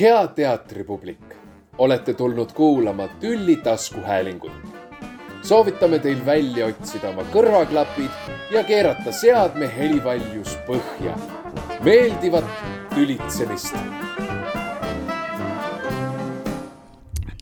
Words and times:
hea 0.00 0.26
teatripublik, 0.28 1.34
olete 1.78 2.14
tulnud 2.14 2.52
kuulama 2.52 3.08
Tülli 3.08 3.56
taskuhäälingut. 3.56 4.52
soovitame 5.42 5.98
teil 5.98 6.26
välja 6.26 6.66
otsida 6.66 7.08
oma 7.08 7.22
kõrvaklapid 7.22 8.30
ja 8.54 8.64
keerata 8.64 9.12
seadme 9.12 9.70
helivaljus 9.76 10.56
põhja. 10.66 11.18
meeldivat 11.84 12.44
tülitsemist. 12.94 13.76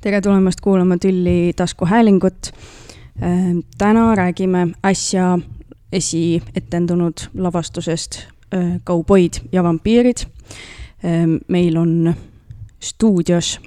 tere 0.01 0.21
tulemast 0.21 0.61
kuulama 0.61 0.97
Tülli 0.99 1.53
taskuhäälingut. 1.57 2.53
täna 3.79 4.15
räägime 4.15 4.69
äsja 4.85 5.39
esietendunud 5.93 7.19
lavastusest 7.35 8.27
Kauboid 8.85 9.33
ja 9.53 9.63
vampiirid. 9.63 10.17
meil 11.49 11.77
on 11.77 12.15
stuudios 12.81 13.61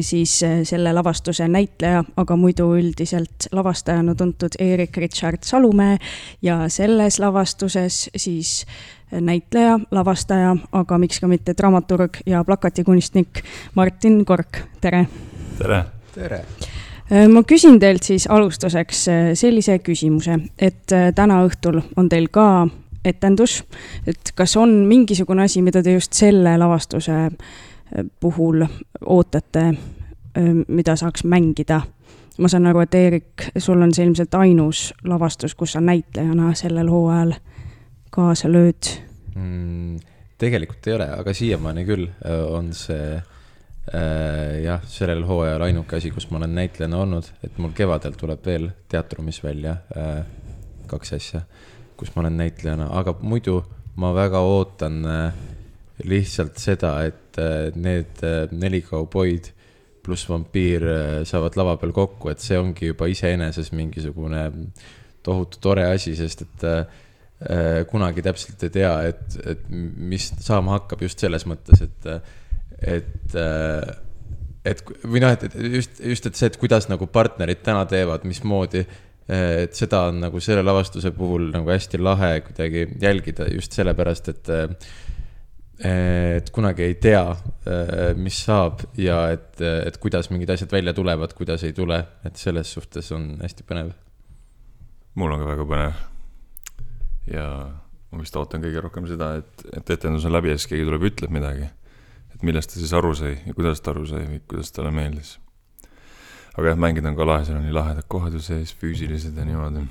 siis 0.00 0.44
selle 0.62 0.92
lavastuse 0.92 1.48
näitleja, 1.48 2.04
aga 2.20 2.36
muidu 2.36 2.66
üldiselt 2.76 3.48
lavastajana 3.52 4.14
tuntud 4.14 4.58
Erik 4.58 4.96
Richard 4.96 5.42
Salumäe 5.42 5.96
ja 6.42 6.68
selles 6.68 7.18
lavastuses 7.18 8.10
siis 8.16 8.66
näitleja, 9.10 9.78
lavastaja, 9.90 10.56
aga 10.72 10.98
miks 10.98 11.20
ka 11.20 11.28
mitte 11.28 11.56
dramaturg 11.56 12.20
ja 12.26 12.44
plakatikunstnik 12.44 13.42
Martin 13.74 14.24
Kork, 14.24 14.58
tere. 14.80 15.06
tere. 15.58 15.84
tere 16.14 16.44
ma 17.28 17.42
küsin 17.46 17.80
teilt 17.80 18.02
siis 18.02 18.26
alustuseks 18.30 19.04
sellise 19.36 19.78
küsimuse, 19.84 20.38
et 20.58 20.92
täna 21.14 21.42
õhtul 21.46 21.80
on 21.96 22.08
teil 22.08 22.30
ka 22.32 22.66
etendus, 23.04 23.60
et 24.08 24.32
kas 24.34 24.56
on 24.56 24.72
mingisugune 24.88 25.44
asi, 25.44 25.62
mida 25.62 25.82
te 25.82 25.92
just 25.92 26.16
selle 26.16 26.56
lavastuse 26.58 27.28
puhul 28.20 28.64
ootate, 29.06 29.74
mida 30.68 30.96
saaks 30.96 31.24
mängida? 31.24 31.80
ma 32.38 32.48
saan 32.50 32.66
aru, 32.66 32.80
et 32.82 32.94
Eerik, 32.98 33.44
sul 33.62 33.82
on 33.82 33.92
see 33.94 34.02
ilmselt 34.08 34.34
ainus 34.34 34.88
lavastus, 35.06 35.54
kus 35.54 35.76
sa 35.76 35.80
näitlejana 35.80 36.48
sellel 36.58 36.90
hooajal 36.90 37.36
kaasa 38.10 38.50
lööd 38.50 38.90
mm,? 39.36 40.00
tegelikult 40.38 40.88
ei 40.90 40.96
ole, 40.96 41.06
aga 41.14 41.34
siiamaani 41.34 41.84
küll 41.86 42.08
on 42.50 42.72
see 42.74 43.14
jah, 44.64 44.82
sellel 44.90 45.22
hooajal 45.28 45.62
ainuke 45.68 46.00
asi, 46.00 46.10
kus 46.10 46.26
ma 46.32 46.40
olen 46.40 46.58
näitlejana 46.58 46.98
olnud, 47.04 47.30
et 47.46 47.62
mul 47.62 47.70
kevadel 47.76 48.18
tuleb 48.18 48.42
veel 48.46 48.66
teatrumis 48.90 49.38
välja 49.44 49.76
kaks 50.90 51.14
asja, 51.14 51.44
kus 51.96 52.10
ma 52.16 52.24
olen 52.24 52.42
näitlejana, 52.42 52.90
aga 52.98 53.14
muidu 53.22 53.60
ma 53.96 54.10
väga 54.14 54.40
ootan 54.42 55.04
äh, 55.06 55.34
lihtsalt 56.02 56.58
seda, 56.58 56.96
et 57.06 57.38
need 57.78 58.22
äh, 58.26 58.44
neli 58.54 58.82
kauboid 58.82 59.52
pluss 60.04 60.26
vampiir 60.28 60.84
äh, 60.90 61.16
saavad 61.28 61.56
lava 61.58 61.76
peal 61.80 61.94
kokku, 61.96 62.32
et 62.32 62.42
see 62.42 62.58
ongi 62.60 62.90
juba 62.90 63.08
iseenesest 63.10 63.74
mingisugune 63.76 64.44
tohutu 65.24 65.60
tore 65.62 65.86
asi, 65.88 66.16
sest 66.18 66.44
et 66.44 66.66
äh, 66.68 67.84
kunagi 67.90 68.24
täpselt 68.24 68.62
ei 68.66 68.72
tea, 68.74 68.92
et, 69.10 69.38
et 69.44 69.62
mis 69.70 70.30
saama 70.40 70.78
hakkab 70.78 71.02
just 71.04 71.20
selles 71.22 71.46
mõttes, 71.48 71.82
et, 71.84 72.10
et 72.80 73.38
et 74.64 74.80
või 75.04 75.20
noh, 75.20 75.34
et 75.34 75.56
just, 75.76 75.98
just, 76.00 76.28
et 76.30 76.38
see, 76.38 76.48
et 76.48 76.56
kuidas 76.60 76.86
nagu 76.88 77.08
partnerid 77.12 77.60
täna 77.66 77.82
teevad, 77.90 78.24
mismoodi, 78.24 78.84
et 79.34 79.76
seda 79.76 80.06
on 80.08 80.22
nagu 80.24 80.40
selle 80.44 80.62
lavastuse 80.64 81.12
puhul 81.16 81.50
nagu 81.52 81.68
hästi 81.72 82.00
lahe 82.00 82.30
kuidagi 82.46 82.86
jälgida 83.02 83.48
just 83.52 83.76
sellepärast, 83.76 84.30
et 84.32 84.52
et 85.82 86.50
kunagi 86.54 86.84
ei 86.86 86.94
tea, 87.02 87.24
mis 88.16 88.36
saab 88.46 88.84
ja 89.00 89.24
et, 89.34 89.58
et 89.60 89.96
kuidas 90.02 90.30
mingid 90.30 90.52
asjad 90.54 90.70
välja 90.72 90.94
tulevad, 90.94 91.34
kuidas 91.34 91.64
ei 91.66 91.72
tule, 91.74 91.98
et 92.24 92.36
selles 92.38 92.70
suhtes 92.76 93.10
on 93.12 93.32
hästi 93.42 93.66
põnev. 93.66 93.90
mul 95.14 95.32
on 95.34 95.42
ka 95.42 95.48
väga 95.48 95.66
põnev. 95.70 96.02
ja 97.32 97.48
ma 98.10 98.22
vist 98.22 98.36
ootan 98.38 98.62
kõige 98.62 98.82
rohkem 98.84 99.08
seda, 99.10 99.34
et, 99.40 99.66
et 99.74 99.94
etendus 99.96 100.26
on 100.28 100.34
läbi 100.34 100.52
ja 100.52 100.58
siis 100.58 100.70
keegi 100.70 100.86
tuleb, 100.86 101.08
ütleb 101.10 101.34
midagi. 101.34 101.70
et 102.34 102.42
millest 102.42 102.70
ta 102.70 102.78
siis 102.78 102.92
aru 102.94 103.14
sai 103.14 103.34
ja 103.46 103.54
kuidas 103.54 103.80
ta 103.80 103.90
aru 103.90 104.06
sai 104.06 104.28
või 104.30 104.42
kuidas 104.46 104.70
talle 104.70 104.94
meeldis. 104.94 105.38
aga 106.54 106.70
jah, 106.70 106.78
mängida 106.78 107.10
on 107.10 107.18
ka 107.18 107.26
lahe, 107.26 107.44
seal 107.44 107.58
on 107.58 107.66
nii 107.66 107.74
lahedad 107.74 108.06
kohad 108.08 108.32
ju 108.32 108.42
sees, 108.42 108.74
füüsilised 108.78 109.34
ja 109.34 109.44
niimoodi. 109.44 109.88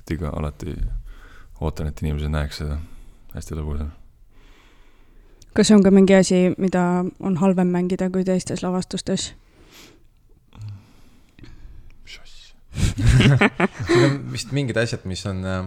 et 0.00 0.10
iga, 0.10 0.36
alati 0.36 0.76
ootan, 1.60 1.88
et 1.88 2.02
inimesed 2.02 2.28
näeks 2.28 2.60
seda, 2.60 2.76
hästi 3.32 3.56
lõbus 3.56 3.86
on 3.86 3.94
kas 5.56 5.70
see 5.70 5.76
on 5.76 5.84
ka 5.84 5.92
mingi 5.94 6.14
asi, 6.16 6.42
mida 6.60 6.84
on 7.20 7.40
halvem 7.40 7.72
mängida 7.72 8.10
kui 8.12 8.24
teistes 8.24 8.62
lavastustes? 8.64 9.32
mis 12.04 12.18
asja 12.20 12.54
siin 13.88 14.04
on 14.04 14.18
vist 14.32 14.52
mingid 14.52 14.76
asjad, 14.80 15.06
mis 15.08 15.24
on 15.28 15.44
äh, 15.48 15.62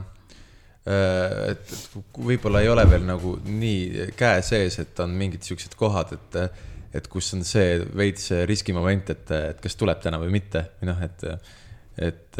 et 1.49 1.73
võib-olla 2.17 2.63
ei 2.63 2.69
ole 2.71 2.85
veel 2.89 3.05
nagu 3.07 3.35
nii 3.45 4.11
käe 4.17 4.43
sees, 4.45 4.79
et 4.83 4.99
on 5.03 5.15
mingid 5.17 5.45
siuksed 5.45 5.73
kohad, 5.79 6.13
et, 6.15 6.59
et 6.95 7.09
kus 7.11 7.33
on 7.37 7.43
see 7.47 7.79
veits 7.97 8.29
riskimoment, 8.49 9.09
et, 9.13 9.33
et 9.53 9.63
kas 9.63 9.77
tuleb 9.79 10.01
täna 10.05 10.21
või 10.21 10.31
mitte 10.37 10.67
või 10.79 10.91
noh, 10.91 11.01
et 11.05 11.25
et 11.99 12.37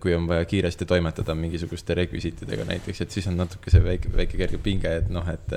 kui 0.00 0.12
on 0.12 0.26
vaja 0.28 0.44
kiiresti 0.44 0.84
toimetada 0.84 1.34
mingisuguste 1.34 1.94
rekvisiitidega 1.96 2.66
näiteks, 2.68 3.00
et 3.00 3.14
siis 3.14 3.26
on 3.30 3.38
natuke 3.40 3.70
see 3.72 3.80
väike, 3.84 4.10
väike 4.12 4.36
kerge 4.36 4.58
pinge, 4.60 4.90
et 5.00 5.08
noh, 5.08 5.24
et 5.32 5.54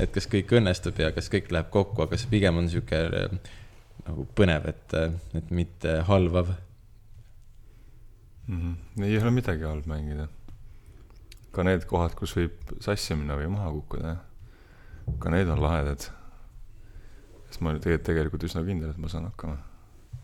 et 0.00 0.12
kas 0.12 0.28
kõik 0.30 0.52
õnnestub 0.56 0.98
ja 1.02 1.10
kas 1.14 1.28
kõik 1.32 1.50
läheb 1.52 1.68
kokku, 1.72 2.04
aga 2.04 2.18
see 2.20 2.30
pigem 2.32 2.60
on 2.60 2.68
sihuke 2.72 2.98
äh, 3.06 3.34
nagu 4.06 4.26
põnev, 4.38 4.68
et, 4.72 4.96
äh, 4.98 5.12
et 5.38 5.50
mitte 5.54 5.98
halvav 6.08 6.54
mm. 8.46 8.58
-hmm. 8.58 9.04
ei 9.04 9.18
ole 9.18 9.30
midagi 9.30 9.68
halb 9.68 9.86
mängida. 9.86 10.28
ka 11.52 11.62
need 11.62 11.84
kohad, 11.84 12.14
kus 12.16 12.36
võib 12.36 12.76
sassi 12.80 13.14
minna 13.14 13.36
või 13.36 13.50
maha 13.52 13.70
kukkuda, 13.70 14.16
ka 15.18 15.30
need 15.30 15.48
on 15.48 15.62
lahedad. 15.62 16.08
sest 17.48 17.60
ma 17.60 17.70
olen 17.70 17.80
tegelikult, 17.80 18.06
tegelikult 18.06 18.44
üsna 18.44 18.64
kindel, 18.64 18.90
et 18.90 18.98
ma 18.98 19.08
saan 19.08 19.24
hakkama 19.24 19.58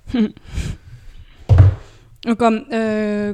aga 2.27 2.51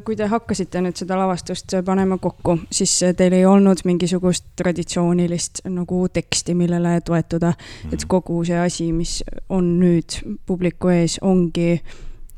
kui 0.04 0.16
te 0.16 0.26
hakkasite 0.28 0.82
nüüd 0.84 0.98
seda 1.00 1.16
lavastust 1.16 1.72
panema 1.86 2.18
kokku, 2.20 2.58
siis 2.72 2.92
teil 3.16 3.32
ei 3.32 3.46
olnud 3.48 3.80
mingisugust 3.88 4.50
traditsioonilist 4.60 5.62
nagu 5.72 6.02
teksti, 6.12 6.54
millele 6.54 7.00
toetuda. 7.00 7.54
-hmm. 7.56 7.94
et 7.94 8.04
kogu 8.08 8.44
see 8.44 8.58
asi, 8.58 8.92
mis 8.92 9.22
on 9.48 9.78
nüüd 9.80 10.36
publiku 10.46 10.88
ees, 10.88 11.18
ongi 11.22 11.80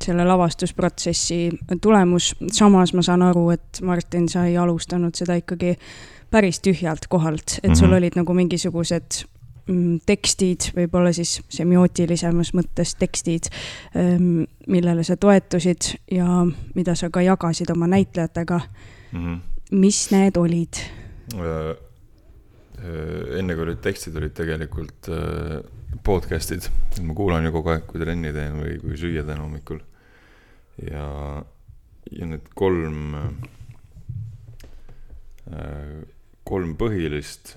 selle 0.04 0.24
lavastusprotsessi 0.24 1.50
tulemus. 1.80 2.34
samas 2.52 2.92
ma 2.94 3.02
saan 3.02 3.22
aru, 3.22 3.50
et 3.50 3.80
Martin, 3.82 4.28
sa 4.28 4.44
ei 4.46 4.56
alustanud 4.56 5.14
seda 5.14 5.34
ikkagi 5.34 5.76
päris 6.30 6.60
tühjalt 6.60 7.06
kohalt, 7.08 7.58
et 7.62 7.76
sul 7.76 7.88
mhm. 7.88 7.96
olid 7.96 8.16
nagu 8.16 8.34
mingisugused 8.34 9.24
tekstid, 10.06 10.71
võib-olla 10.77 11.10
siis 11.15 11.41
semiootilisemas 11.50 12.53
mõttes 12.54 12.94
tekstid, 12.99 13.49
ähm, 13.99 14.44
millele 14.71 15.03
sa 15.06 15.16
toetusid 15.19 15.97
ja 16.15 16.44
mida 16.77 16.94
sa 16.94 17.10
ka 17.10 17.22
jagasid 17.25 17.71
oma 17.75 17.88
näitlejatega 17.91 18.60
mm. 18.60 19.19
-hmm. 19.19 19.41
mis 19.71 20.10
need 20.10 20.37
olid? 20.37 20.82
Äh, 21.34 21.75
äh, 22.78 23.38
enne 23.38 23.54
kui 23.54 23.66
olid 23.66 23.82
tekstid, 23.82 24.16
olid 24.16 24.34
tegelikult 24.38 25.10
äh, 25.10 25.59
podcast'id, 26.04 26.71
ma 27.03 27.15
kuulan 27.15 27.44
ju 27.44 27.53
kogu 27.53 27.75
aeg, 27.75 27.87
kui 27.87 28.00
trenni 28.00 28.33
teen 28.33 28.60
või 28.62 28.78
kui 28.81 28.97
süüa 28.97 29.27
teen 29.27 29.43
hommikul. 29.43 29.81
ja, 30.91 31.43
ja 32.12 32.27
need 32.27 32.53
kolm, 32.54 33.16
kolm 36.44 36.75
põhilist 36.77 37.56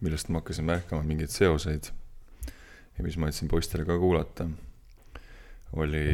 millest 0.00 0.28
ma 0.28 0.40
hakkasin 0.40 0.64
märkama 0.64 1.02
mingeid 1.06 1.32
seoseid 1.32 1.90
ja 3.00 3.04
mis 3.04 3.16
ma 3.16 3.30
jätsin 3.30 3.48
poistele 3.48 3.84
ka 3.88 3.96
kuulata, 3.98 4.44
oli, 5.72 6.04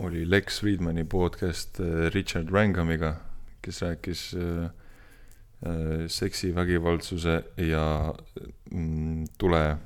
oli 0.00 0.30
Lex 0.30 0.60
Friedmani 0.60 1.04
podcast 1.04 1.80
äh, 1.80 2.08
Richard 2.14 2.48
Wranghamiga, 2.50 3.16
kes 3.62 3.82
rääkis 3.82 4.34
äh, 4.34 4.64
äh, 4.64 6.06
seksi, 6.06 6.54
vägivaldsuse 6.54 7.42
ja 7.56 8.14
mm, 8.70 9.26
tule 9.38 9.76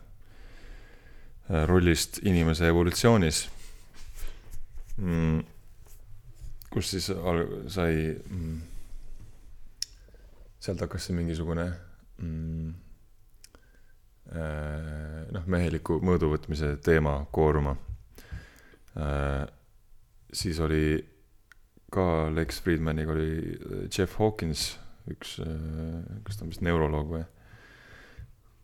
rollist 1.66 2.18
inimese 2.26 2.66
evolutsioonis 2.66 3.48
mm,. 4.96 5.44
kus 6.70 6.90
siis 6.90 7.06
sai 7.70 8.16
mm,, 8.30 8.56
sealt 10.58 10.82
hakkas 10.82 11.06
see 11.06 11.14
mingisugune 11.14 11.68
mm, 12.22 12.72
äh, 14.32 15.20
noh, 15.34 15.46
meheliku 15.50 15.98
mõõdu 16.04 16.30
võtmise 16.32 16.74
teema 16.84 17.18
kooruma. 17.34 17.76
Äh, 18.96 19.44
siis 20.32 20.60
oli 20.64 20.98
ka 21.92 22.28
Lex 22.34 22.60
Friedmaniga 22.64 23.14
oli 23.14 23.30
äh, 23.36 23.86
Jeff 23.90 24.18
Hawkins, 24.20 24.74
üks, 25.06 25.36
kas 26.26 26.34
ta 26.34 26.42
on 26.42 26.50
vist 26.50 26.64
neuroloog 26.66 27.12
või, 27.12 27.20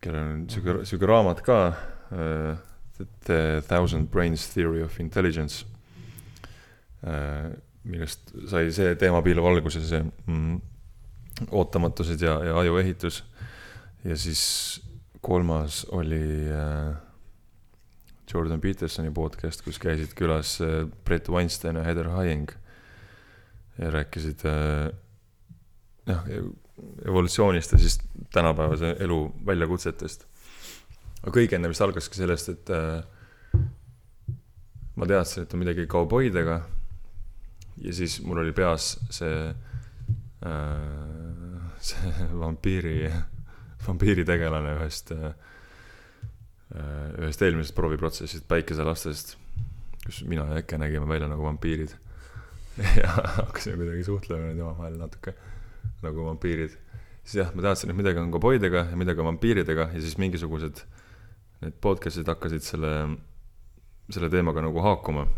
kellel 0.02 0.24
on 0.24 0.40
sihuke, 0.50 0.80
sihuke 0.88 1.06
raamat 1.06 1.38
ka 1.46 1.58
The 2.10 3.60
Thousand 3.68 4.10
Brains 4.10 4.48
Theory 4.50 4.82
of 4.82 4.98
Intelligence. 4.98 5.62
Millest 7.86 8.34
sai 8.50 8.72
see 8.74 8.96
teemapiilav 8.98 9.46
alguse, 9.52 9.84
see 9.86 10.02
mm, 10.02 10.58
ootamatused 11.50 12.22
ja, 12.22 12.38
ja 12.44 12.58
ajuehitus. 12.58 13.24
ja 14.04 14.16
siis 14.16 14.82
kolmas 15.20 15.84
oli 15.90 16.48
uh, 16.50 16.96
Jordan 18.34 18.60
Petersoni 18.60 19.10
podcast, 19.10 19.62
kus 19.62 19.78
käisid 19.78 20.14
külas 20.18 20.60
uh, 20.60 20.88
Brett 21.04 21.28
Weinstein 21.28 21.76
ja 21.76 21.84
Heather 21.84 22.10
Heying 22.16 22.50
ja 23.78 23.90
rääkisid 23.90 24.44
uh, 24.48 24.90
noh, 26.06 26.26
evolutsioonist 27.08 27.72
ja 27.72 27.78
siis 27.78 27.98
tänapäevase 28.32 28.96
elu 29.00 29.34
väljakutsetest. 29.46 30.26
aga 31.22 31.34
kõige 31.36 31.56
enne 31.56 31.70
vist 31.70 31.84
algaski 31.84 32.18
sellest, 32.18 32.48
et 32.50 32.70
äh, 32.74 33.60
ma 34.98 35.08
teadsin, 35.08 35.44
et 35.44 35.54
on 35.54 35.62
midagi 35.62 35.86
kauboidega. 35.86 36.62
ja 37.82 37.92
siis 37.92 38.20
mul 38.22 38.42
oli 38.42 38.52
peas 38.52 38.96
see 39.10 39.36
äh,, 39.48 41.31
see 41.82 42.12
vampiiri, 42.44 43.10
vampiiritegelane 43.86 44.76
ühest 44.78 45.12
äh,, 45.16 45.32
ühest 47.20 47.42
eelmisest 47.42 47.76
prooviprotsessist, 47.76 48.46
Päikeselastest, 48.48 49.36
kus 50.06 50.22
mina 50.28 50.46
ja 50.52 50.62
Eke 50.62 50.78
nägime 50.80 51.08
välja 51.08 51.28
nagu 51.30 51.44
vampiirid 51.44 51.92
ja 53.02 53.10
hakkasime 53.42 53.76
kuidagi 53.80 54.06
suhtlema 54.06 54.48
nüüd 54.48 54.62
omavahel 54.64 54.96
natuke 55.00 55.34
nagu 56.02 56.24
vampiirid. 56.26 56.78
siis 57.24 57.42
jah, 57.42 57.52
ma 57.54 57.66
teadsin, 57.66 57.92
et 57.92 57.98
midagi 57.98 58.22
on 58.22 58.32
koboidega 58.32 58.86
ja 58.90 58.98
midagi 58.98 59.20
on 59.20 59.32
vampiiridega 59.32 59.90
ja 59.92 60.00
siis 60.00 60.16
mingisugused 60.18 60.84
need 61.62 61.76
podcast'id 61.84 62.26
hakkasid 62.26 62.64
selle, 62.66 62.92
selle 64.10 64.30
teemaga 64.32 64.64
nagu 64.64 64.82
haakuma. 64.82 65.28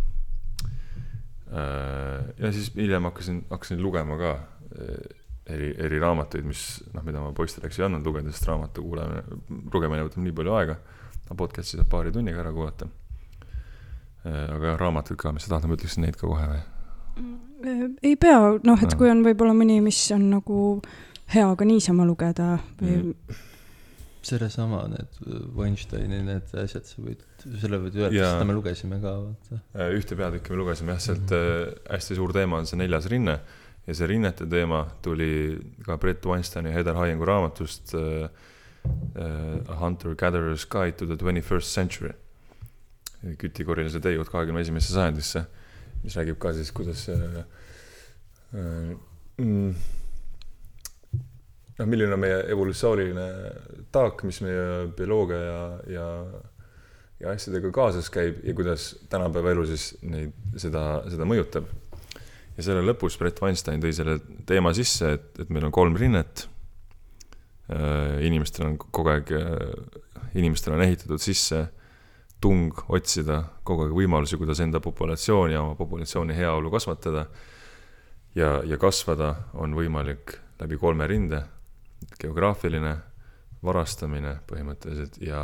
Äh, 1.53 2.31
ja 2.41 2.53
siis 2.55 2.71
hiljem 2.77 3.05
hakkasin, 3.11 3.43
hakkasin 3.51 3.83
lugema 3.85 4.17
ka 4.21 4.31
äh, 4.39 5.24
eri, 5.51 5.71
eri 5.87 6.01
raamatuid, 6.03 6.47
mis 6.49 6.65
noh, 6.95 7.05
mida 7.07 7.23
ma 7.23 7.33
poistele 7.37 7.69
eks 7.69 7.81
ei 7.81 7.87
andnud 7.89 8.07
lugeda, 8.09 8.33
sest 8.33 8.49
raamatu 8.49 8.85
kuulamine, 8.85 9.41
lugemine 9.73 10.05
võtab 10.07 10.25
nii 10.25 10.37
palju 10.41 10.59
aega. 10.59 10.77
aga 11.25 11.39
podcast'i 11.41 11.81
saab 11.81 11.89
paari 11.93 12.13
tunniga 12.13 12.43
ära 12.43 12.53
kuulata. 12.53 12.89
Äh, 14.25 14.45
aga 14.57 14.73
jah, 14.73 14.79
raamatuid 14.81 15.21
ka, 15.21 15.33
mis 15.33 15.47
sa 15.47 15.55
tahad, 15.55 15.69
ma 15.69 15.79
ütleksin 15.79 16.07
neid 16.07 16.21
ka 16.21 16.29
kohe 16.29 16.47
või? 16.53 16.63
ei 18.05 18.17
pea, 18.21 18.39
noh, 18.67 18.81
et 18.85 18.95
kui 18.99 19.09
on 19.09 19.23
võib-olla 19.25 19.55
mõni, 19.57 19.79
mis 19.81 19.99
on 20.13 20.27
nagu 20.33 20.59
hea 21.33 21.47
ka 21.57 21.65
niisama 21.65 22.05
lugeda 22.05 22.59
või 22.81 22.97
mm. 22.99 23.39
sellesama, 24.27 24.83
need 24.93 25.21
Weinsteini 25.57 26.19
need 26.27 26.51
asjad, 26.61 26.85
sa 26.89 27.05
võid, 27.05 27.23
selle 27.63 27.81
võid 27.87 27.97
öelda, 28.01 28.33
seda 28.35 28.49
me 28.49 28.57
lugesime 28.59 28.99
ka, 29.01 29.15
vaata. 29.23 29.61
Äh, 29.79 29.95
ühte 29.97 30.19
peatükki 30.19 30.53
me 30.53 30.61
lugesime 30.61 30.97
jah, 30.97 31.05
sealt 31.07 31.25
mm 31.31 31.39
-hmm. 31.39 31.87
hästi 31.95 32.19
suur 32.19 32.35
teema 32.37 32.61
on 32.61 32.69
see 32.69 32.81
neljas 32.81 33.09
rinne 33.13 33.39
ja 33.87 33.95
see 33.95 34.09
rinnete 34.09 34.47
teema 34.51 34.85
tuli 35.03 35.59
ka 35.85 35.99
Brett 36.01 36.27
Weinsteini 36.27 36.71
ja 36.71 36.79
Heather 36.79 36.97
Hyengu 36.97 37.27
raamatust 37.29 37.95
uh, 37.99 38.29
A 38.85 39.75
Hunter 39.81 40.13
Gatherer's 40.15 40.67
Guide 40.69 40.99
to 40.99 41.07
the 41.07 41.17
Twenty 41.17 41.41
First 41.41 41.73
Century. 41.73 42.13
kütikorijalise 43.41 44.03
teejõud 44.05 44.29
kahekümne 44.29 44.61
esimesse 44.61 44.93
sajandisse 44.93 45.47
mis 46.05 46.17
räägib 46.19 46.39
ka 46.41 46.53
siis, 46.53 46.71
kuidas 46.77 47.07
äh, 47.09 47.21
äh, 48.55 48.97
mm, 49.41 49.71
noh, 51.79 51.87
milline 51.89 52.17
on 52.17 52.21
meie 52.21 52.43
evolutsiooniline 52.53 53.29
taak, 53.95 54.25
mis 54.29 54.43
meie 54.45 54.91
bioloogia 54.97 55.41
ja, 55.41 55.63
ja, 55.95 56.09
ja 57.23 57.33
asjadega 57.33 57.73
kaasas 57.75 58.13
käib 58.13 58.43
ja 58.45 58.57
kuidas 58.57 58.91
tänapäeva 59.13 59.55
elu 59.55 59.65
siis 59.73 59.95
neid, 60.05 60.37
seda, 60.61 60.85
seda 61.09 61.29
mõjutab. 61.29 61.71
Ja 62.57 62.67
selle 62.67 62.85
lõpus 62.87 63.19
Brett 63.19 63.41
Weinstein 63.43 63.83
tõi 63.83 63.93
selle 63.97 64.19
teema 64.47 64.75
sisse, 64.77 65.15
et, 65.19 65.31
et 65.43 65.51
meil 65.55 65.67
on 65.69 65.75
kolm 65.75 65.97
rinnet. 65.99 66.49
Äh, 67.73 68.21
inimestel 68.27 68.69
on 68.69 68.77
kogu 68.79 69.11
aeg, 69.15 69.33
inimestel 70.35 70.77
on 70.77 70.85
ehitatud 70.85 71.23
sisse 71.23 71.65
tung 72.45 72.77
otsida 72.93 73.41
kogu 73.65 73.87
aeg 73.87 73.95
võimalusi, 73.97 74.37
kuidas 74.41 74.61
enda 74.61 74.81
populatsiooni 74.85 75.57
ja 75.57 75.63
oma 75.65 75.77
populatsiooni 75.79 76.37
heaolu 76.37 76.71
kasvatada. 76.75 77.27
ja, 78.35 78.61
ja 78.67 78.77
kasvada 78.79 79.35
on 79.55 79.75
võimalik 79.75 80.35
läbi 80.61 80.77
kolme 80.77 81.07
rinde, 81.07 81.41
geograafiline, 82.21 82.97
varastamine 83.65 84.39
põhimõtteliselt 84.49 85.19
ja, 85.23 85.41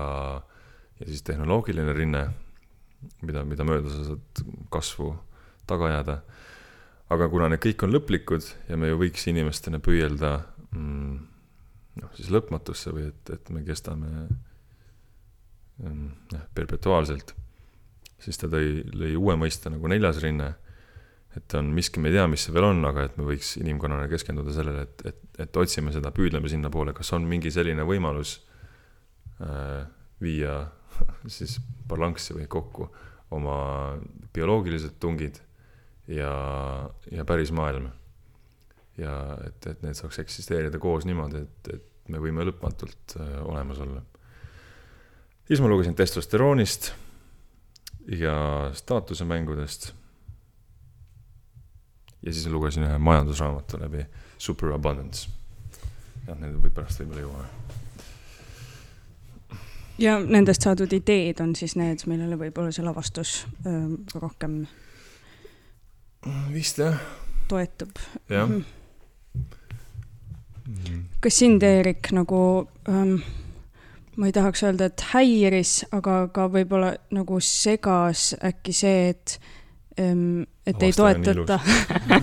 ja 1.00 1.06
siis 1.06 1.22
tehnoloogiline 1.22 1.92
rinne, 1.96 2.24
mida, 3.22 3.44
mida 3.44 3.64
mööda 3.64 3.92
sa 3.92 4.04
saad 4.10 4.42
kasvu 4.70 5.14
taga 5.70 5.88
ajada. 5.88 6.20
Aga 7.10 7.26
kuna 7.30 7.48
need 7.50 7.62
kõik 7.64 7.84
on 7.86 7.94
lõplikud 7.94 8.46
ja 8.68 8.78
me 8.78 8.92
ju 8.92 9.00
võiks 9.00 9.26
inimestena 9.30 9.80
püüelda 9.82 10.36
mm, 10.70 11.18
noh, 12.02 12.14
siis 12.16 12.30
lõpmatusse 12.32 12.94
või 12.94 13.08
et, 13.10 13.32
et 13.34 13.52
me 13.54 13.64
kestame 13.66 14.10
jah, 15.80 16.46
perpetuaalselt, 16.54 17.34
siis 18.20 18.38
ta 18.40 18.50
tõi, 18.52 18.82
lõi 18.94 19.14
uue 19.18 19.36
mõiste 19.40 19.72
nagu 19.72 19.90
neljas 19.90 20.20
rinne. 20.22 20.54
et 21.36 21.54
on 21.54 21.68
miski, 21.70 22.00
me 22.02 22.10
ei 22.10 22.16
tea, 22.16 22.26
mis 22.26 22.42
see 22.42 22.52
veel 22.54 22.66
on, 22.66 22.80
aga 22.88 23.04
et 23.06 23.18
me 23.18 23.24
võiks 23.24 23.52
inimkonnana 23.60 24.08
keskenduda 24.10 24.52
sellele, 24.52 24.82
et, 24.82 25.04
et, 25.06 25.20
et 25.44 25.56
otsime 25.56 25.92
seda, 25.94 26.10
püüdleme 26.10 26.48
sinnapoole, 26.50 26.92
kas 26.92 27.12
on 27.14 27.22
mingi 27.30 27.52
selline 27.54 27.86
võimalus 27.86 28.40
äh, 29.38 29.86
viia 30.20 30.56
siis 31.38 31.60
balanssi 31.86 32.34
või 32.34 32.48
kokku 32.50 32.90
oma 33.30 33.60
bioloogilised 34.34 34.98
tungid 34.98 35.38
ja, 36.10 36.34
ja 37.10 37.24
päris 37.24 37.52
maailm. 37.54 37.88
ja 38.98 39.14
et, 39.46 39.66
et 39.66 39.82
need 39.82 39.96
saaks 39.96 40.18
eksisteerida 40.22 40.78
koos 40.78 41.06
niimoodi, 41.08 41.46
et, 41.46 41.74
et 41.74 42.10
me 42.10 42.20
võime 42.20 42.44
lõpmatult 42.44 43.16
äh, 43.16 43.36
olemas 43.46 43.80
olla 43.80 44.02
siis 45.50 45.60
ma 45.60 45.68
lugesin 45.68 45.94
testosteroonist 45.94 46.92
ja 48.18 48.70
staatusemängudest. 48.74 49.92
ja 52.22 52.32
siis 52.32 52.46
lugesin 52.46 52.84
ühe 52.84 52.98
majandusraamatu 52.98 53.80
läbi, 53.80 54.04
Superabundance. 54.38 55.30
jah, 56.26 56.38
need 56.38 56.54
võib 56.54 56.74
pärast 56.76 57.02
võib-olla 57.02 57.24
jõuame. 57.24 57.48
ja 59.98 60.18
nendest 60.22 60.62
saadud 60.62 60.92
ideed 60.92 61.42
on 61.42 61.56
siis 61.58 61.74
need, 61.76 62.06
millele 62.06 62.38
võib-olla 62.38 62.70
see 62.70 62.86
lavastus 62.86 63.46
öö, 63.66 63.88
rohkem. 64.14 64.66
Vist 66.52 66.78
jah. 66.78 66.96
toetub. 67.48 67.90
jah 68.28 68.48
mm. 68.48 68.64
-hmm. 70.66 71.02
kas 71.20 71.38
sind, 71.38 71.62
Eerik, 71.62 72.12
nagu 72.12 72.68
ähm, 72.88 73.14
ma 74.16 74.26
ei 74.26 74.32
tahaks 74.32 74.62
öelda, 74.62 74.84
et 74.84 75.04
häiris, 75.14 75.84
aga 75.92 76.28
ka 76.28 76.48
võib-olla 76.48 76.94
nagu 77.10 77.40
segas 77.40 78.34
äkki 78.44 78.72
see, 78.72 79.08
et 79.08 79.40
ähm, 80.00 80.42
et 80.66 80.82
ei 80.82 80.92
toetuta 80.92 81.58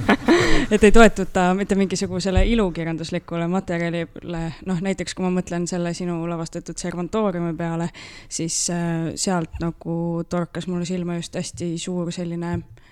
et 0.74 0.84
ei 0.84 0.92
toetuta 0.92 1.54
mitte 1.58 1.75
mingisugusele 1.75 2.46
ilukirjanduslikule 2.46 3.48
materjalile, 3.48 4.44
noh 4.66 4.82
näiteks 4.82 5.16
kui 5.18 5.25
ma 5.25 5.34
mõtlen 5.39 5.68
selle 5.68 5.94
sinu 5.94 6.22
lavastatud 6.30 6.77
Servantooriumi 6.77 7.56
peale, 7.58 7.89
siis 8.30 8.70
äh, 8.70 9.12
sealt 9.16 9.58
nagu 9.60 10.24
torkas 10.30 10.68
mulle 10.68 10.86
silma 10.86 11.18
just 11.18 11.36
hästi 11.36 11.77
suur 11.82 12.12
selline 12.12 12.60
ilukirjandus 12.60 12.87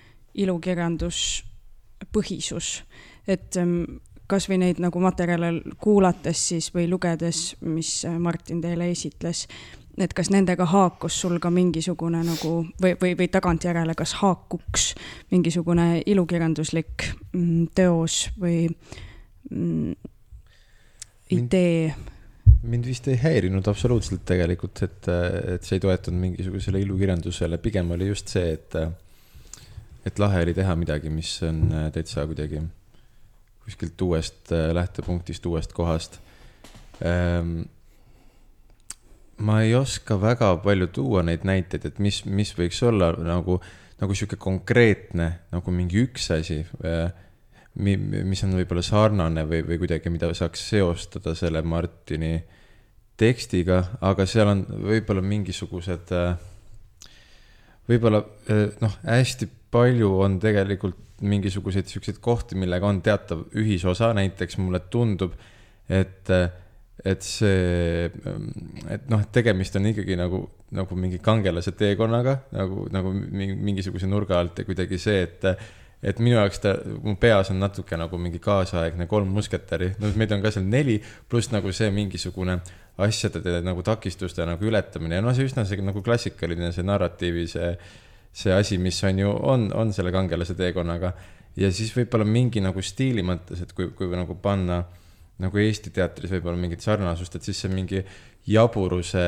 põhisus, 2.12 2.82
et 3.28 3.56
ähm, 3.60 3.82
kasvõi 4.30 4.58
neid 4.60 4.80
nagu 4.82 5.00
materjale 5.02 5.52
kuulates 5.80 6.48
siis 6.50 6.70
või 6.74 6.88
lugedes, 6.90 7.54
mis 7.66 7.98
äh, 8.04 8.18
Martin 8.22 8.60
teile 8.64 8.90
esitles, 8.92 9.46
et 9.96 10.12
kas 10.16 10.30
nendega 10.32 10.66
haakus 10.68 11.20
sul 11.22 11.38
ka 11.40 11.50
mingisugune 11.50 12.20
nagu 12.26 12.52
või, 12.82 12.96
või, 13.00 13.14
või 13.18 13.30
tagantjärele, 13.32 13.94
kas 13.96 14.16
haakuks 14.20 14.90
mingisugune 15.32 16.02
ilukirjanduslik 16.06 17.08
mm, 17.32 17.70
teos 17.76 18.26
või 18.40 18.66
mm, 19.50 19.94
idee? 21.38 21.94
mind 22.66 22.86
vist 22.88 23.06
ei 23.08 23.18
häirinud 23.20 23.66
absoluutselt 23.70 24.24
tegelikult, 24.26 24.82
et, 24.82 25.08
et 25.54 25.66
see 25.66 25.76
ei 25.78 25.82
toetunud 25.82 26.18
mingisugusele 26.18 26.80
ilukirjandusele, 26.82 27.58
pigem 27.62 27.92
oli 27.94 28.08
just 28.10 28.32
see, 28.32 28.56
et, 28.56 28.74
et 30.06 30.18
lahe 30.22 30.42
oli 30.46 30.54
teha 30.54 30.74
midagi, 30.78 31.10
mis 31.10 31.32
on 31.42 31.64
täitsa 31.92 32.26
kuidagi 32.30 32.62
kuskilt 33.66 34.02
uuest 34.02 34.52
äh, 34.52 34.70
lähtepunktist, 34.74 35.46
uuest 35.46 35.72
kohast. 35.74 36.20
Ähm, 37.04 37.66
ma 39.42 39.60
ei 39.62 39.74
oska 39.74 40.20
väga 40.22 40.52
palju 40.62 40.86
tuua 40.94 41.24
neid 41.26 41.42
näiteid, 41.44 41.88
et 41.90 41.98
mis, 41.98 42.22
mis 42.24 42.54
võiks 42.56 42.78
olla 42.86 43.10
nagu, 43.18 43.58
nagu 43.98 44.14
sihuke 44.16 44.38
konkreetne 44.38 45.26
nagu 45.50 45.74
mingi 45.74 45.98
üks 46.06 46.30
asi, 46.38 46.60
äh, 46.86 47.10
mis 47.76 48.46
on 48.46 48.54
võib-olla 48.56 48.86
sarnane 48.86 49.44
või, 49.50 49.64
või 49.66 49.80
kuidagi, 49.82 50.14
mida 50.14 50.30
saaks 50.32 50.62
seostada 50.70 51.34
selle 51.36 51.60
Martini 51.66 52.38
tekstiga, 53.18 53.82
aga 54.00 54.24
seal 54.30 54.48
on 54.48 54.62
võib-olla 54.86 55.20
mingisugused, 55.26 56.14
võib-olla 57.90 58.22
noh, 58.80 58.96
hästi 59.04 59.50
palju 59.76 60.12
on 60.24 60.40
tegelikult 60.42 61.02
mingisuguseid 61.26 61.88
siukseid 61.88 62.20
kohti, 62.24 62.58
millega 62.60 62.88
on 62.88 63.00
teatav 63.04 63.46
ühisosa, 63.56 64.10
näiteks 64.16 64.58
mulle 64.60 64.82
tundub, 64.92 65.32
et, 65.88 66.32
et 67.04 67.24
see, 67.24 68.10
et 68.90 69.08
noh, 69.12 69.22
et 69.22 69.32
tegemist 69.32 69.78
on 69.80 69.88
ikkagi 69.92 70.18
nagu, 70.20 70.42
nagu 70.76 70.98
mingi 70.98 71.22
kangelase 71.24 71.72
teekonnaga 71.78 72.40
nagu, 72.56 72.84
nagu 72.92 73.12
mingisuguse 73.16 74.08
nurga 74.10 74.40
alt 74.42 74.60
ja 74.60 74.68
kuidagi 74.68 75.00
see, 75.00 75.24
et 75.24 75.50
et 76.06 76.18
minu 76.20 76.36
jaoks 76.36 76.60
ta, 76.60 76.74
mu 77.02 77.16
peas 77.18 77.48
on 77.50 77.56
natuke 77.62 77.96
nagu 77.98 78.18
mingi 78.20 78.38
kaasaegne 78.42 79.06
kolm 79.10 79.30
musketäri, 79.32 79.94
no 79.98 80.10
meid 80.20 80.34
on 80.36 80.42
ka 80.44 80.52
seal 80.54 80.66
neli, 80.68 80.98
pluss 81.30 81.48
nagu 81.54 81.72
see 81.74 81.88
mingisugune 81.94 82.58
asjade 83.02 83.60
nagu 83.64 83.82
takistuste 83.84 84.44
nagu 84.48 84.68
ületamine. 84.68 85.18
Ja 85.18 85.24
noh, 85.24 85.34
see 85.36 85.48
üsna 85.48 85.64
see 85.68 85.82
nagu 85.84 86.02
klassikaline, 86.04 86.70
see 86.72 86.84
narratiivi, 86.86 87.46
see, 87.50 87.72
see 88.36 88.52
asi, 88.52 88.76
mis 88.82 88.98
on 89.08 89.22
ju, 89.22 89.32
on, 89.48 89.70
on 89.74 89.92
selle 89.96 90.12
kangelase 90.12 90.56
teekonnaga. 90.58 91.12
ja 91.56 91.72
siis 91.72 91.92
võib-olla 91.96 92.26
mingi 92.28 92.60
nagu 92.60 92.82
stiili 92.84 93.24
mõttes, 93.24 93.62
et 93.64 93.72
kui, 93.72 93.90
kui 93.96 94.12
nagu 94.12 94.36
panna 94.42 94.82
nagu 95.40 95.60
Eesti 95.60 95.92
teatris 95.92 96.32
võib-olla 96.32 96.56
mingit 96.60 96.84
sarnasust, 96.84 97.36
et 97.36 97.44
siis 97.44 97.58
see 97.60 97.72
mingi 97.72 98.00
jaburuse 98.48 99.24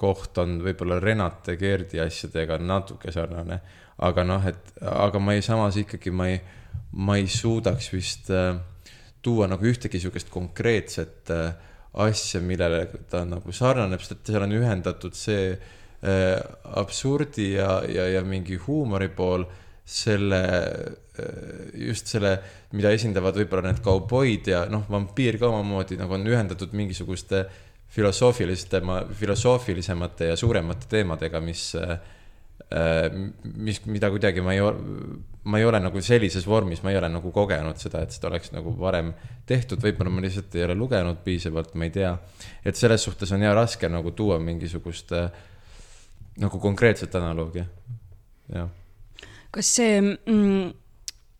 koht 0.00 0.38
on 0.40 0.58
võib-olla 0.64 1.00
Renate 1.00 1.56
Keerdi 1.60 2.00
asjadega 2.00 2.56
natuke 2.60 3.12
sarnane 3.12 3.60
aga 4.02 4.24
noh, 4.26 4.46
et 4.48 4.72
aga 4.80 5.20
ma 5.20 5.36
ei, 5.36 5.42
samas 5.44 5.76
ikkagi 5.80 6.12
ma 6.14 6.28
ei, 6.32 6.40
ma 7.00 7.18
ei 7.20 7.28
suudaks 7.30 7.90
vist 7.92 8.30
äh, 8.32 8.54
tuua 9.22 9.48
nagu 9.50 9.66
ühtegi 9.68 10.00
sihukest 10.02 10.32
konkreetset 10.32 11.32
äh, 11.34 11.52
asja, 12.02 12.40
millele 12.40 12.86
ta 13.10 13.24
nagu 13.28 13.52
sarnaneb, 13.52 14.00
sest 14.00 14.16
et 14.16 14.32
seal 14.32 14.46
on 14.46 14.56
ühendatud 14.56 15.16
see 15.18 15.52
äh, 15.52 15.70
absurdi 16.02 17.52
ja, 17.52 17.76
ja, 17.86 18.08
ja 18.10 18.22
mingi 18.26 18.56
huumori 18.58 19.06
pool 19.14 19.44
selle, 19.86 20.40
äh, 21.18 21.26
just 21.88 22.10
selle, 22.10 22.36
mida 22.74 22.90
esindavad 22.94 23.36
võib-olla 23.38 23.68
need 23.70 23.82
kauboid 23.84 24.50
ja 24.50 24.64
noh, 24.70 24.86
vampiir 24.90 25.38
ka 25.38 25.50
omamoodi 25.50 25.98
nagu 26.00 26.16
on 26.16 26.26
ühendatud 26.26 26.74
mingisuguste 26.78 27.44
filosoofiliste, 27.92 28.80
filosoofilisemate 29.18 30.30
ja 30.30 30.36
suuremate 30.40 30.88
teemadega, 30.90 31.42
mis 31.44 31.68
äh, 31.76 31.98
Äh, 32.72 33.10
mis, 33.54 33.82
mida 33.84 34.08
kuidagi 34.08 34.40
ma 34.40 34.54
ei, 34.54 34.60
ma 35.44 35.58
ei 35.58 35.64
ole 35.66 35.80
nagu 35.82 36.00
sellises 36.00 36.46
vormis, 36.48 36.80
ma 36.84 36.92
ei 36.92 36.96
ole 36.96 37.08
nagu 37.12 37.32
kogenud 37.34 37.80
seda, 37.80 38.00
et 38.04 38.14
seda 38.14 38.30
oleks 38.30 38.52
nagu 38.54 38.72
varem 38.78 39.10
tehtud, 39.48 39.82
võib-olla 39.82 40.12
ma 40.12 40.22
lihtsalt 40.24 40.54
ei 40.56 40.64
ole 40.64 40.76
lugenud 40.78 41.20
piisavalt, 41.24 41.74
ma 41.76 41.88
ei 41.88 41.92
tea. 41.92 42.14
et 42.64 42.78
selles 42.78 43.04
suhtes 43.04 43.32
on 43.34 43.44
ja 43.44 43.52
raske 43.56 43.90
nagu 43.92 44.14
tuua 44.16 44.38
mingisugust 44.40 45.12
äh, 45.18 45.28
nagu 46.40 46.58
konkreetset 46.58 47.14
analoogi, 47.14 47.64
jah. 48.52 48.70
kas 49.52 49.74
see 49.76 49.98
mm, 50.00 50.70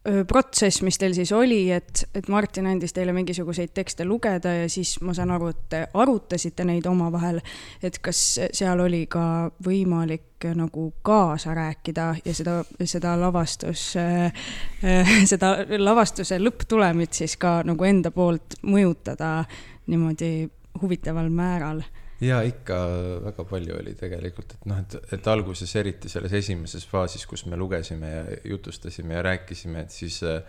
protsess, 0.02 0.82
mis 0.82 0.98
teil 0.98 1.14
siis 1.14 1.30
oli, 1.32 1.70
et, 1.70 2.02
et 2.14 2.26
Martin 2.28 2.66
andis 2.66 2.92
teile 2.92 3.12
mingisuguseid 3.14 3.70
tekste 3.74 4.04
lugeda 4.04 4.50
ja 4.56 4.68
siis 4.70 4.96
ma 5.00 5.14
saan 5.14 5.30
aru, 5.30 5.52
et 5.52 5.60
te 5.70 5.82
arutasite 5.94 6.66
neid 6.66 6.86
omavahel, 6.90 7.38
et 7.82 8.00
kas 8.02 8.22
seal 8.50 8.82
oli 8.82 9.04
ka 9.10 9.24
võimalik 9.62 10.48
nagu 10.58 10.88
kaasa 11.06 11.54
rääkida 11.54 12.08
ja 12.24 12.34
seda, 12.34 12.56
seda 12.82 13.14
lavastus 13.20 13.92
äh,, 14.00 14.42
seda 15.32 15.54
lavastuse 15.78 16.40
lõpptulemit 16.42 17.22
siis 17.22 17.38
ka 17.38 17.60
nagu 17.66 17.86
enda 17.86 18.10
poolt 18.10 18.58
mõjutada 18.66 19.44
niimoodi 19.86 20.48
huvitaval 20.82 21.30
määral 21.30 21.82
ja 22.22 22.40
ikka 22.46 22.78
väga 23.26 23.44
palju 23.50 23.76
oli 23.80 23.94
tegelikult, 23.98 24.56
et 24.56 24.66
noh, 24.70 24.80
et, 24.82 24.96
et 25.16 25.28
alguses 25.32 25.76
eriti 25.80 26.10
selles 26.12 26.32
esimeses 26.38 26.86
faasis, 26.88 27.26
kus 27.26 27.46
me 27.50 27.58
lugesime 27.58 28.10
ja 28.10 28.24
jutustasime 28.54 29.18
ja 29.18 29.22
rääkisime, 29.28 29.86
et 29.86 30.00
siis 30.00 30.22
äh, 30.22 30.42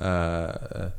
äh 0.00 0.92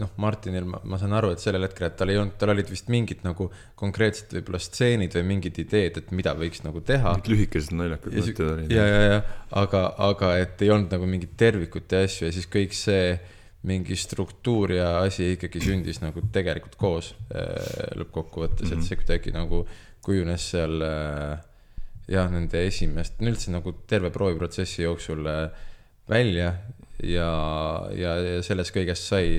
noh, 0.00 0.10
Martinil 0.20 0.66
ma, 0.68 0.80
ma 0.88 0.98
saan 1.00 1.14
aru, 1.16 1.32
et 1.34 1.42
sellel 1.42 1.66
hetkel, 1.66 1.86
et 1.88 1.96
tal 1.98 2.12
ei 2.12 2.18
olnud, 2.20 2.34
tal 2.40 2.52
olid 2.52 2.70
vist 2.70 2.90
mingid 2.92 3.22
nagu 3.26 3.48
konkreetsed 3.78 4.34
võib-olla 4.36 4.60
stseenid 4.62 5.14
või 5.16 5.24
mingid 5.30 5.60
ideed, 5.62 6.00
et 6.00 6.10
mida 6.16 6.34
võiks 6.38 6.64
nagu 6.66 6.82
teha. 6.86 7.14
lühikesed 7.32 7.74
naljakad 7.78 8.16
mõtted 8.18 8.42
olid. 8.48 8.74
ja, 8.74 8.86
ja, 8.88 9.00
ja, 9.06 9.20
aga, 9.62 9.84
aga 10.10 10.34
et 10.42 10.64
ei 10.64 10.72
olnud 10.74 10.92
nagu 10.92 11.08
mingit 11.08 11.36
tervikut 11.40 11.92
ja 11.92 12.02
asju 12.06 12.28
ja 12.28 12.34
siis 12.36 12.48
kõik 12.52 12.76
see 12.76 13.16
mingi 13.68 13.96
struktuur 13.98 14.74
ja 14.74 14.88
asi 15.04 15.32
ikkagi 15.36 15.62
sündis 15.62 16.00
nagu 16.02 16.24
tegelikult 16.34 16.74
koos 16.80 17.12
äh, 17.30 17.94
lõppkokkuvõttes 18.00 18.66
mm, 18.66 18.68
-hmm. 18.68 18.72
et 18.72 18.78
mhm. 18.78 18.86
see 18.88 19.00
kuidagi 19.02 19.34
nagu 19.34 19.62
kujunes 20.02 20.48
seal 20.54 20.82
äh, 20.82 21.38
jah, 22.10 22.30
nende 22.32 22.64
esimest, 22.66 23.20
üldse 23.22 23.54
nagu 23.54 23.74
terve 23.86 24.10
prooviprotsessi 24.10 24.82
jooksul 24.82 25.26
äh, 25.30 25.62
välja 26.10 26.56
ja, 27.02 27.30
ja, 27.94 28.16
ja 28.18 28.42
selles 28.42 28.74
kõiges 28.74 29.06
sai 29.08 29.38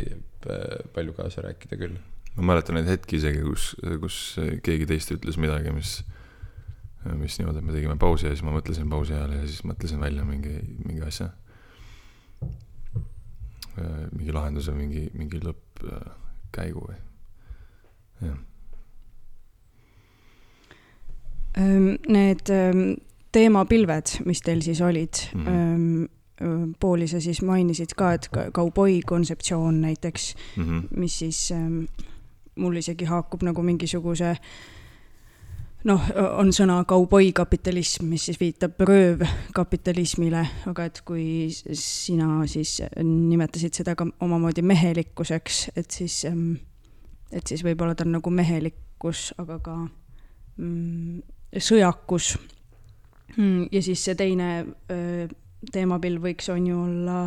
palju 0.95 1.13
kaasa 1.15 1.43
rääkida 1.43 1.77
küll. 1.79 1.99
ma 2.35 2.53
mäletan 2.53 2.79
neid 2.79 2.87
hetki 2.87 3.19
isegi, 3.19 3.43
kus, 3.43 3.75
kus 4.01 4.17
keegi 4.63 4.87
teist 4.87 5.11
ütles 5.15 5.37
midagi, 5.39 5.71
mis, 5.75 5.99
mis 7.19 7.37
niimoodi, 7.39 7.59
et 7.59 7.67
me 7.67 7.75
tegime 7.75 7.99
pausi 7.99 8.27
ja 8.27 8.33
siis 8.33 8.43
ma 8.43 8.55
mõtlesin 8.55 8.89
pausi 8.91 9.15
ajal 9.15 9.35
ja 9.35 9.45
siis 9.45 9.63
mõtlesin 9.67 9.99
välja 10.03 10.25
mingi, 10.27 10.57
mingi 10.87 11.03
asja 11.03 11.29
mingi 13.75 14.33
lahenduse, 14.33 14.73
mingi, 14.77 15.07
mingi 15.17 15.39
lõppkäigu 15.41 16.83
või, 16.87 16.97
jah. 18.27 18.41
Need 21.53 22.49
teemapilved, 23.33 24.11
mis 24.25 24.41
teil 24.41 24.61
siis 24.65 24.81
olid 24.81 25.19
mm, 25.33 25.45
-hmm. 25.45 26.75
Pooli 26.79 27.07
sa 27.07 27.21
siis 27.21 27.41
mainisid 27.45 27.93
ka, 27.95 28.13
et 28.13 28.29
kauboi 28.53 29.01
kontseptsioon 29.05 29.81
näiteks 29.81 30.35
mm, 30.57 30.63
-hmm. 30.63 30.87
mis 30.97 31.19
siis 31.19 31.53
mul 32.55 32.75
isegi 32.75 33.05
haakub 33.05 33.43
nagu 33.45 33.61
mingisuguse 33.61 34.29
äh, 34.29 34.39
noh, 35.89 36.05
on 36.39 36.51
sõna 36.55 36.77
kauboikapitalism, 36.87 38.07
mis 38.13 38.27
siis 38.29 38.39
viitab 38.39 38.79
röövkapitalismile, 38.87 40.43
aga 40.71 40.87
et 40.89 41.01
kui 41.05 41.25
sina 41.51 42.43
siis 42.49 42.77
nimetasid 43.03 43.81
seda 43.81 43.95
ka 43.99 44.07
omamoodi 44.23 44.63
mehelikkuseks, 44.65 45.65
et 45.79 45.91
siis, 45.91 46.21
et 47.31 47.51
siis 47.51 47.65
võib-olla 47.65 47.97
ta 47.97 48.07
on 48.07 48.15
nagu 48.17 48.33
mehelikkus, 48.33 49.31
aga 49.43 49.59
ka 49.63 49.75
mm, 49.83 51.19
sõjakus. 51.57 52.33
Mm, 53.35 53.67
ja 53.73 53.83
siis 53.83 54.03
see 54.05 54.15
teine 54.19 54.49
teemapilv 55.73 56.29
võiks, 56.29 56.49
on 56.53 56.65
ju 56.69 56.79
olla 56.85 57.19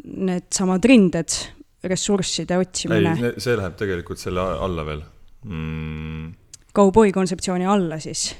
needsamad 0.00 0.84
rinded, 0.86 1.38
ressursside 1.84 2.58
otsimine. 2.60 3.14
see 3.40 3.56
läheb 3.56 3.78
tegelikult 3.78 4.20
selle 4.20 4.42
alla 4.60 4.84
veel 4.86 5.02
mm 5.44 6.39
kauboi 6.72 7.12
kontseptsiooni 7.12 7.66
alla 7.66 7.98
siis? 8.02 8.30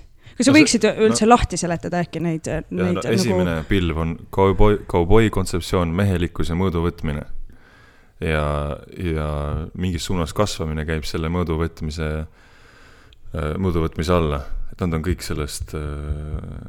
kas 0.41 0.49
sa 0.49 0.53
no, 0.55 0.57
võiksid 0.57 0.87
üldse 0.89 1.27
no, 1.27 1.35
lahti 1.35 1.59
seletada 1.61 2.01
äkki 2.05 2.23
neid, 2.25 2.49
neid 2.49 2.71
no, 2.73 2.89
nagu... 2.97 3.13
esimene 3.13 3.57
pilv 3.69 3.99
on 4.01 4.15
kauboi, 4.33 4.79
kauboi 4.89 5.29
kontseptsioon, 5.35 5.93
mehelikkuse 5.97 6.57
mõõdu 6.57 6.85
võtmine. 6.87 7.27
ja, 8.25 8.45
ja 9.05 9.27
mingis 9.75 10.07
suunas 10.09 10.33
kasvamine 10.37 10.87
käib 10.89 11.05
selle 11.09 11.29
mõõdu 11.33 11.59
võtmise, 11.61 12.09
äh, 12.25 13.51
mõõdu 13.61 13.85
võtmise 13.85 14.17
alla, 14.17 14.41
et 14.73 14.81
nad 14.85 14.97
on 14.97 15.05
kõik 15.05 15.25
sellest, 15.27 15.75
äh, 15.77 16.65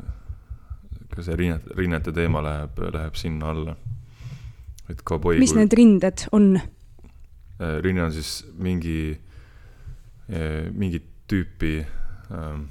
ka 1.11 1.23
see 1.23 1.39
rinnet, 1.39 1.71
rinnete 1.77 2.13
teema 2.15 2.43
läheb, 2.43 2.83
läheb 2.91 3.17
sinna 3.19 3.55
alla. 3.55 3.77
et 4.91 5.03
kauboi 5.07 5.39
mis 5.39 5.55
kui... 5.55 5.63
need 5.63 5.77
rinded 5.79 6.27
on? 6.35 6.55
Äh, 6.57 7.77
rinne 7.85 8.09
on 8.09 8.15
siis 8.15 8.41
mingi, 8.59 9.15
mingid 10.71 11.10
tüüpi 11.31 11.75
ähm,, 12.35 12.67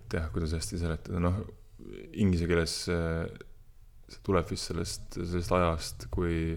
et 0.00 0.16
jah, 0.16 0.30
kuidas 0.32 0.54
hästi 0.56 0.80
seletada, 0.80 1.20
noh, 1.22 1.42
inglise 2.16 2.48
keeles 2.48 2.74
see, 2.86 3.26
see 4.10 4.22
tuleb 4.26 4.48
vist 4.50 4.70
sellest, 4.70 5.18
sellest 5.18 5.54
ajast, 5.56 6.08
kui 6.14 6.56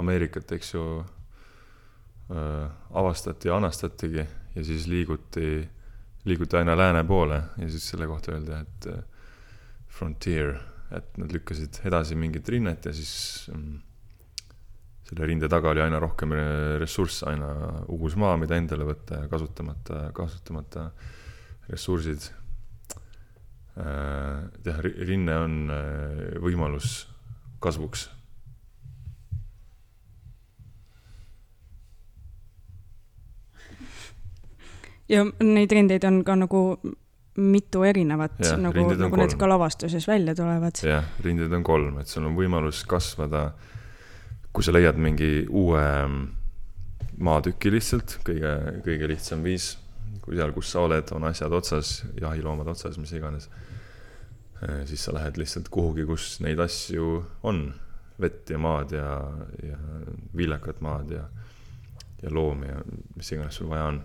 Ameerikat, 0.00 0.56
eks 0.56 0.72
ju 0.74 0.84
äh,, 1.00 2.66
avastati 2.98 3.50
ja 3.50 3.58
anastatigi 3.60 4.24
ja 4.54 4.64
siis 4.64 4.88
liiguti, 4.90 5.64
liiguti 6.24 6.58
aina 6.58 6.76
lääne 6.78 7.04
poole 7.06 7.40
ja 7.58 7.68
siis 7.70 7.88
selle 7.92 8.08
kohta 8.10 8.32
öeldi, 8.34 8.58
et 8.58 8.88
äh, 8.90 9.02
frontier, 9.94 10.54
et 10.94 11.18
nad 11.18 11.32
lükkasid 11.32 11.82
edasi 11.86 12.16
mingit 12.18 12.48
rinnet 12.48 12.86
ja 12.86 12.94
siis 12.94 13.50
ähm, 13.54 13.82
selle 15.14 15.26
rinde 15.30 15.48
taga 15.48 15.70
oli 15.70 15.82
aina 15.84 16.00
rohkem 16.02 16.34
ressursse, 16.80 17.26
aina 17.30 17.50
uus 17.94 18.16
maa, 18.18 18.34
mida 18.40 18.58
endale 18.58 18.86
võtta 18.88 19.22
ja 19.22 19.28
kasutamata, 19.30 20.08
kasutamata 20.14 20.88
ressursid. 21.70 22.26
Äh, 23.74 24.42
jah, 24.66 24.82
rinne 24.82 25.38
on 25.38 25.54
äh, 25.74 26.36
võimalus 26.42 27.08
kasvuks 27.62 28.04
ja 35.10 35.24
neid 35.42 35.72
rindeid 35.74 36.04
on 36.06 36.20
ka 36.24 36.36
nagu 36.38 36.60
mitu 37.34 37.82
erinevat, 37.82 38.38
nagu, 38.62 38.84
nagu 38.94 39.18
need 39.18 39.32
kolm. 39.34 39.40
ka 39.40 39.48
lavastuses 39.50 40.06
välja 40.06 40.36
tulevad. 40.38 40.78
jah, 40.86 41.08
rindeid 41.24 41.52
on 41.52 41.64
kolm, 41.66 41.98
et 41.98 42.10
sul 42.10 42.28
on 42.28 42.36
võimalus 42.38 42.84
kasvada, 42.86 43.48
kui 44.54 44.64
sa 44.64 44.74
leiad 44.74 44.98
mingi 45.00 45.44
uue 45.50 45.84
maatüki 47.24 47.72
lihtsalt, 47.74 48.18
kõige, 48.26 48.52
kõige 48.86 49.08
lihtsam 49.10 49.42
viis, 49.46 49.74
kui 50.22 50.38
seal, 50.38 50.54
kus 50.54 50.70
sa 50.72 50.84
oled, 50.86 51.10
on 51.14 51.26
asjad 51.28 51.52
otsas, 51.54 51.96
jahiloomad 52.20 52.70
otsas, 52.70 52.98
mis 52.98 53.12
iganes. 53.14 53.48
siis 54.88 55.02
sa 55.04 55.12
lähed 55.12 55.36
lihtsalt 55.36 55.68
kuhugi, 55.68 56.06
kus 56.08 56.38
neid 56.40 56.60
asju 56.62 57.18
on, 57.42 57.66
vett 58.20 58.50
ja 58.50 58.58
maad 58.62 58.94
ja, 58.94 59.08
ja 59.62 59.78
viljakat 60.36 60.80
maad 60.80 61.10
ja, 61.10 61.26
ja 62.22 62.30
loomi 62.30 62.70
ja 62.70 62.78
mis 63.16 63.32
iganes 63.34 63.58
sul 63.58 63.68
vaja 63.68 63.90
on. 63.90 64.00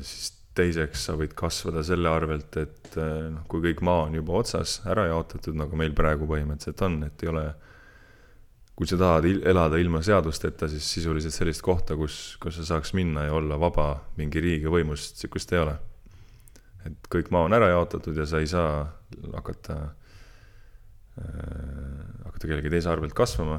siis 0.00 0.32
teiseks 0.58 1.06
sa 1.08 1.14
võid 1.18 1.34
kasvada 1.38 1.82
selle 1.86 2.10
arvelt, 2.10 2.56
et 2.60 2.98
eh, 2.98 3.28
noh, 3.32 3.44
kui 3.50 3.62
kõik 3.64 3.82
maa 3.86 4.06
on 4.08 4.18
juba 4.18 4.40
otsas 4.40 4.78
ära 4.88 5.08
jaotatud, 5.10 5.56
nagu 5.58 5.78
meil 5.78 5.94
praegu 5.96 6.28
põhimõtteliselt 6.30 6.84
on, 6.86 7.00
et 7.08 7.24
ei 7.24 7.32
ole. 7.32 7.46
Kui 8.78 8.86
sa 8.86 8.94
tahad 8.94 9.24
il- 9.26 9.42
elada 9.42 9.78
ilma 9.82 9.98
seadusteta, 10.06 10.68
siis 10.70 10.86
sisuliselt 10.94 11.34
sellist 11.34 11.64
kohta, 11.66 11.96
kus, 11.98 12.36
kus 12.38 12.60
sa 12.60 12.66
saaks 12.68 12.92
minna 12.94 13.24
ja 13.26 13.32
olla 13.34 13.58
vaba 13.58 13.88
mingi 14.16 14.40
riigi 14.40 14.70
võimust, 14.70 15.18
sihukest 15.18 15.52
ei 15.52 15.64
ole. 15.64 15.76
et 16.86 17.08
kõik 17.10 17.32
maa 17.34 17.42
on 17.44 17.52
ära 17.52 17.72
jaotatud 17.72 18.16
ja 18.16 18.24
sa 18.24 18.38
ei 18.38 18.46
saa 18.46 18.86
hakata 19.34 19.74
äh,, 21.18 22.22
hakata 22.24 22.46
kellegi 22.46 22.70
teise 22.70 22.88
arvelt 22.88 23.16
kasvama. 23.18 23.58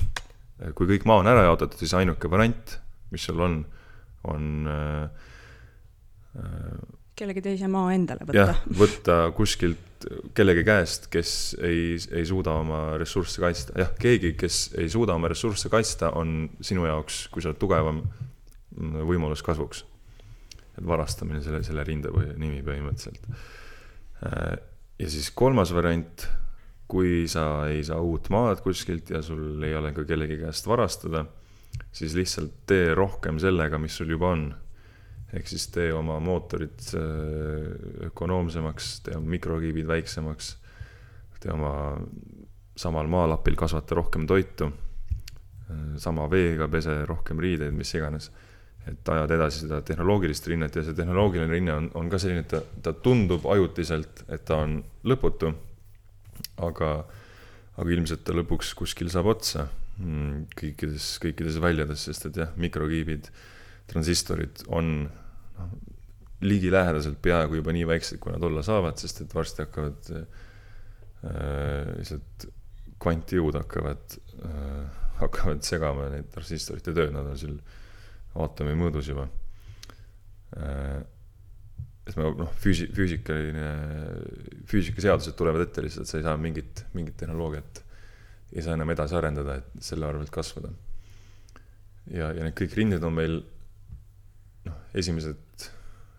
kui 0.76 0.88
kõik 0.88 1.04
maa 1.04 1.20
on 1.20 1.28
ära 1.28 1.44
jaotatud, 1.44 1.78
siis 1.78 1.92
ainuke 1.94 2.30
variant, 2.32 2.78
mis 3.12 3.28
sul 3.28 3.44
on, 3.44 3.60
on 4.24 4.72
äh, 4.72 5.04
äh, 6.40 6.80
kellegi 7.20 7.44
teise 7.44 7.68
maa 7.70 7.92
endale 7.94 8.26
jah 8.34 8.56
võtta., 8.56 8.80
võtta 8.80 9.20
kuskilt 9.36 9.86
kellegi 10.34 10.64
käest, 10.64 11.08
kes 11.12 11.32
ei, 11.60 11.98
ei 12.16 12.24
suuda 12.28 12.54
oma 12.62 12.80
ressursse 13.00 13.42
kaitsta, 13.42 13.74
jah, 13.80 13.92
keegi, 14.00 14.32
kes 14.38 14.60
ei 14.80 14.88
suuda 14.92 15.16
oma 15.18 15.28
ressursse 15.28 15.68
kaitsta, 15.72 16.12
on 16.16 16.48
sinu 16.64 16.86
jaoks, 16.88 17.26
kui 17.32 17.44
sa 17.44 17.50
oled 17.50 17.60
tugevam, 17.60 18.02
võimalus 19.10 19.44
kasvuks. 19.44 19.84
et 20.78 20.86
varastamine 20.86 21.42
selle, 21.42 21.62
selle 21.66 21.84
rinde 21.84 22.12
põhi, 22.14 22.32
nimi 22.40 22.62
põhimõtteliselt. 22.64 23.26
ja 25.00 25.10
siis 25.10 25.30
kolmas 25.36 25.74
variant, 25.74 26.28
kui 26.90 27.26
sa 27.28 27.66
ei 27.70 27.84
saa 27.84 28.00
uut 28.00 28.30
maad 28.30 28.62
kuskilt 28.64 29.10
ja 29.10 29.22
sul 29.22 29.62
ei 29.62 29.74
ole 29.74 29.92
ka 29.92 30.04
kellegi 30.08 30.40
käest 30.40 30.66
varastada, 30.66 31.26
siis 31.92 32.16
lihtsalt 32.16 32.64
tee 32.66 32.94
rohkem 32.94 33.38
sellega, 33.38 33.78
mis 33.78 33.96
sul 33.96 34.10
juba 34.10 34.32
on 34.32 34.48
ehk 35.36 35.48
siis 35.48 35.68
tee 35.70 35.92
oma 35.94 36.18
mootorid 36.24 36.92
äh, 36.98 38.10
ökonoomsemaks, 38.10 38.92
tee 39.06 39.16
oma 39.18 39.36
mikrokiibid 39.36 39.88
väiksemaks, 39.90 40.54
tee 41.40 41.52
oma 41.54 41.72
samal 42.80 43.10
maalapil 43.10 43.58
kasvata 43.60 43.98
rohkem 43.98 44.26
toitu, 44.28 44.70
sama 46.00 46.26
veega 46.30 46.68
pese 46.70 47.02
rohkem 47.08 47.40
riideid, 47.42 47.74
mis 47.76 47.92
iganes. 47.94 48.30
et 48.88 49.08
ajada 49.12 49.36
edasi 49.36 49.60
seda 49.60 49.82
tehnoloogilist 49.84 50.46
rinnet 50.48 50.74
ja 50.74 50.82
see 50.82 50.96
tehnoloogiline 50.96 51.52
rinne 51.52 51.72
on, 51.76 51.88
on 52.00 52.06
ka 52.10 52.18
selline, 52.18 52.46
et 52.46 52.48
ta, 52.48 52.62
ta 52.82 52.94
tundub 53.04 53.44
ajutiselt, 53.52 54.22
et 54.32 54.40
ta 54.48 54.62
on 54.64 54.78
lõputu, 55.04 55.50
aga, 56.64 56.88
aga 57.76 57.92
ilmselt 57.92 58.24
ta 58.24 58.32
lõpuks 58.34 58.72
kuskil 58.78 59.12
saab 59.12 59.28
otsa 59.34 59.66
mm, 60.00 60.48
kõikides, 60.56 61.10
kõikides 61.22 61.60
väljades, 61.60 62.06
sest 62.08 62.30
et 62.30 62.40
jah, 62.40 62.54
mikrokiibid 62.56 63.28
transistorid 63.92 64.64
on 64.72 65.10
noh, 65.60 65.74
ligilähedaselt 66.40 67.18
peaaegu 67.22 67.58
juba 67.60 67.74
nii 67.76 67.86
väiksed, 67.88 68.20
kui 68.22 68.32
nad 68.32 68.44
olla 68.46 68.62
saavad, 68.64 68.96
sest 69.00 69.24
et 69.24 69.34
varsti 69.36 69.64
hakkavad 69.66 70.10
äh, 70.16 70.24
lihtsalt 71.98 72.48
kvantjõud 73.00 73.56
hakkavad 73.60 74.18
äh,, 74.44 74.98
hakkavad 75.20 75.64
segama 75.64 76.08
neid 76.12 76.28
transistorite 76.32 76.94
tööd, 76.96 77.12
nad 77.12 77.28
on 77.28 77.38
seal 77.40 77.56
aatomi 78.40 78.76
mõõdus 78.78 79.10
juba 79.12 79.26
äh,. 80.56 81.00
et 82.08 82.16
ma 82.16 82.30
noh, 82.40 82.52
füüsi-, 82.60 82.88
füüsikaline, 82.96 83.68
füüsikaseadused 84.70 85.36
tulevad 85.38 85.66
ette 85.66 85.84
lihtsalt, 85.84 86.08
sa 86.08 86.18
ei 86.20 86.26
saa 86.26 86.36
mingit, 86.40 86.84
mingit 86.96 87.20
tehnoloogiat 87.20 87.84
ei 88.50 88.64
saa 88.64 88.74
enam 88.74 88.90
edasi 88.96 89.14
arendada, 89.16 89.60
et 89.60 89.84
selle 89.84 90.08
arvelt 90.08 90.32
kasvada 90.34 90.72
ja, 92.08 92.32
ja 92.32 92.42
need 92.42 92.56
kõik 92.58 92.74
rinded 92.78 93.04
on 93.06 93.16
meil 93.16 93.38
noh, 94.66 94.80
esimesed 94.96 95.49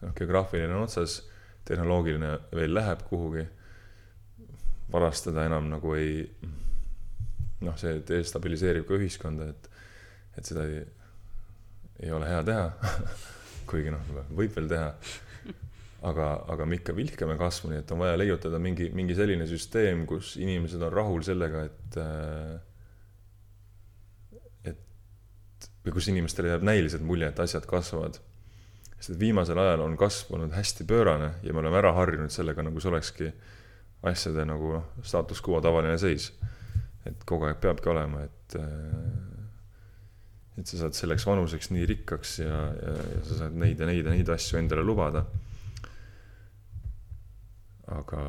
noh, 0.01 0.13
geograafiline 0.17 0.75
on 0.75 0.85
otsas, 0.85 1.21
tehnoloogiline 1.67 2.31
veel 2.55 2.73
läheb 2.73 3.03
kuhugi. 3.09 3.47
varastada 4.91 5.45
enam 5.47 5.69
nagu 5.71 5.93
ei 5.95 6.25
noh, 7.63 7.77
see 7.79 8.01
destabiliseerib 8.07 8.87
ka 8.87 8.97
ühiskonda, 8.97 9.47
et, 9.53 9.69
et 10.37 10.47
seda 10.47 10.65
ei, 10.67 10.81
ei 12.03 12.11
ole 12.11 12.27
hea 12.27 12.41
teha. 12.43 12.65
kuigi 13.69 13.93
noh, 13.93 14.09
võib 14.35 14.55
veel 14.57 14.67
teha. 14.71 14.89
aga, 16.09 16.27
aga 16.49 16.65
me 16.65 16.79
ikka 16.79 16.95
vihkame 16.97 17.37
kasvu, 17.37 17.69
nii 17.71 17.83
et 17.83 17.91
on 17.93 18.01
vaja 18.01 18.17
leiutada 18.17 18.59
mingi, 18.59 18.89
mingi 18.97 19.15
selline 19.15 19.45
süsteem, 19.47 20.03
kus 20.09 20.33
inimesed 20.41 20.81
on 20.81 20.93
rahul 20.93 21.23
sellega, 21.23 21.63
et 21.69 21.97
äh, 22.01 22.59
või 25.85 25.95
kus 25.95 26.09
inimestele 26.11 26.51
jääb 26.51 26.65
näiliselt 26.65 27.05
mulje, 27.05 27.29
et 27.31 27.39
asjad 27.41 27.65
kasvavad. 27.69 28.19
Sest 29.01 29.15
et 29.15 29.19
viimasel 29.19 29.57
ajal 29.57 29.81
on 29.81 29.97
kasv 29.97 30.35
olnud 30.37 30.53
hästi 30.53 30.85
pöörane 30.85 31.31
ja 31.43 31.53
me 31.53 31.59
oleme 31.63 31.79
ära 31.81 31.93
harjunud 31.97 32.29
sellega, 32.33 32.61
nagu 32.61 32.79
see 32.79 32.91
olekski 32.91 33.31
asjade 34.05 34.45
nagu 34.45 34.75
noh, 34.77 34.89
status 35.05 35.41
quo 35.41 35.61
tavaline 35.61 35.97
seis. 36.01 36.31
et 37.05 37.23
kogu 37.25 37.47
aeg 37.47 37.57
peabki 37.57 37.89
olema, 37.89 38.21
et, 38.27 38.55
et 40.61 40.69
sa 40.69 40.83
saad 40.83 40.93
selleks 40.93 41.25
vanuseks 41.25 41.71
nii 41.73 41.87
rikkaks 41.89 42.35
ja, 42.43 42.59
ja, 42.77 42.93
ja 43.15 43.21
sa 43.25 43.39
saad 43.39 43.57
neid 43.57 43.81
ja 43.81 43.87
neid 43.89 44.05
ja 44.05 44.13
neid 44.13 44.29
asju 44.29 44.59
endale 44.61 44.85
lubada. 44.85 45.25
aga, 47.89 48.21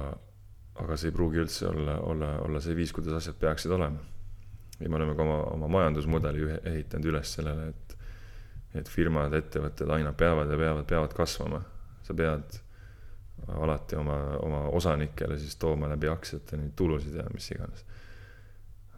aga 0.80 0.96
see 0.96 1.12
ei 1.12 1.16
pruugi 1.18 1.44
üldse 1.44 1.68
olla, 1.68 2.00
olla, 2.00 2.32
olla 2.46 2.64
see 2.64 2.74
viis, 2.76 2.96
kuidas 2.96 3.20
asjad 3.20 3.36
peaksid 3.38 3.76
olema 3.76 4.00
ja 4.80 4.88
me 4.88 4.96
oleme 4.96 5.14
ka 5.16 5.22
oma, 5.22 5.38
oma 5.52 5.68
majandusmudeli 5.76 6.48
ehitanud 6.64 7.12
üles 7.12 7.36
sellele, 7.36 7.68
et, 7.70 7.96
et 8.74 8.88
firmad, 8.88 9.34
ettevõtted 9.36 9.90
aina 9.92 10.12
peavad 10.16 10.50
ja 10.50 10.58
peavad, 10.58 10.86
peavad 10.88 11.16
kasvama. 11.16 11.62
sa 12.02 12.14
pead 12.18 12.56
alati 13.48 13.96
oma, 13.96 14.16
oma 14.42 14.62
osanikele 14.68 15.38
siis 15.38 15.56
tooma 15.56 15.88
läbi 15.88 16.08
aktsiate 16.08 16.56
neid 16.56 16.72
tulusid 16.76 17.14
ja 17.14 17.26
mis 17.34 17.50
iganes. 17.50 17.84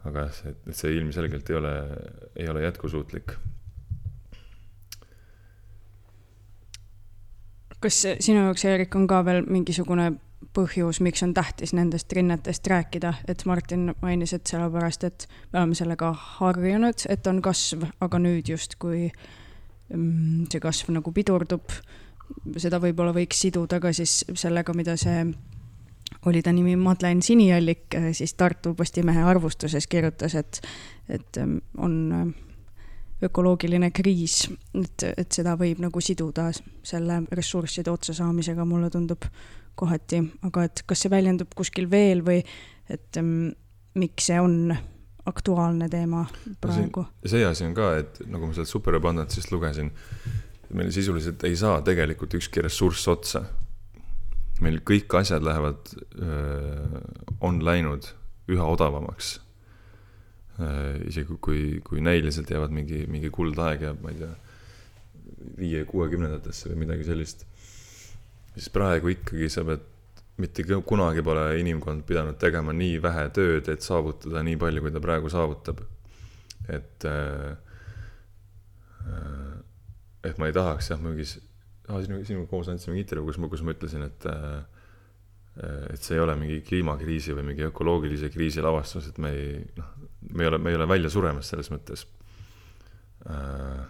aga 0.05 0.27
jah, 0.27 0.33
see, 0.33 0.53
et 0.53 0.77
see 0.77 0.95
ilmselgelt 0.97 1.49
ei 1.49 1.55
ole, 1.55 1.73
ei 2.35 2.49
ole 2.49 2.63
jätkusuutlik. 2.63 3.35
kas 7.79 8.01
sinu 8.19 8.45
jaoks, 8.47 8.65
Eerik, 8.65 8.95
on 8.95 9.07
ka 9.07 9.19
veel 9.25 9.43
mingisugune 9.45 10.13
põhjus, 10.55 11.01
miks 11.03 11.21
on 11.25 11.33
tähtis 11.33 11.73
nendest 11.73 12.13
rinnetest 12.13 12.67
rääkida, 12.67 13.13
et 13.27 13.43
Martin 13.45 13.91
mainis, 14.01 14.33
et 14.33 14.47
sellepärast, 14.47 15.03
et 15.03 15.27
me 15.53 15.59
oleme 15.59 15.75
sellega 15.75 16.13
harjunud, 16.13 17.05
et 17.09 17.27
on 17.27 17.41
kasv, 17.45 17.83
aga 18.01 18.21
nüüd 18.21 18.49
justkui 18.49 19.09
mm, 19.09 19.44
see 19.89 20.61
kasv 20.61 20.91
nagu 20.95 21.11
pidurdub. 21.13 21.73
seda 22.57 22.79
võib-olla 22.81 23.13
võiks 23.13 23.43
siduda 23.45 23.79
ka 23.79 23.91
siis 23.93 24.23
sellega, 24.33 24.73
mida 24.73 24.95
see 24.97 25.27
oli 26.25 26.41
ta 26.41 26.51
nimi 26.53 26.75
Madlen 26.75 27.21
Siniallik, 27.21 27.93
siis 28.17 28.33
Tartu 28.33 28.73
Postimehe 28.73 29.21
arvustuses 29.23 29.87
kirjutas, 29.87 30.35
et, 30.35 30.61
et 31.09 31.37
ähm, 31.37 31.57
on 31.77 31.95
äh, 32.11 32.33
ökoloogiline 33.23 33.91
kriis, 33.91 34.49
et, 34.73 35.05
et 35.17 35.31
seda 35.31 35.55
võib 35.59 35.79
nagu 35.83 36.01
siduda 36.01 36.49
selle 36.83 37.21
ressursside 37.31 37.91
otsasaamisega, 37.91 38.65
mulle 38.65 38.89
tundub 38.93 39.27
kohati, 39.75 40.21
aga 40.47 40.65
et 40.67 40.83
kas 40.87 41.05
see 41.05 41.11
väljendub 41.11 41.53
kuskil 41.55 41.89
veel 41.91 42.23
või 42.25 42.41
et 42.91 43.19
um, 43.19 43.51
miks 43.99 44.29
see 44.29 44.39
on 44.39 44.75
aktuaalne 45.25 45.89
teema 45.89 46.25
praegu? 46.61 47.05
see 47.25 47.45
asi 47.45 47.65
on 47.65 47.75
ka, 47.77 47.91
et 48.01 48.19
nagu 48.29 48.49
ma 48.49 48.57
sealt 48.57 48.71
Superabundance'ist 48.71 49.53
lugesin, 49.53 49.91
meil 50.75 50.91
sisuliselt 50.93 51.43
ei 51.47 51.55
saa 51.59 51.81
tegelikult 51.85 52.35
ükski 52.37 52.63
ressurss 52.65 53.07
otsa. 53.11 53.45
meil 54.61 54.79
kõik 54.87 55.11
asjad 55.19 55.43
lähevad, 55.43 55.89
on 57.43 57.59
läinud 57.65 58.07
üha 58.47 58.67
odavamaks. 58.71 59.39
isegi 61.09 61.35
kui, 61.43 61.81
kui 61.83 61.99
näiliselt 62.01 62.51
jäävad 62.51 62.71
mingi, 62.71 63.03
mingi 63.11 63.29
kuldaeg 63.29 63.81
jääb, 63.83 63.97
ma 64.03 64.13
ei 64.13 64.21
tea, 64.21 64.29
viie, 65.57 65.81
kuuekümnendatesse 65.89 66.69
või 66.71 66.85
midagi 66.85 67.03
sellist, 67.07 67.43
siis 68.53 68.69
praegu 68.71 69.11
ikkagi 69.11 69.49
sa 69.51 69.65
pead, 69.67 69.83
mitte 70.41 70.65
kunagi 70.87 71.23
pole 71.23 71.45
inimkond 71.61 72.03
pidanud 72.07 72.37
tegema 72.41 72.73
nii 72.75 72.99
vähe 73.03 73.27
tööd, 73.35 73.69
et 73.71 73.85
saavutada 73.85 74.43
nii 74.43 74.57
palju, 74.59 74.83
kui 74.83 74.93
ta 74.95 75.01
praegu 75.03 75.31
saavutab. 75.31 75.83
et, 76.67 77.05
et 80.25 80.39
ma 80.41 80.49
ei 80.49 80.55
tahaks 80.55 80.89
jah, 80.91 81.01
mingis 81.01 81.37
ah,, 81.87 82.01
sinu, 82.03 82.23
sinuga 82.25 82.49
koos 82.49 82.71
andsime 82.71 82.97
intervjuu, 82.99 83.29
kus 83.29 83.39
ma, 83.39 83.49
kus 83.51 83.63
ma 83.63 83.75
ütlesin, 83.75 84.07
et 84.09 84.27
äh, 84.31 84.63
et 85.55 86.01
see 86.03 86.17
ei 86.17 86.19
ole 86.19 86.33
mingi 86.35 86.57
kliimakriisi 86.67 87.31
või 87.31 87.45
mingi 87.53 87.63
ökoloogilise 87.69 88.27
kriisi 88.33 88.63
lavastus, 88.63 89.07
et 89.07 89.19
me 89.23 89.29
ei, 89.31 89.61
noh, 89.77 89.93
me 90.35 90.43
ei 90.43 90.49
ole, 90.49 90.59
me 90.59 90.73
ei 90.73 90.75
ole 90.75 90.87
välja 90.89 91.11
suremas 91.13 91.47
selles 91.47 91.69
mõttes 91.71 92.03
äh, 93.29 93.85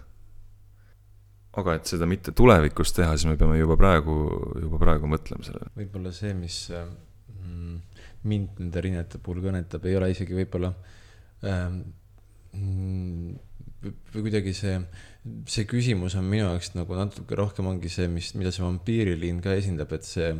aga 1.56 1.76
et 1.78 1.88
seda 1.88 2.08
mitte 2.08 2.34
tulevikus 2.36 2.92
teha, 2.96 3.14
siis 3.16 3.30
me 3.30 3.38
peame 3.40 3.58
juba 3.58 3.78
praegu, 3.80 4.16
juba 4.60 4.80
praegu 4.82 5.08
mõtlema 5.10 5.46
sellele. 5.46 5.72
võib-olla 5.78 6.12
see, 6.14 6.34
mis 6.36 6.58
mm, 6.72 7.78
mind 8.28 8.60
nende 8.60 8.84
rinnete 8.84 9.20
puhul 9.22 9.42
kõnetab, 9.46 9.86
ei 9.88 9.96
ole 9.98 10.12
isegi 10.12 10.36
võib-olla 10.36 10.72
ähm, 11.48 11.80
või 12.56 14.24
kuidagi 14.26 14.52
see, 14.56 14.76
see 15.48 15.66
küsimus 15.68 16.16
on 16.18 16.28
minu 16.28 16.46
jaoks 16.46 16.72
nagu 16.76 16.96
natuke 16.98 17.38
rohkem 17.38 17.68
ongi 17.72 17.90
see, 17.92 18.08
mis, 18.10 18.32
mida 18.38 18.52
see 18.54 18.64
vampiiriliin 18.64 19.42
ka 19.44 19.56
esindab, 19.58 19.92
et 19.96 20.06
see 20.06 20.30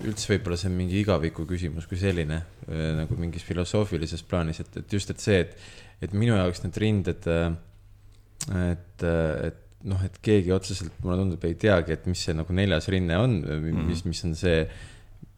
üldse 0.00 0.30
võib-olla 0.32 0.58
see 0.58 0.70
on 0.70 0.76
mingi 0.78 1.00
igaviku 1.02 1.44
küsimus 1.48 1.88
kui 1.90 1.98
selline 2.00 2.40
äh, 2.40 2.84
nagu 3.02 3.18
mingis 3.20 3.44
filosoofilises 3.46 4.22
plaanis, 4.26 4.62
et, 4.62 4.82
et 4.82 4.98
just, 4.98 5.10
et 5.12 5.22
see, 5.22 5.42
et, 5.44 5.56
et 6.06 6.14
minu 6.16 6.36
jaoks 6.38 6.64
need 6.64 6.78
rinded 6.80 7.26
äh, 7.30 7.50
et, 8.48 9.04
et 9.04 9.60
noh, 9.88 10.00
et 10.04 10.16
keegi 10.22 10.52
otseselt 10.52 10.96
mulle 11.04 11.18
tundub, 11.20 11.44
ei 11.48 11.56
teagi, 11.60 11.94
et 11.96 12.08
mis 12.10 12.24
see 12.26 12.36
nagu 12.36 12.54
neljas 12.56 12.88
rinne 12.92 13.16
on 13.18 13.38
mm, 13.40 13.68
-hmm. 13.68 13.86
mis, 13.88 14.04
mis 14.04 14.24
on 14.24 14.34
see 14.36 14.64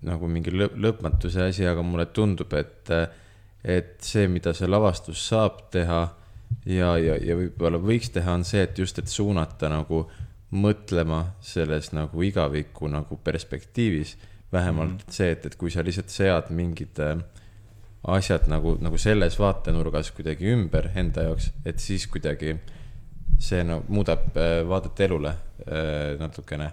nagu 0.03 0.27
mingi 0.27 0.51
lõp 0.51 0.75
lõpmatuse 0.77 1.47
asi, 1.49 1.67
aga 1.67 1.83
mulle 1.87 2.09
tundub, 2.15 2.53
et, 2.59 2.91
et 3.63 3.95
see, 4.03 4.27
mida 4.29 4.53
see 4.55 4.67
lavastus 4.67 5.29
saab 5.29 5.71
teha 5.71 6.03
ja, 6.67 6.97
ja, 6.99 7.17
ja 7.23 7.37
võib-olla 7.39 7.79
võiks 7.79 8.11
teha, 8.11 8.35
on 8.35 8.45
see, 8.45 8.63
et 8.67 8.79
just, 8.79 8.99
et 8.99 9.09
suunata 9.09 9.71
nagu 9.73 10.05
mõtlema 10.53 11.23
selles 11.41 11.93
nagu 11.97 12.23
igaviku 12.23 12.89
nagu 12.89 13.17
perspektiivis. 13.17 14.17
vähemalt 14.53 14.91
mm 14.91 14.97
-hmm. 14.99 15.13
see, 15.13 15.31
et, 15.31 15.47
et 15.47 15.55
kui 15.57 15.71
sa 15.71 15.85
lihtsalt 15.85 16.11
sead 16.11 16.51
mingid 16.51 16.99
äh, 16.99 17.19
asjad 18.05 18.49
nagu, 18.49 18.77
nagu 18.81 18.99
selles 18.99 19.39
vaatenurgas 19.39 20.11
kuidagi 20.11 20.51
ümber 20.53 20.91
enda 20.95 21.23
jaoks, 21.23 21.51
et 21.65 21.79
siis 21.79 22.07
kuidagi 22.07 22.57
see 23.41 23.63
no 23.65 23.83
muudab 23.89 24.37
äh, 24.37 24.61
vaadet 24.69 25.01
elule 25.01 25.35
äh, 25.67 26.19
natukene. 26.21 26.73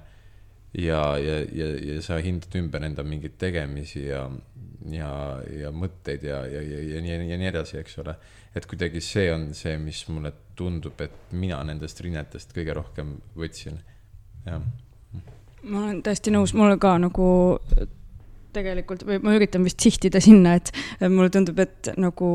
ja, 0.73 1.17
ja, 1.17 1.39
ja, 1.53 1.67
ja 1.93 2.01
sa 2.01 2.19
hindad 2.21 2.53
ümber 2.55 2.83
enda 2.85 3.03
mingeid 3.03 3.39
tegemisi 3.41 4.03
ja, 4.05 4.27
ja, 4.91 5.13
ja 5.61 5.71
mõtteid 5.73 6.23
ja, 6.27 6.43
ja, 6.45 6.61
ja, 6.61 6.81
ja 6.93 7.01
nii, 7.01 7.15
ja 7.31 7.39
nii 7.41 7.49
edasi, 7.49 7.79
eks 7.81 7.97
ole. 8.03 8.15
et 8.55 8.65
kuidagi 8.69 9.01
see 9.01 9.31
on 9.33 9.49
see, 9.57 9.77
mis 9.81 10.03
mulle 10.09 10.33
tundub, 10.55 11.01
et 11.01 11.33
mina 11.33 11.61
nendest 11.65 12.01
rinnetest 12.05 12.53
kõige 12.53 12.75
rohkem 12.77 13.15
võtsin, 13.37 13.79
jah. 14.45 14.61
ma 15.63 15.85
olen 15.87 16.03
täiesti 16.05 16.33
nõus, 16.35 16.53
mulle 16.53 16.77
ka 16.81 16.97
nagu 17.01 17.29
tegelikult 18.53 19.05
või 19.07 19.19
ma 19.23 19.35
üritan 19.37 19.65
vist 19.65 19.81
sihtida 19.81 20.21
sinna, 20.23 20.55
et 20.59 20.71
mulle 21.07 21.29
tundub, 21.33 21.59
et 21.61 21.91
nagu 21.97 22.29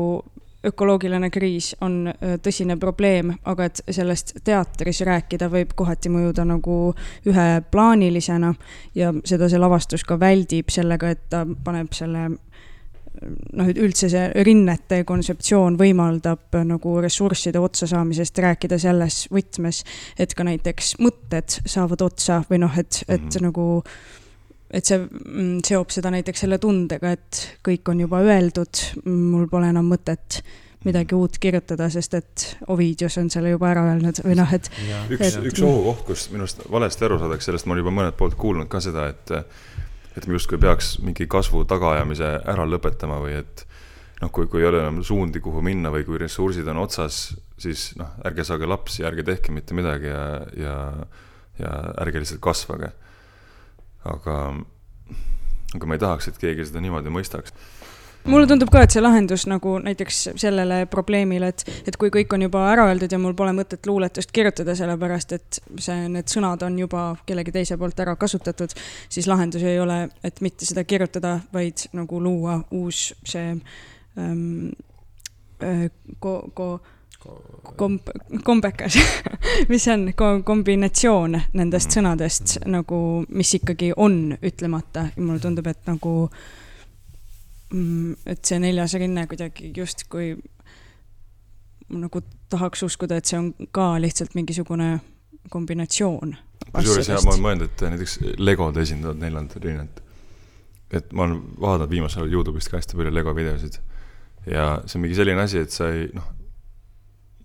ökoloogiline 0.65 1.29
kriis 1.29 1.73
on 1.81 2.09
tõsine 2.43 2.77
probleem, 2.79 3.33
aga 3.45 3.69
et 3.69 3.81
sellest 3.89 4.35
teatris 4.43 5.01
rääkida 5.05 5.49
võib 5.51 5.75
kohati 5.75 6.09
mõjuda 6.09 6.45
nagu 6.47 6.93
üheplaanilisena 7.27 8.53
ja 8.95 9.13
seda 9.25 9.49
see 9.49 9.61
lavastus 9.61 10.03
ka 10.03 10.19
väldib 10.19 10.73
sellega, 10.73 11.13
et 11.15 11.29
ta 11.29 11.45
paneb 11.45 11.93
selle 11.93 12.27
noh, 13.53 13.69
et 13.69 13.79
üldse 13.79 14.09
see 14.11 14.25
rinnete 14.45 15.01
kontseptsioon 15.07 15.77
võimaldab 15.79 16.59
nagu 16.67 16.97
ressursside 17.03 17.61
otsasaamisest 17.61 18.43
rääkida 18.45 18.79
selles 18.81 19.25
võtmes, 19.33 19.83
et 20.19 20.35
ka 20.35 20.47
näiteks 20.47 20.95
mõtted 21.03 21.59
saavad 21.65 22.05
otsa 22.05 22.41
või 22.49 22.61
noh, 22.65 22.77
et, 22.77 23.03
et 23.07 23.21
mm 23.21 23.29
-hmm. 23.29 23.49
nagu 23.49 23.83
et 24.75 24.87
see 24.87 24.99
mm, 24.99 25.63
seob 25.65 25.93
seda 25.93 26.11
näiteks 26.13 26.45
selle 26.45 26.59
tundega, 26.61 27.15
et 27.15 27.41
kõik 27.65 27.91
on 27.91 28.03
juba 28.03 28.21
öeldud, 28.25 28.83
mul 29.07 29.47
pole 29.51 29.71
enam 29.71 29.87
mõtet 29.91 30.41
midagi 30.85 31.17
uut 31.17 31.39
kirjutada, 31.41 31.87
sest 31.89 32.13
et 32.19 32.43
Ovidius 32.73 33.15
on 33.17 33.31
selle 33.33 33.55
juba 33.55 33.71
ära 33.71 33.87
öelnud 33.89 34.19
või 34.25 34.35
noh, 34.37 34.51
et. 34.53 34.69
üks 35.09 35.39
üks 35.41 35.63
ohukoht, 35.65 36.03
kus 36.11 36.27
minu 36.33 36.45
arust 36.45 36.61
valesti 36.71 37.07
aru 37.07 37.17
saadakse, 37.21 37.49
sellest 37.49 37.65
ma 37.65 37.73
olen 37.73 37.81
juba 37.81 37.95
mõnelt 37.95 38.19
poolt 38.19 38.37
kuulnud 38.37 38.69
ka 38.71 38.83
seda, 38.83 39.07
et 39.13 39.33
et 40.15 40.27
me 40.29 40.37
justkui 40.37 40.59
peaks 40.61 40.93
mingi 41.03 41.25
kasvu 41.27 41.65
tagaajamise 41.67 42.27
ära 42.47 42.67
lõpetama 42.69 43.17
või 43.19 43.33
et 43.41 43.65
noh, 44.21 44.29
kui, 44.31 44.47
kui 44.47 44.61
ei 44.61 44.69
ole 44.69 44.79
enam 44.83 45.01
suundi, 45.03 45.41
kuhu 45.43 45.63
minna 45.65 45.91
või 45.91 46.05
kui 46.07 46.21
ressursid 46.21 46.67
on 46.71 46.79
otsas, 46.85 47.33
siis 47.59 47.89
noh, 47.99 48.13
ärge 48.27 48.45
saage 48.47 48.69
lapsi, 48.69 49.03
ärge 49.07 49.25
tehke 49.27 49.51
mitte 49.55 49.75
midagi 49.75 50.07
ja, 50.07 50.21
ja, 50.59 50.77
ja 51.59 51.73
ärge 52.05 52.21
lihtsalt 52.23 52.43
kasvage 52.45 52.93
aga, 54.05 54.37
aga 55.75 55.89
ma 55.89 55.97
ei 55.97 56.03
tahaks, 56.05 56.29
et 56.29 56.39
keegi 56.41 56.69
seda 56.69 56.83
niimoodi 56.83 57.13
mõistaks. 57.13 57.55
Mulle 58.25 58.47
tundub 58.49 58.71
ka, 58.73 58.81
et 58.81 58.93
see 58.93 59.01
lahendus 59.03 59.43
nagu 59.45 59.75
näiteks 59.85 60.21
sellele 60.41 60.79
probleemile, 60.89 61.51
et, 61.53 61.61
et 61.85 61.97
kui 62.01 62.09
kõik 62.13 62.31
on 62.33 62.41
juba 62.47 62.63
ära 62.71 62.87
öeldud 62.89 63.11
ja 63.13 63.19
mul 63.21 63.35
pole 63.37 63.51
mõtet 63.53 63.85
luuletust 63.85 64.33
kirjutada, 64.33 64.73
sellepärast 64.77 65.35
et 65.37 65.59
see, 65.77 66.07
need 66.09 66.31
sõnad 66.33 66.65
on 66.65 66.79
juba 66.79 67.03
kellegi 67.29 67.53
teise 67.53 67.77
poolt 67.77 68.01
ära 68.01 68.15
kasutatud, 68.17 68.73
siis 69.13 69.29
lahendus 69.29 69.61
ei 69.61 69.77
ole, 69.79 69.99
et 70.25 70.41
mitte 70.41 70.65
seda 70.65 70.81
kirjutada, 70.89 71.35
vaid 71.53 71.85
nagu 71.93 72.21
luua 72.23 72.57
uus 72.73 73.11
see 73.21 73.53
ähm, 74.17 74.73
äh, 75.61 75.85
ko-, 76.17 76.49
ko-, 76.57 76.79
komb-, 77.77 78.11
kombekas 78.43 78.97
mis 79.69 79.83
see 79.83 79.93
on 79.93 80.05
Ko, 80.17 80.31
kombinatsioon 80.47 81.37
nendest 81.53 81.89
mm. 81.89 81.95
sõnadest 81.97 82.57
nagu, 82.71 82.99
mis 83.29 83.53
ikkagi 83.59 83.91
on 83.97 84.35
ütlemata 84.41 85.09
ja 85.11 85.23
mulle 85.23 85.41
tundub, 85.43 85.67
et 85.71 85.81
nagu 85.89 86.15
mm, 87.73 88.15
et 88.35 88.45
see 88.45 88.61
neljas 88.63 88.95
rinne 89.01 89.27
kuidagi 89.31 89.71
justkui 89.75 90.35
nagu 91.95 92.21
tahaks 92.49 92.85
uskuda, 92.87 93.19
et 93.19 93.29
see 93.29 93.37
on 93.39 93.51
ka 93.75 93.93
lihtsalt 94.01 94.33
mingisugune 94.37 94.95
kombinatsioon. 95.53 96.33
kusjuures 96.71 97.11
jah, 97.11 97.21
ma 97.25 97.35
olen 97.35 97.43
mõelnud, 97.43 97.69
et 97.69 97.83
näiteks 97.85 98.17
legod 98.41 98.77
esindavad 98.81 99.21
neljandat 99.21 99.63
rinnet. 99.63 100.01
et 100.95 101.11
ma 101.13 101.25
olen 101.25 101.41
vaadanud 101.59 101.89
viimasel 101.91 102.23
ajal 102.23 102.39
Youtube'ist 102.39 102.69
ka 102.71 102.77
hästi 102.77 102.95
palju 102.97 103.11
lego 103.13 103.33
videosid 103.35 103.79
ja 104.47 104.65
see 104.85 104.99
on 104.99 105.03
mingi 105.03 105.17
selline 105.17 105.41
asi, 105.41 105.59
et 105.65 105.73
sa 105.73 105.89
ei 105.91 106.07
noh 106.13 106.34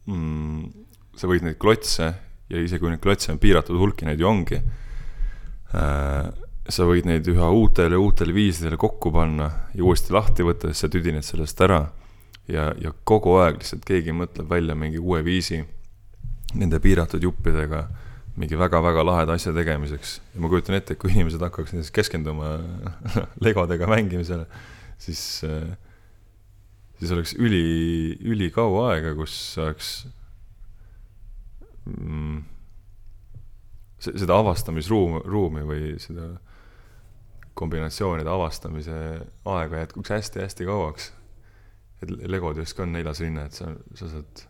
mm, 0.06 0.84
sa 1.16 1.30
võid 1.30 1.44
neid 1.46 1.58
klotse 1.60 2.12
ja 2.50 2.60
isegi 2.60 2.82
kui 2.82 2.92
neid 2.92 3.02
klotse 3.02 3.32
on 3.32 3.40
piiratud 3.42 3.78
hulk 3.78 4.02
ja 4.02 4.10
neid 4.10 4.22
ju 4.22 4.28
ongi 4.30 4.60
äh,, 4.60 6.30
sa 6.70 6.86
võid 6.86 7.08
neid 7.08 7.26
üha 7.30 7.48
uutel 7.54 7.96
ja 7.96 8.00
uutel 8.00 8.34
viisidel 8.34 8.78
kokku 8.80 9.12
panna 9.14 9.48
ja 9.74 9.84
uuesti 9.84 10.14
lahti 10.14 10.46
võtta, 10.46 10.70
siis 10.70 10.84
sa 10.84 10.92
tüdined 10.92 11.26
sellest 11.26 11.60
ära. 11.66 11.82
ja, 12.48 12.70
ja 12.78 12.92
kogu 13.04 13.36
aeg 13.42 13.60
lihtsalt 13.60 13.84
keegi 13.86 14.14
mõtleb 14.16 14.48
välja 14.50 14.74
mingi 14.74 14.98
uue 14.98 15.22
viisi 15.26 15.60
nende 16.54 16.80
piiratud 16.82 17.22
juppidega 17.22 17.84
mingi 18.40 18.56
väga-väga 18.58 19.04
laheda 19.04 19.36
asja 19.36 19.52
tegemiseks. 19.54 20.20
ja 20.34 20.40
ma 20.40 20.48
kujutan 20.48 20.78
ette, 20.78 20.94
et 20.94 21.00
kui 21.00 21.12
inimesed 21.12 21.42
hakkaks 21.42 21.74
näiteks 21.74 21.94
keskenduma 21.94 22.56
legodega 23.44 23.88
mängimisele, 23.90 24.46
siis 24.98 25.42
äh, 25.44 25.66
siis 27.00 27.12
oleks 27.16 27.34
üli, 27.40 28.16
ülikaua 28.28 28.90
aega, 28.92 29.14
kus 29.16 29.34
oleks 29.60 29.90
mm, 31.88 32.42
seda 34.04 34.36
avastamisruum, 34.40 35.20
ruumi 35.24 35.64
või 35.66 35.94
seda 36.02 36.34
kombinatsioonide 37.60 38.30
avastamise 38.30 38.98
aega 39.48 39.84
jätkuks 39.84 40.12
hästi-hästi 40.14 40.68
kauaks. 40.68 41.12
et 42.00 42.12
legod 42.32 42.56
justkui 42.56 42.86
on 42.86 42.94
neljas 42.96 43.20
rinne, 43.20 43.44
et 43.48 43.56
sa, 43.56 43.74
sa 43.96 44.08
saad 44.08 44.44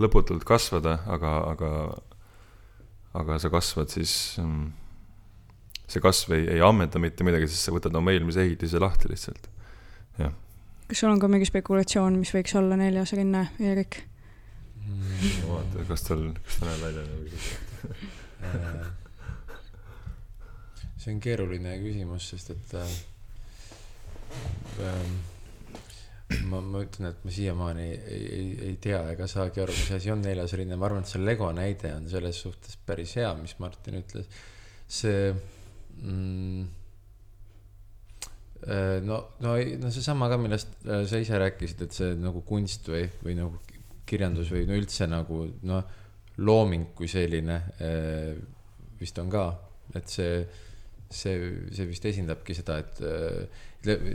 lõputult 0.00 0.44
kasvada, 0.44 0.98
aga, 1.08 1.32
aga, 1.52 1.70
aga 3.16 3.38
sa 3.40 3.48
kasvad 3.52 3.92
siis 3.92 4.36
mm, 4.40 4.66
see 5.88 6.04
kasv 6.04 6.36
ei, 6.36 6.48
ei 6.56 6.64
ammenda 6.64 7.00
mitte 7.00 7.24
midagi, 7.24 7.48
sest 7.48 7.68
sa 7.68 7.76
võtad 7.76 7.96
oma 7.96 8.12
eelmise 8.12 8.44
ehitise 8.44 8.80
lahti 8.80 9.12
lihtsalt, 9.12 9.48
jah 10.20 10.32
kas 10.92 11.00
sul 11.00 11.08
on 11.08 11.20
ka 11.22 11.28
mingi 11.32 11.46
spekulatsioon, 11.48 12.18
mis 12.20 12.28
võiks 12.34 12.52
olla 12.60 12.76
neljas 12.76 13.14
rinne, 13.16 13.46
Eerik 13.64 13.96
mm,? 14.84 15.38
vaata, 15.48 15.84
kas 15.88 16.02
tal, 16.04 16.26
kas 16.36 16.58
ta 16.60 16.66
näeb 16.68 16.82
välja 16.84 17.04
nagu 17.08 17.24
see 21.00 21.14
on 21.14 21.22
keeruline 21.24 21.78
küsimus, 21.80 22.26
sest 22.34 22.52
et 22.52 22.74
äh, 22.76 22.92
äh, 24.84 25.08
ma, 26.50 26.60
ma 26.60 26.84
ütlen, 26.84 27.08
et 27.08 27.24
ma 27.24 27.32
siiamaani 27.38 27.88
ei, 27.88 28.20
ei, 28.20 28.44
ei 28.68 28.76
tea 28.84 29.00
ega 29.14 29.24
saagi 29.32 29.64
aru, 29.64 29.72
mis 29.72 29.96
asi 29.96 30.12
on 30.12 30.20
neljas 30.26 30.52
rinne, 30.60 30.76
ma 30.76 30.90
arvan, 30.90 31.06
et 31.06 31.14
see 31.14 31.24
Lego 31.24 31.48
näide 31.56 31.96
on 31.96 32.04
selles 32.12 32.44
suhtes 32.44 32.76
päris 32.84 33.16
hea, 33.16 33.32
mis 33.40 33.56
Martin 33.64 33.96
ütles. 34.04 34.44
see 34.92 35.32
mm, 35.32 36.68
Äh, 36.68 36.81
no, 39.02 39.18
no, 39.42 39.56
no 39.58 39.90
seesama 39.90 40.28
ka, 40.30 40.38
millest 40.38 40.86
äh, 40.86 41.02
sa 41.08 41.20
ise 41.22 41.38
rääkisid, 41.40 41.86
et 41.86 41.96
see 41.96 42.12
nagu 42.20 42.44
kunst 42.46 42.86
või, 42.92 43.06
või 43.24 43.36
nagu 43.38 43.58
kirjandus 44.06 44.52
või 44.52 44.66
no 44.68 44.76
üldse 44.78 45.08
nagu 45.10 45.44
noh, 45.66 45.82
looming 46.42 46.92
kui 46.96 47.10
selline 47.10 47.58
äh, 47.82 48.36
vist 49.00 49.18
on 49.18 49.32
ka, 49.32 49.48
et 49.98 50.08
see, 50.08 50.44
see, 51.10 51.36
see 51.74 51.88
vist 51.90 52.06
esindabki 52.12 52.54
seda, 52.56 52.78
et 52.84 53.02
äh, 53.02 53.60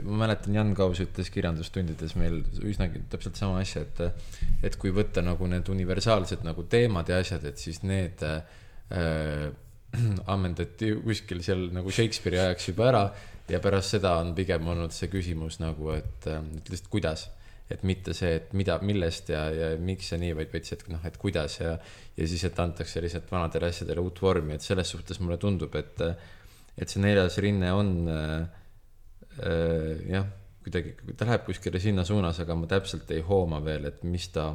ma 0.06 0.22
mäletan, 0.24 0.56
Jan 0.56 0.72
Kaus 0.76 1.02
ütles 1.04 1.28
kirjandustundides 1.32 2.14
meil 2.16 2.40
üsnagi 2.64 3.04
täpselt 3.12 3.36
sama 3.36 3.60
asja, 3.60 3.84
et, 3.84 4.24
et 4.64 4.78
kui 4.80 4.94
võtta 4.96 5.20
nagu 5.24 5.48
need 5.50 5.68
universaalsed 5.68 6.46
nagu 6.46 6.64
teemad 6.72 7.12
ja 7.12 7.20
asjad, 7.20 7.44
et 7.50 7.60
siis 7.60 7.82
need 7.84 8.24
äh, 8.24 8.40
ammendati 10.34 10.92
kuskil 11.04 11.42
seal 11.44 11.68
nagu 11.74 11.92
Shakespeare'i 11.94 12.42
ajaks 12.44 12.70
juba 12.70 12.88
ära 12.90 13.02
ja 13.48 13.60
pärast 13.64 13.96
seda 13.96 14.18
on 14.22 14.34
pigem 14.36 14.66
olnud 14.68 14.94
see 14.94 15.10
küsimus 15.12 15.58
nagu, 15.62 15.92
et, 15.96 16.28
et 16.28 16.70
lihtsalt 16.70 16.90
kuidas. 16.92 17.28
Et 17.68 17.82
mitte 17.84 18.14
see, 18.16 18.30
et 18.38 18.52
mida, 18.56 18.78
millest 18.80 19.28
ja, 19.28 19.42
ja 19.52 19.66
miks 19.76 20.06
ja 20.14 20.16
nii, 20.20 20.32
vaid 20.38 20.52
veits, 20.54 20.72
et 20.72 20.86
noh, 20.88 21.02
et 21.04 21.18
kuidas 21.20 21.58
ja, 21.60 21.74
ja 22.16 22.28
siis, 22.30 22.46
et 22.48 22.60
antakse 22.64 23.02
lihtsalt 23.04 23.28
vanadele 23.28 23.68
asjadele 23.68 24.00
uut 24.00 24.22
vormi, 24.24 24.54
et 24.56 24.64
selles 24.64 24.88
suhtes 24.88 25.20
mulle 25.20 25.36
tundub, 25.40 25.76
et, 25.76 26.00
et 26.80 26.88
see 26.88 27.02
neljas 27.04 27.36
rinne 27.44 27.74
on 27.76 27.90
äh, 28.08 28.32
äh, 29.44 30.00
jah, 30.14 30.24
kuidagi, 30.64 30.94
ta 31.12 31.28
läheb 31.28 31.44
kuskile 31.44 31.82
sinna 31.82 32.06
suunas, 32.08 32.40
aga 32.40 32.56
ma 32.56 32.70
täpselt 32.70 33.12
ei 33.12 33.20
hooma 33.28 33.60
veel, 33.64 33.90
et 33.92 34.00
mis 34.08 34.30
ta 34.32 34.48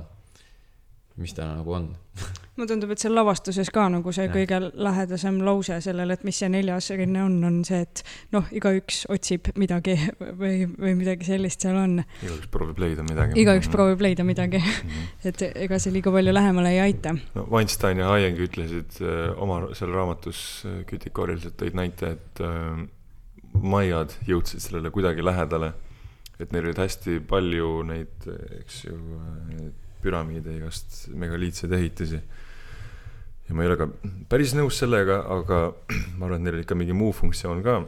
mis 1.18 1.34
ta 1.38 1.46
nagu 1.56 1.76
on 1.78 1.92
mulle 2.54 2.70
tundub, 2.70 2.92
et 2.94 3.02
seal 3.02 3.16
lavastuses 3.18 3.70
ka 3.74 3.88
nagu 3.90 4.12
see 4.14 4.28
ja. 4.28 4.32
kõige 4.34 4.60
lähedasem 4.86 5.40
lause 5.46 5.80
sellele, 5.82 6.14
et 6.14 6.26
mis 6.28 6.38
see 6.38 6.50
neljas 6.54 6.92
rinne 6.94 7.24
on, 7.26 7.40
on 7.48 7.60
see, 7.66 7.82
et 7.82 8.04
noh, 8.36 8.46
igaüks 8.54 9.04
otsib 9.14 9.50
midagi 9.60 9.96
või, 10.42 10.68
või 10.70 10.94
midagi 11.00 11.32
sellist 11.32 11.66
seal 11.66 11.80
on. 11.82 12.00
igaüks 12.22 12.52
proovib 12.54 12.82
leida 12.84 13.06
midagi. 13.08 13.40
igaüks 13.42 13.68
mhm. 13.68 13.76
proovib 13.76 14.06
leida 14.06 14.26
midagi 14.28 14.62
mm. 14.62 14.90
-hmm. 14.94 15.14
et 15.32 15.46
ega 15.66 15.80
see 15.82 15.96
liiga 15.96 16.14
palju 16.14 16.34
lähemale 16.34 16.76
ei 16.76 16.82
aita. 16.88 17.16
no 17.36 17.48
Weinstein 17.52 18.04
ja 18.04 18.12
Hayek 18.14 18.42
ütlesid 18.48 19.02
äh, 19.02 19.34
oma 19.42 19.64
seal 19.74 19.94
raamatus 19.94 20.64
äh, 20.70 20.84
kütikooriliselt 20.90 21.58
tõid 21.58 21.78
näite, 21.80 22.14
et 22.18 22.44
äh, 22.46 22.86
maiad 23.54 24.14
jõudsid 24.28 24.62
sellele 24.62 24.94
kuidagi 24.94 25.26
lähedale. 25.26 25.74
et 26.40 26.52
neil 26.52 26.66
olid 26.66 26.78
hästi 26.82 27.20
palju 27.30 27.84
neid, 27.88 28.30
eks 28.60 28.84
ju 28.86 28.94
äh, 28.94 29.72
püramiide, 30.04 30.58
igast 30.60 31.08
megaliitseid 31.16 31.74
ehitisi. 31.80 32.22
ja 33.48 33.56
ma 33.56 33.64
ei 33.64 33.72
ole 33.72 33.80
ka 33.80 33.90
päris 34.32 34.54
nõus 34.58 34.78
sellega, 34.84 35.24
aga 35.38 35.66
ma 36.18 36.28
arvan, 36.28 36.40
et 36.40 36.48
neil 36.48 36.60
oli 36.60 36.68
ikka 36.68 36.80
mingi 36.80 36.96
muu 36.98 37.12
funktsioon 37.16 37.66
ka. 37.66 37.82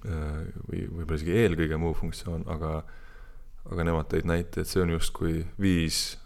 Või 0.00 0.84
võib-olla 0.86 1.16
isegi 1.18 1.34
eelkõige 1.34 1.76
muu 1.82 1.92
funktsioon, 1.98 2.44
aga, 2.48 2.76
aga 3.66 3.86
nemad 3.88 4.06
tõid 4.12 4.28
näite, 4.30 4.62
et 4.62 4.70
see 4.70 4.80
on 4.84 4.92
justkui 4.94 5.42
viis 5.60 6.20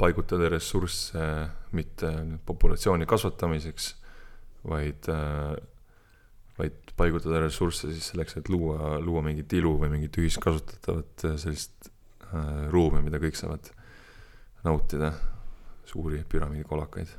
paigutada 0.00 0.48
ressursse 0.52 1.22
mitte 1.76 2.10
populatsiooni 2.48 3.08
kasvatamiseks, 3.08 3.88
vaid, 4.68 5.08
äh, 5.12 5.56
vaid 6.58 6.92
paigutada 6.96 7.40
ressursse 7.44 7.92
siis 7.92 8.10
selleks, 8.12 8.38
et 8.40 8.50
luua, 8.52 8.96
luua 9.02 9.22
mingit 9.24 9.52
ilu 9.56 9.76
või 9.80 9.92
mingit 9.96 10.16
ühiskasutatavat 10.20 11.26
sellist 11.40 11.90
äh, 12.30 12.66
ruumi, 12.72 13.02
mida 13.06 13.20
kõik 13.22 13.38
saavad 13.38 13.70
nautida 14.66 15.12
suuri 15.86 16.24
püramiidikolakaid. 16.28 17.14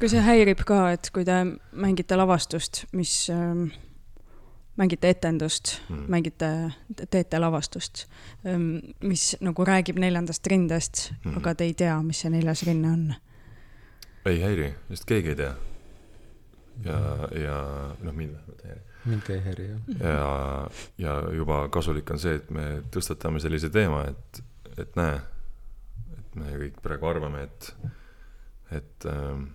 kas 0.00 0.14
see 0.14 0.24
häirib 0.24 0.64
ka, 0.66 0.80
et 0.96 1.10
kui 1.14 1.26
te 1.28 1.36
mängite 1.76 2.16
lavastust, 2.16 2.84
mis 2.96 3.14
ähm, 3.32 3.68
mängite 4.80 5.10
etendust 5.12 5.74
mm., 5.88 6.04
mängite, 6.08 6.50
teete 7.10 7.40
lavastust, 7.40 8.06
ähm, 8.48 8.78
mis 9.04 9.34
nagu 9.44 9.64
räägib 9.64 10.00
neljandast 10.00 10.46
rindest 10.46 11.10
mm., 11.12 11.40
aga 11.40 11.54
te 11.54 11.68
ei 11.68 11.74
tea, 11.76 11.98
mis 12.06 12.22
see 12.24 12.32
neljas 12.32 12.64
rinne 12.68 12.92
on? 12.92 13.10
ei 14.28 14.40
häiri, 14.42 14.70
sest 14.92 15.08
keegi 15.08 15.34
ei 15.34 15.40
tea. 15.42 15.50
ja, 16.84 17.00
ja 17.36 17.58
noh, 18.00 18.14
mind 18.14 18.32
vähemalt 18.36 18.64
ei 18.64 18.70
häiri. 18.70 18.86
mind 19.04 19.26
ka 19.26 19.36
ei 19.36 19.44
häiri, 19.48 19.68
jah. 19.68 20.00
ja, 20.00 20.30
ja 20.98 21.18
juba 21.36 21.66
kasulik 21.68 22.10
on 22.10 22.22
see, 22.22 22.40
et 22.40 22.48
me 22.50 22.70
tõstatame 22.94 23.42
sellise 23.42 23.68
teema, 23.74 24.06
et, 24.08 24.42
et 24.78 24.96
näe 24.96 25.20
me 26.38 26.52
kõik 26.62 26.80
praegu 26.82 27.08
arvame, 27.10 27.42
et, 27.46 27.70
et, 28.76 29.06
ähm, 29.10 29.46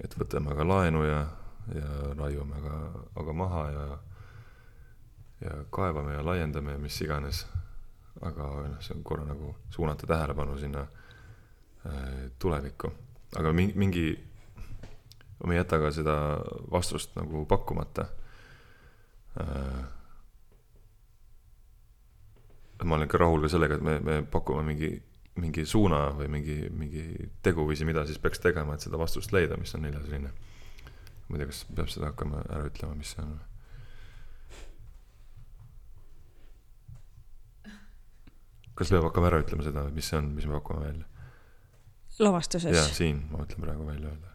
et 0.00 0.16
võtame 0.18 0.52
aga 0.54 0.66
laenu 0.68 1.04
ja, 1.06 1.20
ja 1.74 1.90
raiume 2.18 2.58
aga, 2.60 2.78
aga 3.20 3.36
maha 3.36 3.64
ja, 3.72 3.86
ja 5.44 5.56
kaevame 5.74 6.16
ja 6.16 6.24
laiendame 6.24 6.76
ja 6.76 6.82
mis 6.82 7.00
iganes. 7.04 7.44
aga 8.22 8.46
noh, 8.68 8.76
see 8.80 8.94
on 8.94 9.02
korra 9.04 9.24
nagu 9.26 9.56
suunata 9.74 10.06
tähelepanu 10.06 10.54
sinna 10.58 10.84
äh, 11.86 12.30
tulevikku, 12.38 12.92
aga 13.36 13.52
mingi, 13.52 13.74
mingi, 13.76 14.04
ma 15.44 15.52
ei 15.52 15.58
jäta 15.58 15.80
ka 15.82 15.90
seda 15.92 16.14
vastust 16.70 17.16
nagu 17.18 17.44
pakkumata 17.50 18.06
äh, 19.42 19.82
ma 22.84 22.98
olen 22.98 23.08
ka 23.08 23.18
rahul 23.20 23.44
ka 23.44 23.50
sellega, 23.52 23.78
et 23.78 23.84
me, 23.84 23.98
me 24.04 24.16
pakume 24.30 24.64
mingi, 24.66 24.90
mingi 25.40 25.64
suuna 25.66 26.06
või 26.18 26.28
mingi, 26.36 26.58
mingi 26.70 27.04
teguviisi, 27.42 27.86
mida 27.88 28.04
siis 28.06 28.20
peaks 28.22 28.42
tegema, 28.42 28.76
et 28.76 28.84
seda 28.84 29.00
vastust 29.00 29.32
leida, 29.34 29.58
mis 29.60 29.74
on 29.76 29.84
neljas 29.86 30.06
rinne. 30.10 30.30
ma 31.28 31.36
ei 31.36 31.40
tea, 31.40 31.48
kas 31.48 31.64
peab 31.72 31.88
seda 31.88 32.10
hakkama 32.10 32.44
ära 32.44 32.68
ütlema, 32.68 32.96
mis 32.98 33.14
see 33.14 33.24
on? 33.24 33.32
kas 38.74 38.92
peab 38.92 39.08
hakkama 39.08 39.30
ära 39.32 39.40
ütlema 39.44 39.66
seda, 39.66 39.88
mis 39.94 40.10
see 40.10 40.20
on, 40.20 40.30
mis 40.36 40.46
me 40.50 40.58
pakume 40.58 40.84
välja? 40.84 41.08
lavastuses? 42.20 42.76
jaa, 42.76 42.86
siin 42.94 43.24
ma 43.30 43.42
mõtlen 43.42 43.64
praegu 43.64 43.88
välja 43.88 44.12
öelda. 44.12 44.34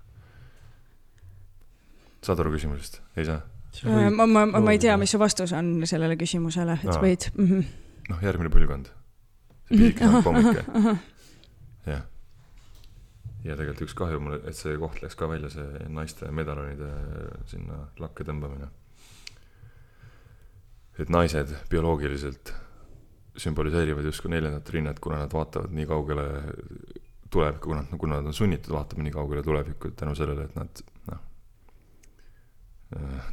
saad 2.26 2.42
aru 2.44 2.56
küsimusest, 2.58 3.02
ei 3.16 3.30
saa? 3.30 3.44
ma, 3.86 4.26
ma, 4.26 4.48
ma, 4.50 4.64
ma 4.64 4.74
ei 4.74 4.82
tea, 4.82 4.98
mis 4.98 5.14
su 5.14 5.22
vastus 5.22 5.54
on 5.56 5.78
sellele 5.88 6.18
küsimusele, 6.20 6.80
et 6.82 6.92
sa 6.92 7.00
võid 7.04 7.30
mm. 7.36 7.46
-hmm 7.54 7.86
noh, 8.10 8.24
järgmine 8.24 8.52
põlvkond. 8.54 8.90
see 9.70 9.78
pisike 9.78 10.06
mm 10.06 10.14
-hmm. 10.14 10.24
pommike. 10.24 10.64
jah. 11.86 12.04
ja 13.44 13.56
tegelikult 13.56 13.86
üks 13.88 13.96
kahju 13.96 14.20
mul, 14.20 14.40
et 14.44 14.56
see 14.56 14.78
koht 14.78 15.02
läks 15.04 15.16
ka 15.16 15.30
välja, 15.30 15.50
see 15.50 15.86
naiste 15.88 16.32
medaljonide 16.32 16.92
sinna 17.46 17.86
lakke 18.00 18.24
tõmbamine. 18.24 18.70
et 21.00 21.10
naised 21.10 21.56
bioloogiliselt 21.70 22.54
sümboliseerivad 23.40 24.04
justkui 24.04 24.32
neljandat 24.32 24.70
rinnet, 24.70 25.00
kuna 25.00 25.18
nad 25.18 25.34
vaatavad 25.34 25.72
nii 25.72 25.86
kaugele 25.86 26.26
tulevikku, 27.30 27.70
kuna, 27.70 27.84
kuna 27.98 28.16
nad 28.16 28.26
on 28.26 28.34
sunnitud 28.34 28.74
vaatama 28.74 29.04
nii 29.04 29.12
kaugele 29.12 29.44
tulevikku 29.44 29.92
tänu 29.92 30.16
sellele, 30.16 30.44
et 30.50 30.56
nad 30.56 30.82
noh, 31.08 31.22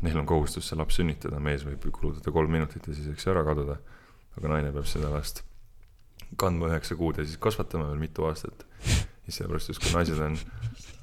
neil 0.03 0.19
on 0.19 0.27
kohustus 0.27 0.69
see 0.69 0.79
laps 0.79 1.01
sünnitada, 1.01 1.41
mees 1.41 1.65
võib 1.65 1.89
kulutada 1.91 2.31
kolm 2.33 2.53
minutit 2.53 2.87
ja 2.87 2.95
siis 2.95 3.23
see 3.23 3.33
ära 3.33 3.45
kaduda 3.45 3.79
aga 4.37 4.53
naine 4.53 4.73
peab 4.75 4.89
seda 4.89 5.11
last 5.13 5.43
kandma 6.41 6.71
üheksa 6.71 6.97
kuud 6.99 7.21
ja 7.21 7.25
siis 7.27 7.39
kasvatama 7.43 7.91
veel 7.91 8.03
mitu 8.03 8.27
aastat. 8.29 8.67
siis 9.27 9.39
sellepärast 9.41 9.73
justkui 9.73 9.93
naised 9.95 10.21
on, 10.23 10.37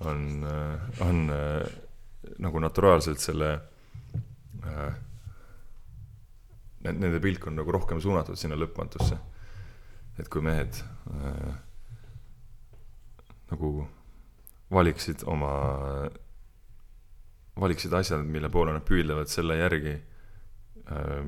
on, 0.09 0.21
äh, 0.49 1.01
on 1.07 1.23
äh, 1.33 1.73
nagu 2.43 2.59
naturaalselt 2.59 3.19
selle 3.19 3.51
äh,, 4.63 4.95
nende 6.83 7.19
pilk 7.23 7.47
on 7.47 7.55
nagu 7.59 7.71
rohkem 7.71 8.01
suunatud 8.01 8.39
sinna 8.39 8.59
lõpmatusse. 8.59 9.17
et 10.19 10.29
kui 10.29 10.43
mehed 10.45 10.81
äh, 11.13 11.53
nagu 13.51 13.73
valiksid 14.73 15.21
oma, 15.29 15.51
valiksid 17.59 17.93
asjad, 17.93 18.23
mille 18.25 18.49
poole 18.49 18.73
nad 18.73 18.85
püüdlevad 18.87 19.29
selle 19.29 19.59
järgi 19.59 19.93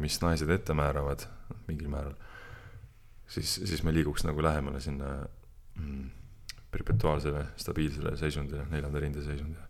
mis 0.01 0.19
naised 0.21 0.49
ette 0.51 0.73
määravad 0.75 1.25
mingil 1.67 1.87
määral, 1.89 2.15
siis, 3.27 3.55
siis 3.65 3.83
me 3.83 3.93
liiguks 3.93 4.25
nagu 4.27 4.43
lähemale 4.43 4.81
sinna 4.83 5.13
mm, 5.79 6.09
perpetuaalsele 6.71 7.45
stabiilsele 7.55 8.17
seisundile, 8.17 8.65
neljanda 8.71 8.99
rinde 8.99 9.23
seisundile. 9.23 9.63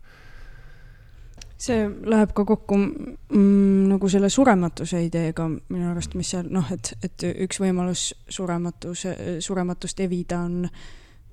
see 1.56 1.86
läheb 2.04 2.34
ka 2.36 2.44
kokku 2.44 2.76
mm, 2.76 3.86
nagu 3.92 4.08
selle 4.12 4.28
surematuse 4.28 5.00
ideega 5.06 5.48
minu 5.48 5.90
arust, 5.90 6.14
mis 6.14 6.34
seal 6.34 6.50
noh, 6.50 6.68
et, 6.72 6.92
et 7.02 7.28
üks 7.46 7.62
võimalus 7.62 8.10
surematuse, 8.28 9.14
surematust 9.40 10.00
evida 10.04 10.42
on 10.44 10.64
äh, 10.66 10.86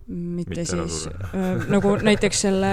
mitte, 0.07 0.49
mitte 0.49 0.65
siis 0.65 1.07
äh, 1.07 1.67
nagu 1.71 1.95
näiteks 2.01 2.41
selle 2.45 2.71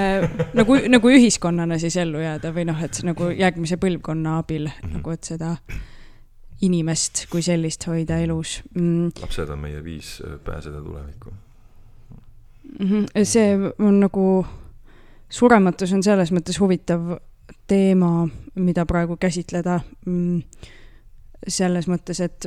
nagu, 0.55 0.77
nagu 0.89 1.13
ühiskonnana 1.13 1.79
siis 1.83 1.97
ellu 2.01 2.23
jääda 2.23 2.53
või 2.57 2.67
noh, 2.69 2.83
et 2.85 3.01
nagu 3.07 3.31
järgmise 3.35 3.79
põlvkonna 3.81 4.39
abil 4.41 4.67
mm 4.67 4.73
-hmm. 4.81 4.97
nagu, 4.99 5.15
et 5.15 5.31
seda 5.33 5.55
inimest 6.61 7.27
kui 7.31 7.43
sellist 7.43 7.87
hoida 7.89 8.19
elus 8.21 8.61
mm.. 8.75 9.13
lapsed 9.23 9.49
on 9.49 9.59
meie 9.59 9.85
viis 9.85 10.23
pääseda 10.45 10.83
tulevikku 10.83 11.31
mm. 12.79 12.87
-hmm. 12.87 13.25
see 13.25 13.57
on 13.79 14.01
nagu, 14.01 14.47
surematus 15.29 15.93
on 15.93 16.03
selles 16.03 16.33
mõttes 16.33 16.61
huvitav 16.61 17.17
teema, 17.67 18.29
mida 18.55 18.87
praegu 18.87 19.17
käsitleda 19.17 19.81
mm 20.07 20.43
selles 21.49 21.89
mõttes, 21.89 22.21
et 22.21 22.47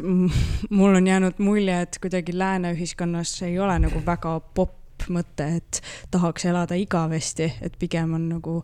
mul 0.69 0.95
on 0.95 1.07
jäänud 1.07 1.39
mulje, 1.41 1.81
et 1.81 1.97
kuidagi 2.01 2.35
lääne 2.37 2.73
ühiskonnas 2.75 3.35
ei 3.47 3.59
ole 3.59 3.79
nagu 3.87 4.01
väga 4.05 4.37
popp 4.53 5.07
mõte, 5.09 5.47
et 5.57 5.81
tahaks 6.11 6.45
elada 6.45 6.77
igavesti, 6.79 7.49
et 7.61 7.77
pigem 7.79 8.13
on 8.13 8.29
nagu, 8.35 8.59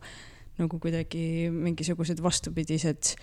nagu 0.60 0.80
kuidagi 0.80 1.50
mingisugused 1.52 2.22
vastupidised 2.24 3.16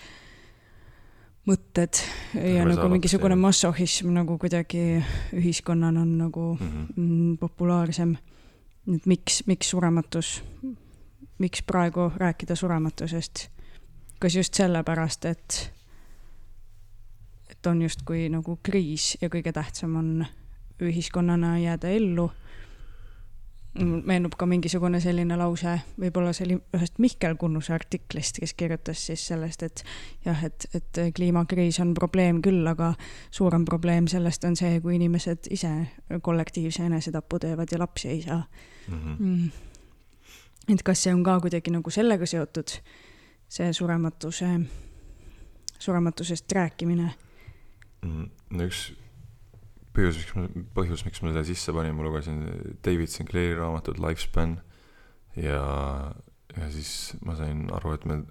mõtted 1.47 2.01
ja 2.33 2.41
Terve 2.41 2.63
nagu 2.67 2.75
saadab 2.75 2.95
mingisugune 2.97 3.37
massohhism 3.39 4.11
nagu 4.15 4.35
kuidagi 4.41 4.99
ühiskonnana 5.35 6.03
on 6.03 6.17
nagu 6.19 6.47
mm. 6.59 6.67
-hmm. 6.67 6.87
mm, 6.95 7.37
populaarsem. 7.37 8.17
et 8.95 9.05
miks, 9.05 9.43
miks 9.47 9.69
surematus, 9.69 10.43
miks 11.39 11.63
praegu 11.63 12.11
rääkida 12.15 12.55
surematusest? 12.55 13.47
kas 14.19 14.35
just 14.35 14.53
sellepärast, 14.53 15.25
et, 15.25 15.73
et 17.57 17.67
on 17.67 17.81
justkui 17.81 18.27
nagu 18.29 18.59
kriis 18.63 19.17
ja 19.21 19.29
kõige 19.33 19.51
tähtsam 19.53 19.95
on 19.97 20.25
ühiskonnana 20.81 21.57
jääda 21.59 21.89
ellu. 21.89 22.31
meenub 23.77 24.33
ka 24.33 24.45
mingisugune 24.49 24.97
selline 24.97 25.35
lause, 25.37 25.75
võib-olla 26.01 26.31
see 26.33 26.47
oli 26.47 26.55
ühest 26.73 26.95
Mihkel 26.97 27.35
Kunnuse 27.37 27.73
artiklist, 27.75 28.39
kes 28.41 28.55
kirjutas 28.57 29.03
siis 29.05 29.27
sellest, 29.27 29.63
et 29.63 29.83
jah, 30.25 30.39
et, 30.43 30.65
et 30.73 30.99
kliimakriis 31.13 31.77
on 31.83 31.93
probleem 31.93 32.39
küll, 32.41 32.65
aga 32.67 32.95
suurem 33.29 33.65
probleem 33.65 34.07
sellest 34.09 34.47
on 34.49 34.57
see, 34.57 34.79
kui 34.81 34.95
inimesed 34.95 35.51
ise 35.53 35.69
kollektiivse 36.25 36.87
enesetapu 36.89 37.39
teevad 37.39 37.69
ja 37.71 37.79
lapsi 37.79 38.09
ei 38.09 38.21
saa 38.21 38.43
Mm 38.87 38.99
-hmm. 39.03 39.23
mm.. 39.23 39.51
et 40.73 40.83
kas 40.83 41.03
see 41.03 41.13
on 41.13 41.23
ka 41.23 41.39
kuidagi 41.39 41.71
nagu 41.71 41.89
sellega 41.89 42.25
seotud, 42.25 42.69
see 43.49 43.73
surematuse, 43.73 44.59
surematusest 45.79 46.51
rääkimine 46.51 47.13
no 48.05 48.67
üks 48.67 48.91
põhjus, 49.97 50.19
miks 50.19 50.35
ma, 50.37 50.65
põhjus, 50.77 51.03
miks 51.07 51.21
ma 51.23 51.31
selle 51.31 51.45
sisse 51.47 51.73
panin, 51.73 51.95
ma 51.97 52.05
lugesin 52.05 52.43
David 52.85 53.11
Sinclairi 53.13 53.57
raamatut 53.57 53.97
Lifespan 54.01 54.59
ja, 55.39 55.61
ja 56.53 56.69
siis 56.73 56.91
ma 57.25 57.37
sain 57.39 57.65
aru, 57.73 57.95
et 57.97 58.05
me, 58.09 58.21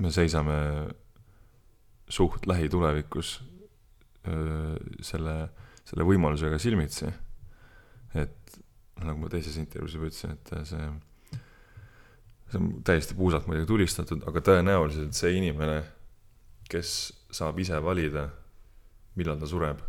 me 0.00 0.12
seisame 0.14 0.56
suht 2.08 2.48
lähitulevikus 2.48 3.36
selle, 5.04 5.34
selle 5.88 6.06
võimalusega 6.08 6.58
silmitsi. 6.60 7.12
et 8.16 8.58
nagu 9.04 9.20
ma 9.20 9.28
teises 9.30 9.56
intervjuus 9.60 9.94
juba 9.94 10.08
ütlesin, 10.08 10.34
et 10.34 10.50
see, 10.66 10.88
see 12.48 12.58
on 12.58 12.70
täiesti 12.86 13.16
puusalt 13.18 13.46
muidugi 13.46 13.68
tulistatud, 13.68 14.24
aga 14.26 14.42
tõenäoliselt 14.48 15.14
see 15.16 15.36
inimene, 15.38 15.82
kes 16.72 16.94
saab 17.30 17.58
ise 17.60 17.78
valida, 17.84 18.28
millal 19.18 19.38
ta 19.40 19.48
sureb, 19.48 19.82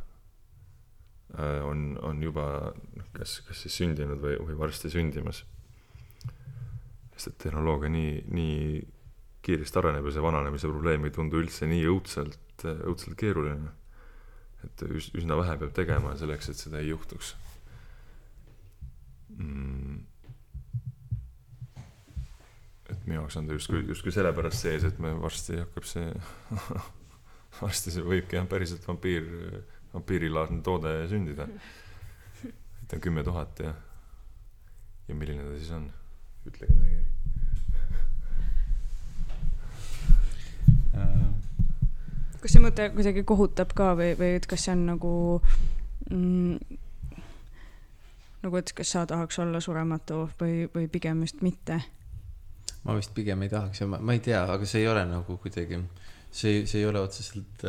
on, 1.38 1.94
on 2.02 2.22
juba 2.24 2.46
noh, 2.74 3.10
kas, 3.14 3.40
kas 3.48 3.64
siis 3.64 3.76
sündinud 3.80 4.22
või, 4.24 4.36
või 4.42 4.58
varsti 4.58 4.90
sündimas. 4.90 5.44
sest 7.14 7.28
et 7.34 7.38
tehnoloogia 7.46 7.92
nii, 7.94 8.14
nii 8.34 8.82
kiiresti 9.46 9.80
areneb 9.80 10.08
ja 10.08 10.16
see 10.16 10.24
vananemise 10.24 10.72
probleem 10.72 11.06
ei 11.06 11.14
tundu 11.16 11.40
üldse 11.40 11.70
nii 11.70 11.86
õudselt, 11.92 12.66
õudselt 12.66 13.16
keeruline. 13.20 13.76
et 14.66 14.84
üs-, 14.90 15.12
üsna 15.16 15.38
vähe 15.40 15.56
peab 15.62 15.74
tegema 15.76 16.16
selleks, 16.20 16.50
et 16.50 16.60
seda 16.60 16.82
ei 16.82 16.90
juhtuks 16.90 17.36
mm.. 19.38 20.00
et 22.90 23.06
minu 23.06 23.22
jaoks 23.22 23.38
on 23.40 23.48
ta 23.48 23.56
justkui, 23.56 23.86
justkui 23.88 24.12
sellepärast 24.12 24.66
sees, 24.66 24.88
et 24.90 25.00
me 25.00 25.14
varsti 25.22 25.62
hakkab 25.62 25.88
see 25.88 26.10
varsti 27.62 27.94
see 27.94 28.06
võibki 28.06 28.40
jah, 28.40 28.48
päriselt 28.50 28.88
vampiir, 28.88 29.30
vampiirilaadne 29.94 30.62
toode 30.66 30.96
sündida. 31.12 31.48
et 32.44 32.94
on 32.94 33.02
kümme 33.04 33.24
tuhat 33.24 33.64
ja, 33.66 33.74
ja 35.08 35.16
milline 35.16 35.44
ta 35.46 35.56
siis 35.58 35.72
on? 35.78 35.90
ütlege 36.50 36.74
midagi, 36.74 36.96
Erik. 36.96 37.16
kas 42.40 42.54
see 42.56 42.62
mõte 42.64 42.88
kuidagi 42.96 43.24
kohutab 43.28 43.74
ka 43.76 43.94
või, 44.00 44.14
või 44.20 44.38
et 44.40 44.48
kas 44.50 44.64
see 44.66 44.74
on 44.76 44.86
nagu 44.88 45.14
mm, 46.10 46.78
nagu, 48.44 48.60
et 48.60 48.72
kas 48.76 48.94
sa 48.96 49.06
tahaks 49.10 49.40
olla 49.44 49.62
surematu 49.64 50.28
või, 50.40 50.68
või 50.74 50.88
pigem 50.92 51.26
just 51.26 51.44
mitte? 51.46 51.82
ma 52.86 52.96
vist 52.96 53.12
pigem 53.16 53.44
ei 53.44 53.52
tahaks 53.52 53.82
ja 53.82 53.90
ma, 53.92 54.00
ma 54.00 54.16
ei 54.16 54.24
tea, 54.24 54.46
aga 54.48 54.68
see 54.70 54.86
ei 54.86 54.88
ole 54.88 55.04
nagu 55.10 55.38
kuidagi, 55.44 55.82
see, 56.32 56.66
see 56.70 56.82
ei 56.82 56.90
ole 56.90 57.02
otseselt, 57.04 57.66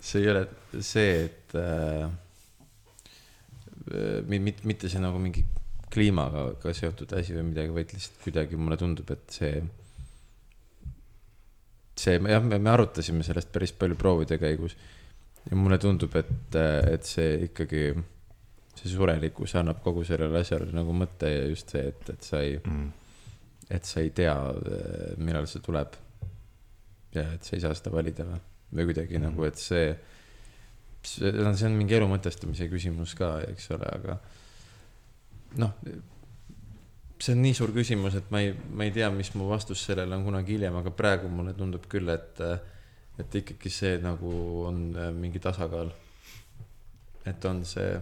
see 0.00 0.22
ei 0.22 0.30
ole 0.32 0.46
see, 0.80 1.24
et 1.26 1.56
äh, 1.60 2.08
mi- 4.26 4.42
mit-, 4.42 4.64
mitte 4.64 4.90
see 4.92 5.02
nagu 5.02 5.20
mingi 5.22 5.44
kliimaga 5.92 6.48
ka 6.62 6.74
seotud 6.74 7.12
asi 7.16 7.36
või 7.36 7.50
midagi, 7.52 7.74
vaid 7.74 7.92
lihtsalt 7.94 8.22
kuidagi 8.24 8.58
mulle 8.58 8.78
tundub, 8.80 9.10
et 9.14 9.26
see 9.32 9.60
see, 11.96 12.18
jah, 12.20 12.42
me, 12.44 12.58
me 12.58 12.72
arutasime 12.72 13.24
sellest 13.26 13.52
päris 13.54 13.72
palju 13.76 13.96
proovide 13.98 14.38
käigus 14.40 14.76
ja 15.46 15.56
mulle 15.56 15.78
tundub, 15.80 16.14
et, 16.18 16.58
et 16.92 17.06
see 17.06 17.46
ikkagi, 17.46 17.88
see 18.76 18.92
surelikkus 18.92 19.56
annab 19.60 19.80
kogu 19.84 20.04
sellele 20.06 20.42
asjale 20.42 20.68
nagu 20.76 20.94
mõtte 20.96 21.30
ja 21.32 21.44
just 21.48 21.72
see, 21.72 21.86
et, 21.92 22.10
et 22.12 22.26
sa 22.26 22.42
ei 22.44 22.58
mm.. 22.58 22.88
et 23.78 23.88
sa 23.88 24.02
ei 24.02 24.10
tea, 24.14 24.34
millal 25.18 25.48
see 25.50 25.62
tuleb. 25.64 25.96
Ja 27.18 27.26
et 27.36 27.46
sa 27.46 27.56
ei 27.56 27.62
saa 27.64 27.74
seda 27.76 27.92
valida 27.94 28.26
või, 28.28 28.40
või 28.74 28.88
kuidagi 28.90 29.16
Mhm. 29.16 29.22
mm. 29.22 29.30
nagu, 29.30 29.44
et 29.48 29.60
see, 29.62 29.86
see, 31.02 31.32
see 31.32 31.68
on 31.68 31.78
mingi 31.78 31.96
elu 31.98 32.08
mõtestamise 32.10 32.68
küsimus 32.72 33.14
ka, 33.18 33.36
eks 33.52 33.70
ole, 33.76 33.90
aga 33.98 34.18
noh, 35.62 35.72
see 37.18 37.32
on 37.32 37.42
nii 37.42 37.54
suur 37.56 37.72
küsimus, 37.72 38.16
et 38.18 38.30
ma 38.30 38.42
ei, 38.44 38.52
ma 38.52 38.84
ei 38.84 38.92
tea, 38.92 39.08
mis 39.10 39.32
mu 39.34 39.48
vastus 39.48 39.84
sellele 39.88 40.16
on 40.16 40.24
kunagi 40.26 40.56
hiljem, 40.56 40.76
aga 40.82 40.92
praegu 40.92 41.30
mulle 41.32 41.54
tundub 41.56 41.86
küll, 41.88 42.10
et, 42.12 42.42
et 43.18 43.38
ikkagi 43.40 43.72
see 43.72 43.96
nagu 44.04 44.32
on 44.66 44.82
äh, 44.96 45.12
mingi 45.16 45.40
tasakaal. 45.40 45.94
et 47.26 47.44
on 47.44 47.64
see 47.66 47.96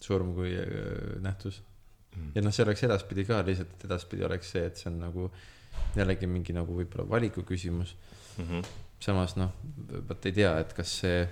surm 0.00 0.34
kui 0.34 0.52
äh, 0.54 1.18
nähtus 1.20 1.62
Mm. 2.10 2.32
ja 2.34 2.42
noh, 2.42 2.50
see 2.50 2.64
oleks 2.64 2.82
edaspidi 2.82 3.22
ka 3.22 3.36
lihtsalt, 3.46 3.84
edaspidi 3.86 4.24
oleks 4.26 4.48
see, 4.50 4.64
et 4.66 4.78
see 4.80 4.88
on 4.90 4.96
nagu 4.98 5.28
jällegi 5.96 6.28
mingi 6.30 6.54
nagu 6.56 6.74
võib-olla 6.76 7.08
valiku 7.08 7.44
küsimus. 7.46 7.96
Mm 8.38 8.46
-hmm. 8.46 8.74
samas 9.00 9.36
noh, 9.36 9.52
vot 10.08 10.26
ei 10.26 10.32
tea, 10.32 10.58
et 10.60 10.72
kas 10.76 10.98
see 11.02 11.24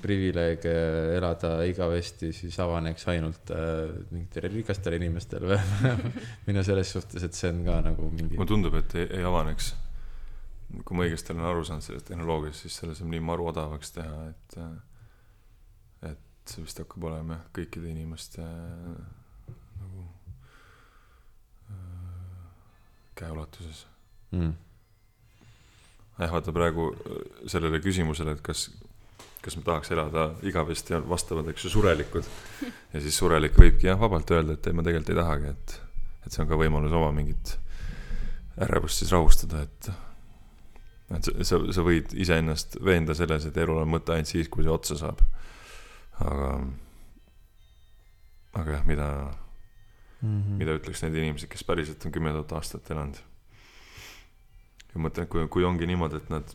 privileeg 0.00 0.64
äh, 0.64 1.16
elada 1.18 1.52
igavesti 1.68 2.32
siis 2.34 2.56
avaneks 2.62 3.06
ainult 3.12 3.52
äh, 3.54 3.92
mingitele 4.10 4.48
rikastele 4.54 4.96
inimestele 4.96 5.58
või 6.46 6.54
no 6.56 6.64
selles 6.66 6.92
suhtes, 6.96 7.22
et 7.26 7.36
see 7.36 7.52
on 7.52 7.62
ka 7.66 7.76
nagu 7.90 8.08
mingi 8.10 8.38
mulle 8.38 8.48
tundub, 8.48 8.78
et 8.80 8.96
ei, 8.96 9.06
ei 9.20 9.26
avaneks. 9.26 9.74
kui 10.84 10.96
ma 10.96 11.04
õigesti 11.06 11.34
olen 11.34 11.50
aru 11.50 11.64
saanud 11.66 11.84
sellest 11.84 12.08
tehnoloogiast, 12.08 12.64
siis 12.64 12.80
selle 12.80 12.96
saab 12.96 13.12
nii 13.12 13.22
maru 13.26 13.50
odavaks 13.52 13.94
teha, 13.98 14.26
et, 14.30 14.58
et 16.12 16.52
see 16.52 16.64
vist 16.64 16.80
hakkab 16.80 17.10
olema 17.10 17.36
jah, 17.36 17.46
kõikide 17.60 17.90
inimeste 17.92 18.46
äh, 18.46 19.19
äh, 23.20 23.26
käeulatuses. 23.26 23.86
mm.. 24.30 24.52
jah, 26.18 26.32
vaata 26.32 26.52
praegu 26.56 26.90
äh, 26.92 27.22
sellele 27.46 27.80
küsimusele, 27.84 28.36
et 28.36 28.42
kas, 28.44 28.68
kas 29.44 29.56
me 29.56 29.64
tahaks 29.66 29.92
elada 29.94 30.30
igavesti, 30.46 30.98
vastavad, 31.08 31.48
eks 31.52 31.68
ju, 31.68 31.74
surelikud. 31.76 32.28
ja 32.94 33.00
siis 33.00 33.18
surelik 33.18 33.58
võibki 33.58 33.90
jah, 33.90 34.00
vabalt 34.00 34.30
öelda, 34.34 34.56
et 34.56 34.66
ei, 34.66 34.76
ma 34.76 34.86
tegelikult 34.86 35.14
ei 35.14 35.22
tahagi, 35.22 35.56
et, 35.56 35.80
et 36.26 36.30
see 36.32 36.44
on 36.44 36.52
ka 36.52 36.60
võimalus 36.60 36.96
oma 36.96 37.12
mingit 37.16 37.56
ärevust 38.60 39.02
siis 39.02 39.12
rahustada, 39.14 39.64
et 39.64 39.92
et 41.10 41.26
sa, 41.42 41.58
sa 41.74 41.82
võid 41.82 42.12
iseennast 42.22 42.78
veenda 42.86 43.16
selles, 43.18 43.48
et 43.48 43.56
elul 43.58 43.80
on 43.82 43.90
mõte 43.90 44.14
ainult 44.14 44.30
siis, 44.30 44.46
kui 44.52 44.62
see 44.62 44.70
otsa 44.70 44.98
saab. 45.00 45.22
aga, 46.22 46.50
aga 48.60 48.76
jah, 48.76 48.84
mida, 48.86 49.08
Mm 50.22 50.42
-hmm. 50.42 50.58
mida 50.60 50.74
ütleks 50.76 51.02
need 51.02 51.14
inimesed, 51.16 51.48
kes 51.48 51.64
päriselt 51.64 52.04
on 52.06 52.12
kümme 52.12 52.32
tuhat 52.32 52.52
aastat 52.52 52.90
elanud. 52.90 53.16
ja 54.92 54.98
ma 54.98 55.08
mõtlen, 55.08 55.22
et 55.22 55.28
kui, 55.28 55.48
kui 55.48 55.64
ongi 55.64 55.86
niimoodi, 55.86 56.16
et 56.16 56.30
nad 56.30 56.54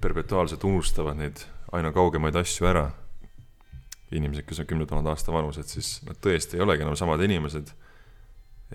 perpetuaalselt 0.00 0.64
unustavad 0.64 1.16
neid 1.16 1.44
aina 1.72 1.92
kaugemaid 1.92 2.36
asju 2.36 2.66
ära, 2.66 2.90
inimesed, 4.10 4.46
kes 4.48 4.60
on 4.60 4.66
kümne 4.66 4.86
tuhande 4.86 5.10
aasta 5.10 5.32
vanused, 5.32 5.68
siis 5.68 6.02
nad 6.06 6.16
tõesti 6.24 6.56
ei 6.56 6.64
olegi 6.64 6.82
enam 6.82 6.96
samad 6.96 7.20
inimesed. 7.20 7.72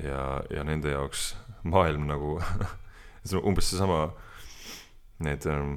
ja, 0.04 0.42
ja 0.50 0.64
nende 0.64 0.90
jaoks 0.90 1.36
maailm 1.64 2.08
nagu, 2.10 2.40
see 3.26 3.38
on 3.38 3.46
umbes 3.52 3.70
seesama, 3.70 4.08
need 5.24 5.46
ähm, 5.46 5.76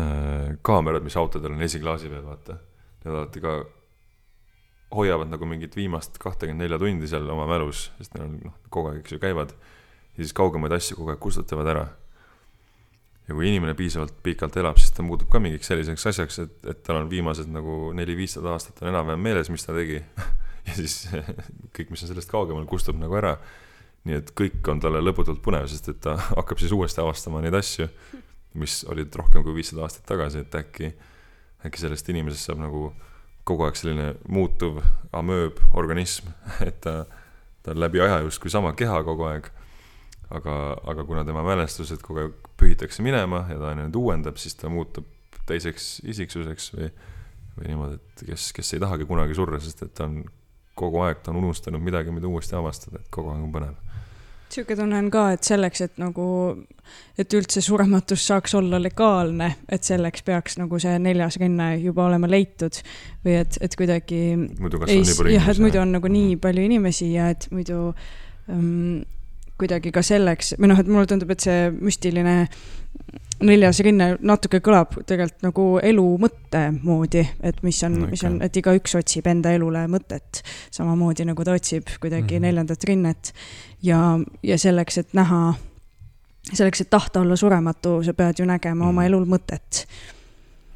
äh, 0.00 0.56
kaamerad, 0.62 1.04
mis 1.04 1.16
autodel 1.16 1.52
on 1.52 1.62
esiklaasi 1.62 2.08
peal, 2.08 2.24
vaata. 2.24 2.56
Need 3.04 3.14
alati 3.14 3.42
ka 3.44 3.58
hoiavad 4.94 5.30
nagu 5.32 5.46
mingit 5.48 5.76
viimast 5.76 6.18
kahtekümmet 6.20 6.64
nelja 6.64 6.78
tundi 6.80 7.08
seal 7.10 7.28
oma 7.32 7.46
mälus, 7.50 7.88
sest 7.98 8.14
neil 8.16 8.26
on 8.26 8.36
noh, 8.50 8.54
kogu 8.72 8.92
aeg, 8.92 9.02
eks 9.02 9.16
ju, 9.16 9.20
käivad. 9.22 9.54
ja 10.12 10.20
siis 10.20 10.34
kaugemaid 10.36 10.74
asju 10.76 10.98
kogu 10.98 11.12
aeg 11.14 11.20
kustutavad 11.22 11.70
ära. 11.72 11.86
ja 13.28 13.34
kui 13.34 13.48
inimene 13.48 13.74
piisavalt 13.78 14.14
pikalt 14.22 14.56
elab, 14.60 14.80
siis 14.80 14.92
ta 14.92 15.04
muutub 15.06 15.30
ka 15.32 15.40
mingiks 15.40 15.70
selliseks 15.70 16.06
asjaks, 16.12 16.38
et, 16.44 16.56
et 16.68 16.82
tal 16.84 17.00
on 17.00 17.10
viimased 17.10 17.48
nagu 17.52 17.92
neli-viissada 17.96 18.52
aastat 18.52 18.82
on 18.82 18.92
enam-vähem 18.92 19.22
meeles, 19.28 19.50
mis 19.52 19.64
ta 19.64 19.76
tegi 19.76 20.02
ja 20.66 20.74
siis 20.76 21.06
kõik, 21.76 21.92
mis 21.92 22.02
on 22.04 22.12
sellest 22.12 22.32
kaugemal, 22.32 22.66
kustub 22.68 22.98
nagu 23.00 23.16
ära. 23.18 23.36
nii 24.02 24.18
et 24.18 24.32
kõik 24.34 24.66
on 24.68 24.80
talle 24.82 24.98
lõputult 25.02 25.38
põnev, 25.44 25.68
sest 25.70 25.88
et 25.92 26.02
ta 26.02 26.16
hakkab 26.38 26.60
siis 26.60 26.74
uuesti 26.74 27.00
avastama 27.00 27.40
neid 27.44 27.54
asju, 27.54 27.88
mis 28.58 28.82
olid 28.90 29.14
rohkem 29.16 29.44
kui 29.46 29.54
viissada 29.56 29.86
aastat 29.86 30.04
tagasi, 30.10 30.42
et 30.44 30.54
äkki, 30.58 30.92
äkki 31.64 31.80
sellest 31.80 32.08
inimesest 32.12 32.50
saab 32.50 32.60
nagu 32.60 32.90
kogu 33.48 33.66
aeg 33.66 33.78
selline 33.78 34.12
muutuv 34.28 34.82
amööb 35.12 35.58
organism, 35.78 36.30
et 36.68 36.80
ta, 36.84 37.02
ta 37.62 37.74
on 37.74 37.82
läbi 37.82 38.02
aja 38.04 38.22
justkui 38.26 38.52
sama 38.52 38.74
keha 38.78 39.02
kogu 39.06 39.28
aeg 39.30 39.50
aga, 40.32 40.76
aga 40.88 41.04
kuna 41.04 41.24
tema 41.28 41.44
mälestused 41.46 42.02
kogu 42.04 42.26
aeg 42.26 42.52
pühitakse 42.60 43.04
minema 43.04 43.44
ja 43.50 43.58
ta 43.60 43.72
nüüd 43.78 43.96
uuendab, 43.98 44.38
siis 44.40 44.56
ta 44.58 44.70
muutub 44.72 45.08
teiseks 45.48 45.96
isiksuseks 46.08 46.70
või, 46.76 46.88
või 47.56 47.72
niimoodi, 47.72 47.98
et 47.98 48.24
kes, 48.30 48.50
kes 48.56 48.76
ei 48.76 48.82
tahagi 48.82 49.08
kunagi 49.08 49.36
surra, 49.36 49.60
sest 49.62 49.84
et 49.86 49.94
ta 49.98 50.06
on 50.08 50.22
kogu 50.78 51.02
aeg, 51.04 51.20
ta 51.22 51.32
on 51.32 51.42
unustanud 51.42 51.82
midagi, 51.84 52.14
mida 52.14 52.30
uuesti 52.30 52.56
avastada, 52.56 53.02
et 53.02 53.10
kogu 53.12 53.32
aeg 53.34 53.42
on 53.44 53.52
põnev. 53.54 53.91
Sihuke 54.52 54.76
tunne 54.78 54.98
on 54.98 55.08
ka, 55.12 55.24
et 55.36 55.46
selleks, 55.46 55.84
et 55.86 56.00
nagu, 56.00 56.26
et 57.18 57.36
üldse 57.38 57.62
surematus 57.64 58.26
saaks 58.28 58.54
olla 58.58 58.80
legaalne, 58.82 59.48
et 59.72 59.86
selleks 59.86 60.26
peaks 60.26 60.58
nagu 60.60 60.80
see 60.82 60.98
neljas 61.02 61.38
rinne 61.42 61.72
juba 61.82 62.06
olema 62.08 62.30
leitud 62.30 62.78
või 63.24 63.38
et, 63.40 63.58
et 63.64 63.78
kuidagi. 63.78 64.20
muidu 64.36 64.82
kasvab 64.82 64.92
nii 64.92 65.16
palju 65.16 65.32
inimesi. 65.32 65.34
jah, 65.38 65.50
et 65.54 65.64
muidu 65.64 65.82
on 65.82 65.96
nagu 65.96 66.12
nii 66.18 66.36
palju 66.42 66.68
inimesi 66.68 67.10
ja 67.14 67.30
et 67.32 67.48
muidu 67.54 67.80
um, 67.92 69.02
kuidagi 69.60 69.92
ka 69.94 70.02
selleks, 70.04 70.56
või 70.58 70.72
noh, 70.72 70.80
et 70.82 70.90
mulle 70.90 71.08
tundub, 71.10 71.30
et 71.32 71.44
see 71.44 71.68
müstiline 71.78 72.36
neljas 73.46 73.80
rinne 73.84 74.08
natuke 74.20 74.60
kõlab 74.64 74.94
tegelikult 75.06 75.44
nagu 75.46 75.66
elu 75.82 76.04
mõtte 76.22 76.62
moodi, 76.82 77.22
et 77.42 77.60
mis 77.66 77.82
on 77.86 77.98
no,, 78.00 78.08
mis 78.10 78.22
on, 78.28 78.38
et 78.44 78.56
igaüks 78.56 78.96
otsib 78.98 79.28
enda 79.30 79.52
elule 79.56 79.84
mõtet. 79.90 80.42
samamoodi 80.70 81.26
nagu 81.28 81.44
ta 81.44 81.56
otsib 81.58 81.90
kuidagi 82.00 82.22
mm 82.22 82.38
-hmm. 82.38 82.46
neljandat 82.46 82.84
rinnet. 82.84 83.32
ja, 83.82 84.18
ja 84.42 84.58
selleks, 84.58 84.98
et 84.98 85.14
näha, 85.14 85.54
selleks, 86.52 86.80
et 86.80 86.90
tahta 86.90 87.20
olla 87.20 87.36
surematu, 87.36 88.02
sa 88.02 88.14
pead 88.14 88.38
ju 88.38 88.44
nägema 88.44 88.74
mm 88.74 88.80
-hmm. 88.80 88.88
oma 88.88 89.00
mhm. 89.00 89.06
elul 89.06 89.24
mõtet 89.26 89.86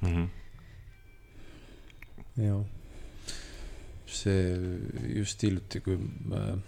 mm. 0.01 0.09
-hmm. 0.09 0.29
jah, 2.47 2.65
see 4.07 4.57
just 5.15 5.43
hiljuti, 5.43 5.81
kui 5.81 5.99
äh 6.33 6.59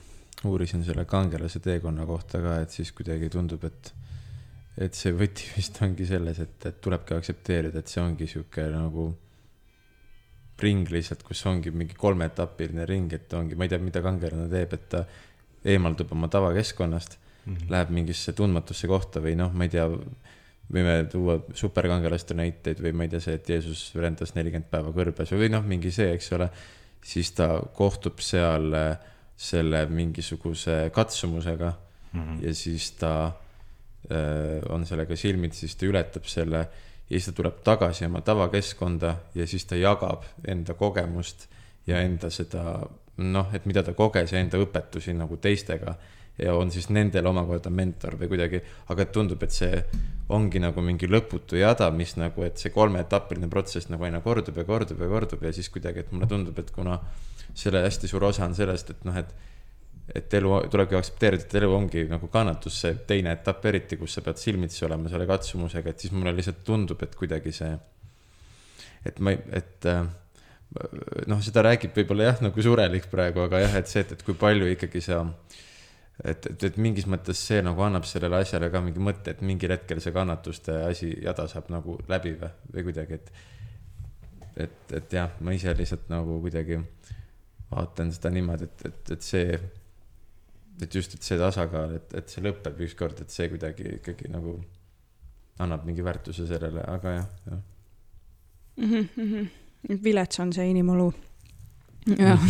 uurisin 0.44 0.84
selle 0.84 1.04
kangelase 1.04 1.60
teekonna 1.60 2.06
kohta 2.06 2.40
ka, 2.42 2.58
et 2.62 2.74
siis 2.74 2.92
kuidagi 2.94 3.30
tundub, 3.32 3.64
et, 3.64 3.92
et 4.78 4.94
see 4.94 5.14
võti 5.16 5.48
vist 5.56 5.80
ongi 5.84 6.06
selles, 6.08 6.42
et, 6.44 6.68
et 6.70 6.82
tulebki 6.84 7.16
aktsepteerida, 7.18 7.82
et 7.82 7.92
see 7.92 8.02
ongi 8.02 8.28
sihuke 8.30 8.68
nagu 8.72 9.10
ring 10.58 10.90
lihtsalt, 10.90 11.22
kus 11.22 11.44
ongi 11.46 11.70
mingi 11.70 11.94
kolmeetapiline 11.98 12.86
ring, 12.88 13.12
et 13.14 13.32
ongi, 13.38 13.54
ma 13.54 13.66
ei 13.66 13.72
tea, 13.72 13.82
mida 13.82 14.02
kangelane 14.02 14.48
teeb, 14.50 14.74
et 14.74 14.88
ta 14.90 15.04
eemaldub 15.68 16.10
oma 16.14 16.30
tavakeskkonnast 16.30 17.18
mm, 17.18 17.54
-hmm. 17.54 17.70
läheb 17.70 17.92
mingisse 17.94 18.32
tundmatusse 18.32 18.90
kohta 18.90 19.22
või 19.22 19.36
noh, 19.38 19.52
ma 19.54 19.68
ei 19.68 19.74
tea, 19.74 19.86
võime 20.68 20.96
tuua 21.10 21.38
superkangelaste 21.56 22.34
näiteid 22.36 22.82
või 22.82 22.92
ma 22.92 23.06
ei 23.06 23.12
tea, 23.12 23.20
see, 23.24 23.38
et 23.38 23.48
Jeesus 23.48 23.92
rändas 23.94 24.34
nelikümmend 24.34 24.70
päeva 24.70 24.92
kõrbes 24.92 25.32
või 25.32 25.48
noh, 25.52 25.62
mingi 25.64 25.92
see, 25.94 26.10
eks 26.14 26.32
ole, 26.36 26.50
siis 27.04 27.30
ta 27.32 27.48
kohtub 27.78 28.18
seal 28.20 28.74
äh, 28.74 28.98
selle 29.38 29.86
mingisuguse 29.86 30.90
katsumusega 30.94 31.72
mm 32.12 32.20
-hmm. 32.20 32.46
ja 32.46 32.54
siis 32.54 32.90
ta 32.98 33.32
on 34.70 34.86
sellega 34.86 35.16
silmitsi, 35.16 35.66
siis 35.66 35.76
ta 35.76 35.88
ületab 35.88 36.24
selle 36.30 36.60
ja 37.08 37.16
siis 37.16 37.26
ta 37.28 37.32
tuleb 37.36 37.58
tagasi 37.64 38.06
oma 38.06 38.20
tavakeskkonda 38.24 39.14
ja 39.34 39.46
siis 39.46 39.66
ta 39.68 39.76
jagab 39.76 40.24
enda 40.48 40.74
kogemust 40.78 41.48
ja 41.86 42.00
enda 42.04 42.30
seda 42.30 42.78
noh, 43.18 43.50
et 43.54 43.66
mida 43.66 43.82
ta 43.82 43.94
koges 43.96 44.32
ja 44.32 44.40
enda 44.42 44.60
õpetusi 44.62 45.14
nagu 45.16 45.38
teistega. 45.42 45.96
Ja 46.38 46.52
on 46.54 46.70
siis 46.70 46.86
nendel 46.94 47.26
omakorda 47.26 47.70
mentor 47.74 48.14
või 48.20 48.28
kuidagi, 48.30 48.60
aga 48.94 49.08
tundub, 49.10 49.42
et 49.42 49.50
see 49.50 49.80
ongi 50.30 50.60
nagu 50.62 50.84
mingi 50.86 51.08
lõputu 51.10 51.58
jada, 51.58 51.88
mis 51.90 52.12
nagu, 52.14 52.44
et 52.46 52.62
see 52.62 52.70
kolmeetapiline 52.70 53.48
protsess 53.50 53.90
nagu 53.90 54.06
aina 54.06 54.20
kordub 54.22 54.60
ja 54.60 54.64
kordub 54.68 55.02
ja 55.02 55.08
kordub 55.10 55.42
ja 55.42 55.50
siis 55.56 55.66
kuidagi, 55.74 56.04
et 56.04 56.12
mulle 56.14 56.28
tundub, 56.30 56.60
et 56.62 56.70
kuna 56.70 57.00
selle 57.58 57.82
hästi 57.82 58.10
suur 58.12 58.28
osa 58.28 58.46
on 58.46 58.54
sellest, 58.54 58.94
et 58.94 59.02
noh, 59.08 59.18
et 59.18 59.34
et 60.14 60.34
elu 60.38 60.54
tulebki 60.72 60.96
aktsepteerida, 60.96 61.44
et 61.44 61.54
elu 61.60 61.68
ongi 61.74 62.04
nagu 62.08 62.30
kannatus, 62.32 62.78
see 62.84 62.94
teine 63.08 63.34
etapp 63.36 63.66
eriti, 63.68 63.98
kus 64.00 64.16
sa 64.16 64.24
pead 64.24 64.40
silmitsi 64.40 64.86
olema 64.88 65.10
selle 65.12 65.26
katsumusega, 65.28 65.92
et 65.92 66.04
siis 66.04 66.14
mulle 66.16 66.32
lihtsalt 66.36 66.62
tundub, 66.64 67.02
et 67.04 67.16
kuidagi 67.18 67.52
see, 67.52 67.74
et 69.08 69.20
ma 69.20 69.34
et 69.34 69.88
äh, 69.90 70.02
noh, 71.28 71.40
seda 71.44 71.64
räägib 71.68 71.96
võib-olla 71.96 72.30
jah, 72.30 72.42
nagu 72.48 72.64
surelik 72.64 73.08
praegu, 73.12 73.44
aga 73.44 73.64
jah, 73.66 73.76
et 73.80 73.90
see, 73.90 74.04
et, 74.04 74.16
et 74.16 74.24
kui 74.24 74.36
palju 74.38 74.70
ikkagi 74.72 75.02
sa, 75.04 75.20
et, 76.24 76.48
et, 76.54 76.66
et 76.70 76.80
mingis 76.80 77.08
mõttes 77.10 77.44
see 77.50 77.60
nagu 77.64 77.84
annab 77.84 78.08
sellele 78.08 78.40
asjale 78.42 78.72
ka 78.72 78.82
mingi 78.84 79.02
mõtte, 79.02 79.36
et 79.36 79.44
mingil 79.44 79.76
hetkel 79.76 80.00
see 80.04 80.16
kannatuste 80.16 80.82
asi, 80.88 81.12
jada 81.24 81.48
saab 81.50 81.68
nagu 81.72 81.98
läbi 82.08 82.34
või, 82.40 82.52
või 82.74 82.88
kuidagi, 82.90 83.20
et 83.20 83.32
et, 84.58 84.92
et 84.96 85.12
jah, 85.14 85.36
ma 85.46 85.52
ise 85.54 85.70
lihtsalt 85.78 86.08
nagu 86.10 86.40
kuidagi 86.42 86.80
vaatan 87.70 88.10
seda 88.14 88.32
niimoodi, 88.34 88.66
et, 88.66 88.86
et, 88.88 89.12
et 89.14 89.22
see, 89.22 89.58
et 90.82 90.94
just, 90.94 91.14
et 91.14 91.26
see 91.26 91.38
tasakaal, 91.40 91.96
et, 91.98 92.12
et 92.20 92.32
see 92.32 92.44
lõpeb 92.44 92.82
ükskord, 92.86 93.20
et 93.22 93.34
see 93.34 93.48
kuidagi 93.52 93.96
ikkagi 93.98 94.30
nagu 94.32 94.58
annab 95.62 95.86
mingi 95.88 96.04
väärtuse 96.06 96.46
sellele, 96.46 96.84
aga 96.86 97.14
jah, 97.16 97.32
jah 97.48 97.60
mm. 98.76 99.08
-hmm. 99.16 99.48
vilets 100.04 100.40
on 100.40 100.52
see 100.52 100.70
inimolu. 100.70 101.12
jah 102.18 102.40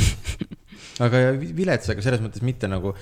aga 1.04 1.24
ja 1.24 1.32
vilets, 1.40 1.88
aga 1.90 2.02
selles 2.02 2.20
mõttes 2.20 2.44
mitte 2.44 2.68
nagu, 2.68 2.94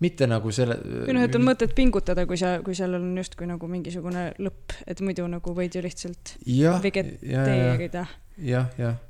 mitte 0.00 0.26
nagu 0.26 0.52
selle. 0.52 0.76
või 1.06 1.16
noh, 1.16 1.24
et 1.28 1.38
on 1.38 1.46
mõtet 1.46 1.74
pingutada, 1.74 2.26
kui 2.26 2.36
sa, 2.36 2.58
kui 2.64 2.74
sellel 2.74 3.02
on 3.02 3.16
justkui 3.22 3.48
nagu 3.48 3.68
mingisugune 3.68 4.32
lõpp, 4.38 4.76
et 4.86 5.00
muidu 5.00 5.26
nagu 5.30 5.54
võid 5.56 5.78
ju 5.78 5.82
lihtsalt 5.82 6.36
vegeteerida 6.82 8.04
ja,. 8.36 8.52
jah, 8.52 8.68
jah 8.78 9.00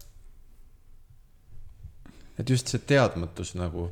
et 2.38 2.50
just 2.50 2.70
see 2.72 2.78
teadmatus 2.78 3.54
nagu 3.58 3.90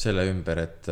selle 0.00 0.26
ümber, 0.28 0.60
et, 0.60 0.88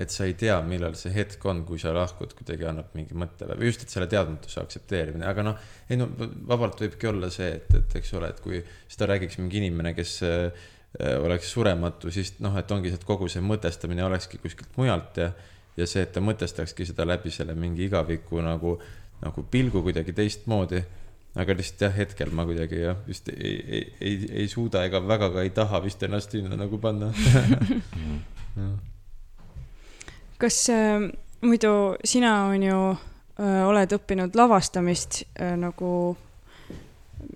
et 0.00 0.12
sa 0.12 0.26
ei 0.28 0.34
tea, 0.38 0.56
millal 0.64 0.96
see 0.98 1.12
hetk 1.14 1.44
on, 1.50 1.62
kui 1.68 1.80
sa 1.82 1.92
lahkud, 1.94 2.32
kuidagi 2.38 2.66
annab 2.68 2.94
mingi 2.96 3.16
mõtte 3.18 3.48
või 3.52 3.68
just, 3.68 3.84
et 3.84 3.92
selle 3.92 4.08
teadmatuse 4.10 4.62
aktsepteerimine, 4.62 5.26
aga 5.28 5.44
noh, 5.44 5.70
ei 5.90 6.00
no 6.00 6.08
vabalt 6.48 6.80
võibki 6.80 7.10
olla 7.10 7.30
see, 7.32 7.50
et, 7.60 7.72
et 7.76 7.96
eks 8.00 8.14
ole, 8.18 8.32
et 8.32 8.40
kui 8.44 8.62
seda 8.88 9.10
räägiks 9.12 9.40
mingi 9.42 9.60
inimene, 9.60 9.92
kes 9.98 10.14
äh, 10.26 10.68
oleks 11.20 11.52
surematu, 11.52 12.10
siis 12.14 12.34
noh, 12.42 12.56
et 12.58 12.72
ongi 12.74 12.90
see, 12.90 12.98
et 12.98 13.06
kogu 13.06 13.28
see 13.30 13.44
mõtestamine 13.44 14.02
olekski 14.08 14.40
kuskilt 14.42 14.72
mujalt 14.80 15.20
ja, 15.22 15.28
ja 15.76 15.86
see, 15.86 16.02
et 16.06 16.14
ta 16.16 16.22
mõtestakski 16.24 16.88
seda 16.88 17.06
läbi 17.06 17.30
selle 17.34 17.54
mingi 17.58 17.86
igaviku 17.86 18.40
nagu, 18.42 18.74
nagu 19.20 19.44
pilgu 19.52 19.84
kuidagi 19.84 20.16
teistmoodi 20.16 20.80
aga 21.38 21.54
lihtsalt 21.54 21.84
jah, 21.86 21.92
hetkel 21.94 22.32
ma 22.34 22.44
kuidagi 22.48 22.80
jah, 22.82 22.96
vist 23.06 23.28
ei, 23.30 23.54
ei, 23.60 23.82
ei, 24.00 24.14
ei 24.42 24.48
suuda 24.50 24.82
ega 24.88 25.00
väga 25.06 25.30
ka 25.34 25.44
ei 25.46 25.52
taha 25.54 25.80
vist 25.84 26.02
ennast 26.02 26.34
sinna 26.34 26.56
nagu 26.58 26.78
panna. 26.82 27.12
Kas 30.40 30.58
äh, 30.72 31.06
muidu 31.44 31.72
sina 32.04 32.32
on 32.48 32.62
ju 32.64 32.80
äh,, 32.90 33.62
oled 33.68 33.92
õppinud 33.94 34.34
lavastamist 34.34 35.22
äh, 35.36 35.54
nagu 35.60 36.16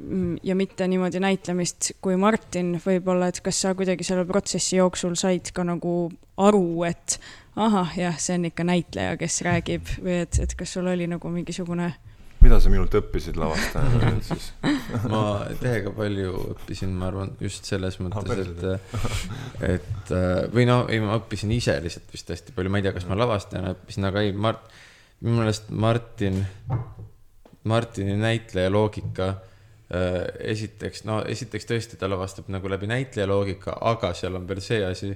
mm, 0.00 0.38
ja 0.42 0.56
mitte 0.58 0.88
niimoodi 0.90 1.20
näitlemist 1.22 1.92
kui 2.02 2.16
Martin 2.18 2.74
võib-olla, 2.82 3.28
et 3.30 3.40
kas 3.44 3.60
sa 3.62 3.74
kuidagi 3.78 4.04
selle 4.06 4.24
protsessi 4.26 4.80
jooksul 4.80 5.14
said 5.20 5.52
ka 5.54 5.62
nagu 5.68 6.10
aru, 6.40 6.82
et 6.88 7.20
ahah, 7.54 7.92
jah, 7.94 8.18
see 8.18 8.40
on 8.40 8.48
ikka 8.50 8.66
näitleja, 8.66 9.14
kes 9.20 9.38
räägib 9.46 9.86
või 10.00 10.18
et, 10.24 10.40
et 10.42 10.56
kas 10.58 10.74
sul 10.74 10.88
oli 10.90 11.06
nagu 11.06 11.30
mingisugune 11.30 11.92
mida 12.44 12.58
sa 12.60 12.70
minult 12.72 12.92
õppisid 12.98 13.38
lavastajana 13.40 14.00
nüüd 14.14 14.26
siis. 14.26 14.50
Ma 15.08 15.22
täiega 15.60 15.92
palju 15.96 16.34
õppisin, 16.54 16.92
ma 16.98 17.08
arvan, 17.08 17.32
just 17.42 17.68
selles 17.68 17.96
mõttes, 18.04 18.42
et, 18.44 19.70
et 19.70 20.12
või 20.52 20.66
no 20.68 20.82
ei, 20.92 21.00
ma 21.04 21.16
õppisin 21.20 21.52
ise 21.56 21.78
lihtsalt 21.84 22.12
vist 22.12 22.34
hästi 22.34 22.56
palju, 22.56 22.72
ma 22.72 22.80
ei 22.80 22.86
tea, 22.86 22.94
kas 22.96 23.08
ma 23.08 23.18
lavastajana 23.18 23.74
õppisin, 23.76 24.08
aga 24.10 24.24
ei, 24.26 24.34
Mart, 24.36 24.68
minu 25.24 25.40
meelest 25.40 25.72
Martin, 25.72 26.42
Martini 27.70 28.16
näitleja 28.20 28.72
loogika 28.72 29.30
äh, 29.32 30.20
esiteks, 30.52 31.06
no 31.08 31.22
esiteks 31.24 31.70
tõesti 31.70 32.00
ta 32.00 32.10
lavastab 32.12 32.50
nagu 32.52 32.68
läbi 32.68 32.90
näitleja 32.90 33.30
loogika, 33.30 33.78
aga 33.92 34.12
seal 34.16 34.36
on 34.36 34.48
veel 34.50 34.60
see 34.64 34.84
asi 34.84 35.14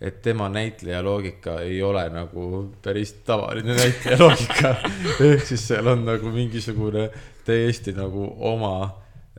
et 0.00 0.22
tema 0.22 0.48
näitleja 0.48 1.02
loogika 1.04 1.60
ei 1.60 1.82
ole 1.82 2.08
nagu 2.08 2.74
päris 2.82 3.12
tavaline 3.12 3.74
näitleja 3.76 4.18
loogika. 4.18 4.74
Ehk 5.30 5.44
siis 5.46 5.66
seal 5.68 5.86
on 5.86 6.04
nagu 6.04 6.32
mingisugune 6.32 7.10
täiesti 7.44 7.92
nagu 7.92 8.24
oma 8.38 8.74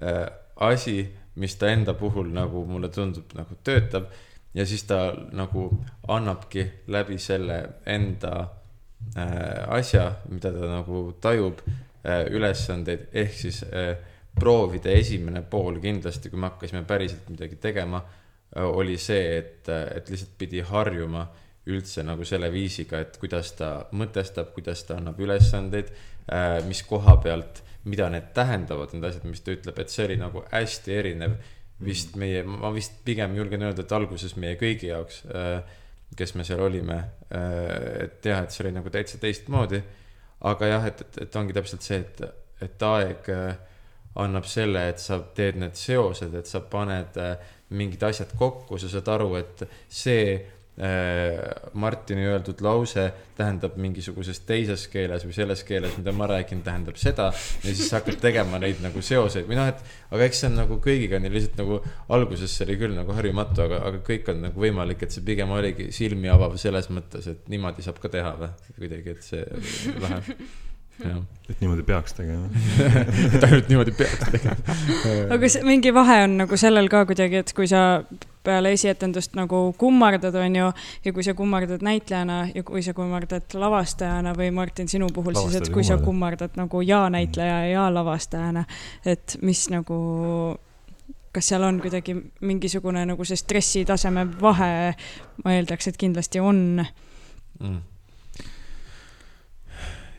äh, 0.04 0.28
asi, 0.56 1.16
mis 1.36 1.56
ta 1.56 1.72
enda 1.72 1.94
puhul 1.94 2.30
nagu 2.34 2.66
mulle 2.66 2.90
tundub 2.90 3.34
nagu 3.34 3.58
töötab 3.64 4.12
ja 4.54 4.66
siis 4.66 4.84
ta 4.84 5.14
nagu 5.32 5.70
annabki 6.08 6.68
läbi 6.88 7.18
selle 7.18 7.64
enda 7.86 8.48
äh, 9.18 9.66
asja, 9.68 10.12
mida 10.30 10.52
ta 10.54 10.70
nagu 10.76 11.04
tajub 11.22 11.64
äh,, 11.66 12.26
ülesandeid, 12.30 13.08
ehk 13.14 13.34
siis 13.34 13.64
äh, 13.64 13.96
proovide 14.40 14.94
esimene 14.94 15.42
pool 15.42 15.80
kindlasti, 15.82 16.30
kui 16.30 16.40
me 16.40 16.52
hakkasime 16.52 16.84
päriselt 16.88 17.30
midagi 17.30 17.58
tegema 17.62 18.04
oli 18.56 18.98
see, 19.00 19.38
et, 19.38 19.70
et 19.70 20.10
lihtsalt 20.12 20.34
pidi 20.38 20.64
harjuma 20.68 21.26
üldse 21.72 22.04
nagu 22.04 22.26
selle 22.26 22.50
viisiga, 22.52 23.00
et 23.04 23.18
kuidas 23.22 23.54
ta 23.56 23.74
mõtestab, 23.96 24.50
kuidas 24.56 24.84
ta 24.88 24.98
annab 25.00 25.20
ülesandeid 25.22 25.92
äh,, 25.94 26.58
mis 26.68 26.82
koha 26.88 27.16
pealt, 27.24 27.62
mida 27.86 28.10
need 28.14 28.32
tähendavad, 28.36 28.94
need 28.94 29.06
asjad, 29.08 29.26
mis 29.30 29.42
ta 29.46 29.54
ütleb, 29.56 29.80
et 29.82 29.94
see 29.94 30.06
oli 30.10 30.18
nagu 30.20 30.44
hästi 30.52 30.98
erinev 30.98 31.38
vist 31.82 32.18
meie, 32.20 32.44
ma 32.46 32.70
vist 32.74 33.00
pigem 33.06 33.34
julgen 33.38 33.66
öelda, 33.66 33.86
et 33.86 33.96
alguses 33.96 34.36
meie 34.38 34.58
kõigi 34.60 34.92
jaoks, 34.92 35.24
kes 36.18 36.36
me 36.38 36.46
seal 36.46 36.62
olime, 36.62 36.98
et 37.32 38.28
jah, 38.28 38.44
et 38.44 38.54
see 38.54 38.66
oli 38.66 38.76
nagu 38.76 38.92
täitsa 38.94 39.18
teistmoodi. 39.22 39.82
aga 40.42 40.68
jah, 40.68 40.86
et, 40.90 41.02
et, 41.02 41.18
et 41.26 41.36
ongi 41.38 41.54
täpselt 41.54 41.86
see, 41.86 42.00
et, 42.02 42.22
et 42.66 42.84
aeg 42.84 43.28
äh, 43.30 43.58
annab 44.22 44.48
selle, 44.50 44.88
et 44.90 45.00
sa 45.00 45.20
teed 45.38 45.60
need 45.62 45.78
seosed, 45.78 46.34
et 46.34 46.50
sa 46.50 46.64
paned 46.66 47.18
äh, 47.22 47.36
mingid 47.78 48.02
asjad 48.04 48.34
kokku, 48.38 48.80
sa 48.80 48.90
saad 48.92 49.08
aru, 49.14 49.36
et 49.40 49.64
see 49.92 50.24
äh, 50.36 51.38
Martini 51.74 52.26
öeldud 52.28 52.62
lause 52.66 53.06
tähendab 53.38 53.78
mingisuguses 53.82 54.42
teises 54.48 54.88
keeles 54.92 55.26
või 55.28 55.36
selles 55.36 55.64
keeles, 55.68 55.96
mida 56.00 56.14
ma 56.16 56.28
räägin, 56.32 56.64
tähendab 56.66 57.00
seda. 57.02 57.30
ja 57.32 57.68
siis 57.68 57.90
sa 57.90 58.00
hakkad 58.00 58.20
tegema 58.24 58.60
neid 58.62 58.82
nagu 58.84 59.04
seoseid 59.06 59.48
või 59.50 59.60
noh, 59.60 59.70
et 59.72 60.12
aga 60.12 60.28
eks 60.28 60.44
see 60.44 60.52
on 60.52 60.60
nagu 60.62 60.80
kõigiga 60.84 61.20
nii 61.22 61.34
lihtsalt 61.36 61.62
nagu 61.62 61.82
alguses 62.18 62.56
see 62.56 62.68
oli 62.68 62.80
küll 62.82 62.98
nagu 62.98 63.16
harjumatu, 63.18 63.66
aga, 63.68 63.84
aga 63.92 64.04
kõik 64.08 64.34
on 64.34 64.44
nagu 64.48 64.66
võimalik, 64.68 65.06
et 65.06 65.16
see 65.16 65.28
pigem 65.28 65.54
oligi 65.56 65.92
silmi 65.96 66.32
avav 66.32 66.58
selles 66.62 66.92
mõttes, 66.94 67.30
et 67.32 67.48
niimoodi 67.52 67.86
saab 67.86 68.02
ka 68.04 68.12
teha 68.12 68.36
või 68.42 68.52
kuidagi, 68.80 69.16
et 69.16 69.32
see 69.32 69.96
läheb. 70.02 70.36
Et 71.52 71.62
niimoodi 71.62 71.84
peaks 71.84 72.14
tegema. 72.18 72.50
et 73.36 73.44
ainult 73.44 73.70
niimoodi 73.70 73.94
peaks 73.98 74.30
tegema. 74.32 74.76
aga 75.36 75.50
see 75.52 75.64
mingi 75.68 75.94
vahe 75.96 76.22
on 76.26 76.38
nagu 76.44 76.60
sellel 76.60 76.90
ka 76.92 77.04
kuidagi, 77.10 77.42
et 77.44 77.54
kui 77.58 77.70
sa 77.70 78.04
peale 78.44 78.72
esietendust 78.74 79.36
nagu 79.38 79.60
kummardad, 79.78 80.36
onju, 80.36 80.72
ja 81.06 81.14
kui 81.14 81.26
sa 81.26 81.36
kummardad 81.38 81.84
näitlejana 81.86 82.40
ja 82.56 82.64
kui 82.66 82.82
sa 82.86 82.96
kummardad 82.98 83.54
lavastajana 83.54 84.34
või 84.38 84.50
Martin, 84.56 84.90
sinu 84.90 85.12
puhul 85.14 85.36
siis, 85.36 85.54
et 85.54 85.68
Lavastajad 85.68 85.76
kui 85.76 85.86
sa 85.86 85.98
kummarda. 86.00 86.08
kummardad 86.48 86.60
nagu 86.64 86.82
ja 86.86 87.04
näitleja 87.14 87.60
ja 87.70 87.86
lavastajana, 87.94 88.66
et 89.06 89.38
mis 89.46 89.68
nagu, 89.74 90.00
kas 91.32 91.52
seal 91.54 91.68
on 91.68 91.80
kuidagi 91.84 92.18
mingisugune 92.42 93.06
nagu 93.14 93.28
see 93.28 93.40
stressitaseme 93.40 94.26
vahe, 94.42 94.74
ma 95.46 95.56
eeldaks, 95.58 95.92
et 95.92 96.02
kindlasti 96.02 96.42
on. 96.42 96.86
mm.. 97.60 97.80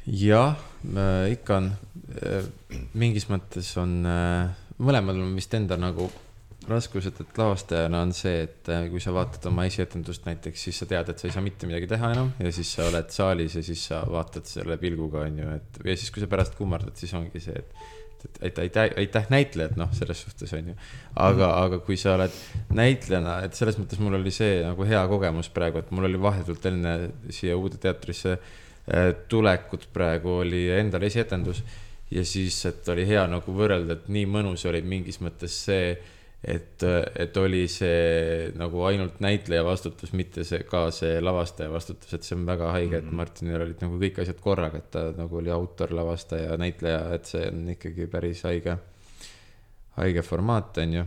jah, 0.07 0.59
ikka 1.31 1.61
on, 1.61 1.71
mingis 2.99 3.29
mõttes 3.31 3.71
on, 3.81 4.03
mõlemal 4.83 5.23
on 5.23 5.35
vist 5.39 5.55
enda 5.55 5.79
nagu 5.81 6.11
raskused, 6.71 7.19
et 7.23 7.39
lavastajana 7.39 8.03
on 8.07 8.13
see, 8.17 8.45
et 8.47 8.71
äh, 8.71 8.85
kui 8.93 9.03
sa 9.03 9.15
vaatad 9.15 9.49
oma 9.51 9.65
esietendust 9.69 10.27
näiteks, 10.29 10.67
siis 10.69 10.79
sa 10.83 10.89
tead, 10.91 11.11
et 11.11 11.19
sa 11.23 11.29
ei 11.29 11.35
saa 11.35 11.45
mitte 11.45 11.69
midagi 11.69 11.89
teha 11.91 12.13
enam 12.15 12.31
ja 12.43 12.53
siis 12.55 12.71
sa 12.77 12.87
oled 12.91 13.11
saalis 13.15 13.57
ja 13.59 13.65
siis 13.67 13.83
sa 13.91 14.03
vaatad 14.09 14.47
selle 14.49 14.79
pilguga, 14.81 15.27
onju, 15.27 15.57
et 15.57 15.83
ja 15.91 15.99
siis, 15.99 16.13
kui 16.15 16.23
sa 16.23 16.31
pärast 16.31 16.57
kummardad, 16.59 16.95
siis 16.99 17.15
ongi 17.19 17.43
see, 17.43 17.59
et 17.59 18.39
aitäh, 18.47 18.63
aitäh, 18.69 18.97
aitäh 19.03 19.31
näitlejad, 19.35 19.75
noh, 19.81 19.91
selles 19.97 20.23
suhtes 20.23 20.55
on 20.55 20.71
ju. 20.71 20.79
aga, 21.27 21.51
aga 21.65 21.83
kui 21.83 21.99
sa 21.99 22.15
oled 22.15 22.37
näitlejana, 22.79 23.41
et 23.49 23.59
selles 23.59 23.81
mõttes 23.83 24.03
mul 24.03 24.21
oli 24.21 24.35
see 24.35 24.61
nagu 24.63 24.87
hea 24.87 25.03
kogemus 25.11 25.51
praegu, 25.55 25.83
et 25.83 25.91
mul 25.91 26.07
oli 26.11 26.21
vahetult 26.23 26.71
enne 26.71 26.99
siia 27.35 27.59
uude 27.59 27.83
teatrisse 27.83 28.37
äh, 28.39 28.61
tulekut 29.29 29.89
praegu 29.95 30.41
oli 30.43 30.65
endal 30.75 31.03
esietendus. 31.07 31.63
ja 32.11 32.25
siis, 32.25 32.59
et 32.67 32.89
oli 32.93 33.07
hea 33.09 33.23
nagu 33.31 33.55
võrrelda, 33.57 33.95
et 33.97 34.09
nii 34.13 34.27
mõnus 34.29 34.67
oli 34.69 34.83
mingis 34.85 35.21
mõttes 35.25 35.55
see, 35.65 35.95
et, 36.45 36.83
et 37.17 37.37
oli 37.41 37.63
see 37.71 38.51
nagu 38.59 38.83
ainult 38.85 39.23
näitleja 39.25 39.63
vastutus, 39.65 40.13
mitte 40.13 40.45
see 40.45 40.67
ka 40.69 40.91
see 40.93 41.21
lavastaja 41.23 41.71
vastutus, 41.73 42.13
et 42.13 42.27
see 42.27 42.37
on 42.37 42.45
väga 42.49 42.73
haige, 42.75 42.99
et 42.99 43.11
Martinil 43.17 43.65
olid 43.65 43.81
nagu 43.85 44.01
kõik 44.03 44.21
asjad 44.25 44.43
korraga, 44.45 44.83
et 44.83 44.91
ta 44.93 45.07
nagu 45.17 45.41
oli 45.41 45.55
autor, 45.55 45.95
lavastaja, 45.97 46.59
näitleja, 46.61 47.07
et 47.17 47.31
see 47.33 47.47
on 47.49 47.65
ikkagi 47.77 48.11
päris 48.13 48.43
haige, 48.49 48.77
haige 49.97 50.23
formaat, 50.25 50.79
on 50.81 50.95
ju. 50.97 51.03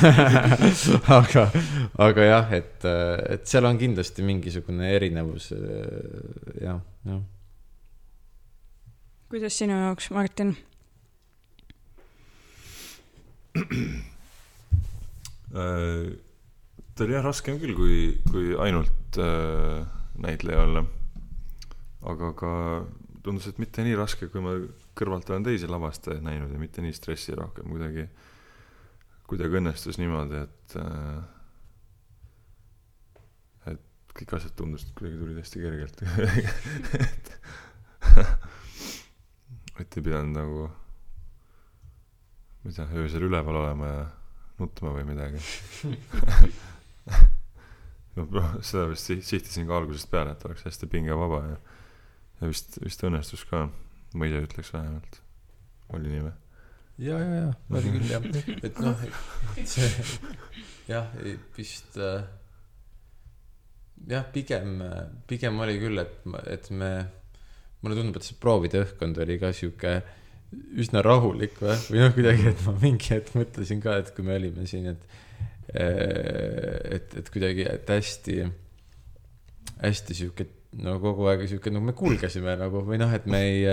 aga, 1.18 1.44
aga 2.06 2.26
jah, 2.26 2.54
et, 2.56 2.88
et 3.36 3.46
seal 3.46 3.68
on 3.68 3.78
kindlasti 3.78 4.26
mingisugune 4.26 4.90
erinevus 4.96 5.52
jah, 6.60 6.80
jah. 7.06 7.22
kuidas 9.30 9.60
sinu 9.60 9.78
jaoks, 9.78 10.10
Martin? 10.14 10.56
Äh, 15.50 16.12
ta 16.94 17.04
oli 17.04 17.16
jah 17.16 17.24
raskem 17.26 17.58
küll, 17.58 17.74
kui, 17.74 17.94
kui 18.30 18.52
ainult 18.62 19.18
äh, 19.18 19.80
näitleja 20.22 20.62
olla. 20.66 20.84
aga 22.06 22.30
ka 22.38 22.50
tundus, 23.24 23.50
et 23.50 23.58
mitte 23.60 23.82
nii 23.84 23.96
raske, 23.98 24.30
kui 24.32 24.40
ma 24.40 24.54
kõrvalt 25.00 25.30
olen 25.32 25.46
teisi 25.46 25.68
lavastajaid 25.70 26.24
näinud 26.26 26.52
ja 26.52 26.60
mitte 26.60 26.82
nii 26.84 26.92
stressirohkem, 26.96 27.68
kuidagi, 27.72 28.04
kuidagi 29.30 29.60
õnnestus 29.60 29.98
niimoodi, 30.00 30.42
et 30.44 30.76
äh, 30.80 31.20
et 33.74 34.14
kõik 34.20 34.36
asjad 34.38 34.54
tundusid 34.58 34.92
kuidagi 34.98 35.20
tulid 35.22 35.40
hästi 35.40 35.64
kergelt. 35.64 36.04
Et 37.00 37.26
et 39.80 39.96
ei 39.96 40.02
pidanud 40.04 40.34
nagu 40.36 40.64
ma 42.60 42.68
ei 42.68 42.74
tea, 42.76 42.84
öösel 43.00 43.24
üleval 43.24 43.56
olema 43.62 43.86
ja 43.88 44.02
nutma 44.60 44.92
või 44.96 45.06
midagi. 45.08 45.40
No 48.18 48.24
noh, 48.26 48.48
seda 48.66 48.88
vist 48.90 49.06
si- 49.06 49.22
sihtisin 49.22 49.68
ka 49.68 49.76
algusest 49.78 50.08
peale, 50.10 50.32
et 50.34 50.42
oleks 50.44 50.64
hästi 50.66 50.88
pingevaba 50.90 51.38
ja 51.46 51.58
ja 52.40 52.48
vist, 52.50 52.78
vist 52.82 53.02
õnnestus 53.06 53.44
ka, 53.48 53.66
ma 54.14 54.28
ise 54.28 54.42
ütleks 54.46 54.72
vähemalt. 54.74 55.20
oli 55.94 56.12
nii 56.12 56.24
või? 56.26 56.34
ja, 57.06 57.18
ja, 57.18 57.30
ja 57.40 57.78
oli 57.78 57.94
küll 57.96 58.10
jah, 58.10 58.28
et 58.68 58.82
noh, 58.84 59.06
see 59.64 59.88
jah, 60.90 61.10
vist 61.56 61.98
äh, 62.00 62.24
jah, 64.10 64.26
pigem, 64.34 64.80
pigem 65.30 65.60
oli 65.62 65.78
küll, 65.82 66.02
et, 66.02 66.20
et 66.50 66.70
me, 66.74 66.90
mulle 67.82 67.98
tundub, 67.98 68.20
et 68.20 68.26
see 68.26 68.38
proovide 68.40 68.84
õhkkond 68.84 69.20
oli 69.22 69.38
ka 69.42 69.52
sihuke 69.56 70.00
üsna 70.82 71.02
rahulik 71.06 71.60
või, 71.62 71.76
või 71.92 72.04
noh, 72.04 72.14
kuidagi, 72.16 72.46
et 72.50 72.62
ma 72.66 72.74
mingi 72.80 73.12
hetk 73.14 73.36
mõtlesin 73.38 73.82
ka, 73.82 74.00
et 74.02 74.10
kui 74.16 74.26
me 74.26 74.38
olime 74.40 74.66
siin, 74.70 74.92
et 74.94 75.18
et, 75.70 77.12
et 77.14 77.28
kuidagi, 77.30 77.62
et 77.70 77.90
hästi, 77.94 78.40
hästi 79.84 80.16
sihuke 80.18 80.46
no 80.72 80.98
kogu 81.02 81.26
aeg 81.26 81.46
sihuke, 81.48 81.70
no 81.74 81.80
me 81.80 81.92
kulgesime 81.92 82.56
nagu 82.56 82.84
või 82.86 82.98
noh, 82.98 83.12
et 83.14 83.26
me 83.26 83.40
ei 83.42 83.64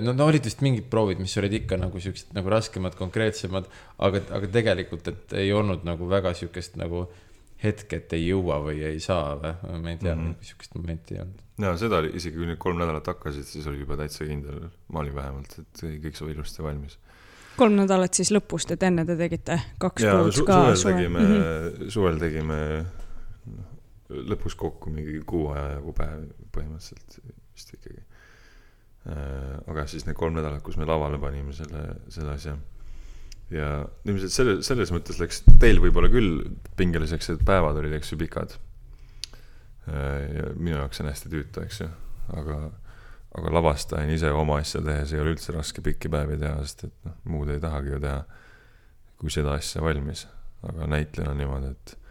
no, 0.00 0.12
no 0.16 0.26
olid 0.26 0.44
vist 0.44 0.60
mingid 0.64 0.88
proovid, 0.90 1.18
mis 1.20 1.36
olid 1.40 1.52
ikka 1.52 1.76
nagu 1.80 2.00
siuksed 2.00 2.34
nagu 2.36 2.48
raskemad, 2.48 2.94
konkreetsemad, 2.96 3.66
aga, 3.98 4.20
aga 4.36 4.46
tegelikult, 4.52 5.08
et 5.08 5.32
ei 5.32 5.52
olnud 5.52 5.84
nagu 5.84 6.08
väga 6.08 6.32
siukest 6.34 6.76
nagu 6.80 7.06
hetke, 7.62 7.96
et 7.96 8.12
ei 8.12 8.28
jõua 8.28 8.60
või 8.62 8.82
ei 8.86 9.00
saa 9.02 9.34
või, 9.36 9.52
ma 9.82 9.90
ei 9.90 9.96
tea 9.98 10.14
mm, 10.14 10.20
Mhm. 10.22 10.30
-hmm. 10.30 10.44
siukest 10.52 10.74
momenti 10.74 11.14
ei 11.14 11.20
olnud. 11.20 11.40
jaa, 11.58 11.76
seda 11.76 11.96
oli, 11.98 12.12
isegi 12.14 12.36
kui 12.36 12.46
need 12.46 12.58
kolm 12.58 12.78
nädalat 12.78 13.06
hakkasid, 13.06 13.44
siis 13.44 13.66
oli 13.66 13.80
juba 13.80 13.96
täitsa 13.96 14.24
kindel, 14.24 14.68
ma 14.92 15.00
olin 15.00 15.14
vähemalt, 15.14 15.58
et 15.58 15.82
kõik 16.04 16.14
sai 16.16 16.30
ilusti 16.30 16.62
valmis. 16.62 16.98
kolm 17.56 17.74
nädalat 17.74 18.14
siis 18.14 18.30
lõpust, 18.30 18.70
et 18.72 18.82
enne 18.82 19.04
te 19.04 19.16
tegite 19.16 19.60
kaks 19.78 20.02
jaa, 20.02 20.22
kuud 20.22 20.32
su 20.32 20.44
ka 20.44 20.54
suvel 20.54 20.76
suve- 20.76 20.94
tegime 20.94 21.18
Mhm. 21.18 21.32
mm, 21.32 21.42
-hmm. 21.42 21.90
suvel 21.90 22.18
tegime 22.18 22.84
lõpus 24.08 24.56
kokku 24.58 24.92
mingi 24.92 25.20
kuu 25.28 25.50
aja 25.52 25.76
jagu 25.76 25.92
päev 25.96 26.24
põhimõtteliselt 26.54 27.18
vist 27.54 27.74
ikkagi. 27.76 28.02
aga 29.68 29.86
siis 29.88 30.06
need 30.06 30.16
kolm 30.18 30.36
nädalat, 30.36 30.62
kus 30.64 30.76
me 30.76 30.88
lavale 30.88 31.20
panime 31.20 31.54
selle, 31.56 31.84
selle 32.12 32.34
asja. 32.34 32.56
ja 33.54 33.68
ilmselt 34.04 34.34
selle, 34.34 34.56
selles 34.66 34.92
mõttes 34.92 35.20
läks 35.20 35.42
teil 35.60 35.80
võib-olla 35.84 36.10
küll 36.12 36.42
pingeliseks, 36.76 37.30
et 37.34 37.44
päevad 37.46 37.78
olid, 37.80 37.94
eks 37.98 38.12
ju, 38.12 38.18
pikad. 38.20 38.58
ja 39.88 40.50
minu 40.56 40.76
jaoks 40.76 41.00
on 41.00 41.08
hästi 41.08 41.32
tüütu, 41.32 41.64
eks 41.64 41.80
ju, 41.84 41.88
aga, 42.36 42.58
aga 43.38 43.54
lavastajana 43.56 44.16
ise 44.16 44.32
oma 44.32 44.58
asja 44.60 44.82
tehes 44.84 45.14
ei 45.14 45.22
ole 45.22 45.36
üldse 45.36 45.56
raske 45.56 45.84
pikki 45.84 46.12
päevi 46.12 46.36
teha, 46.40 46.58
sest 46.64 46.88
et 46.90 47.08
noh, 47.08 47.16
muud 47.32 47.52
ei 47.52 47.60
tahagi 47.62 47.96
ju 47.96 48.02
teha 48.04 48.20
kui 49.18 49.32
seda 49.34 49.56
asja 49.58 49.82
valmis. 49.82 50.26
aga 50.62 50.86
näitlejana 50.90 51.32
on 51.32 51.38
niimoodi, 51.38 51.68
et 51.70 52.07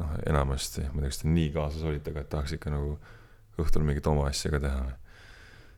noh, 0.00 0.12
enamasti, 0.28 0.84
ma 0.92 1.00
ei 1.00 1.06
tea, 1.06 1.12
kas 1.14 1.22
te 1.22 1.32
nii 1.32 1.50
kaasas 1.54 1.86
olite, 1.88 2.12
aga 2.12 2.24
et 2.24 2.30
tahaks 2.32 2.56
ikka 2.58 2.72
nagu 2.74 2.96
õhtul 3.62 3.86
mingit 3.86 4.06
oma 4.10 4.26
asja 4.28 4.52
ka 4.52 4.60
teha. 4.60 4.84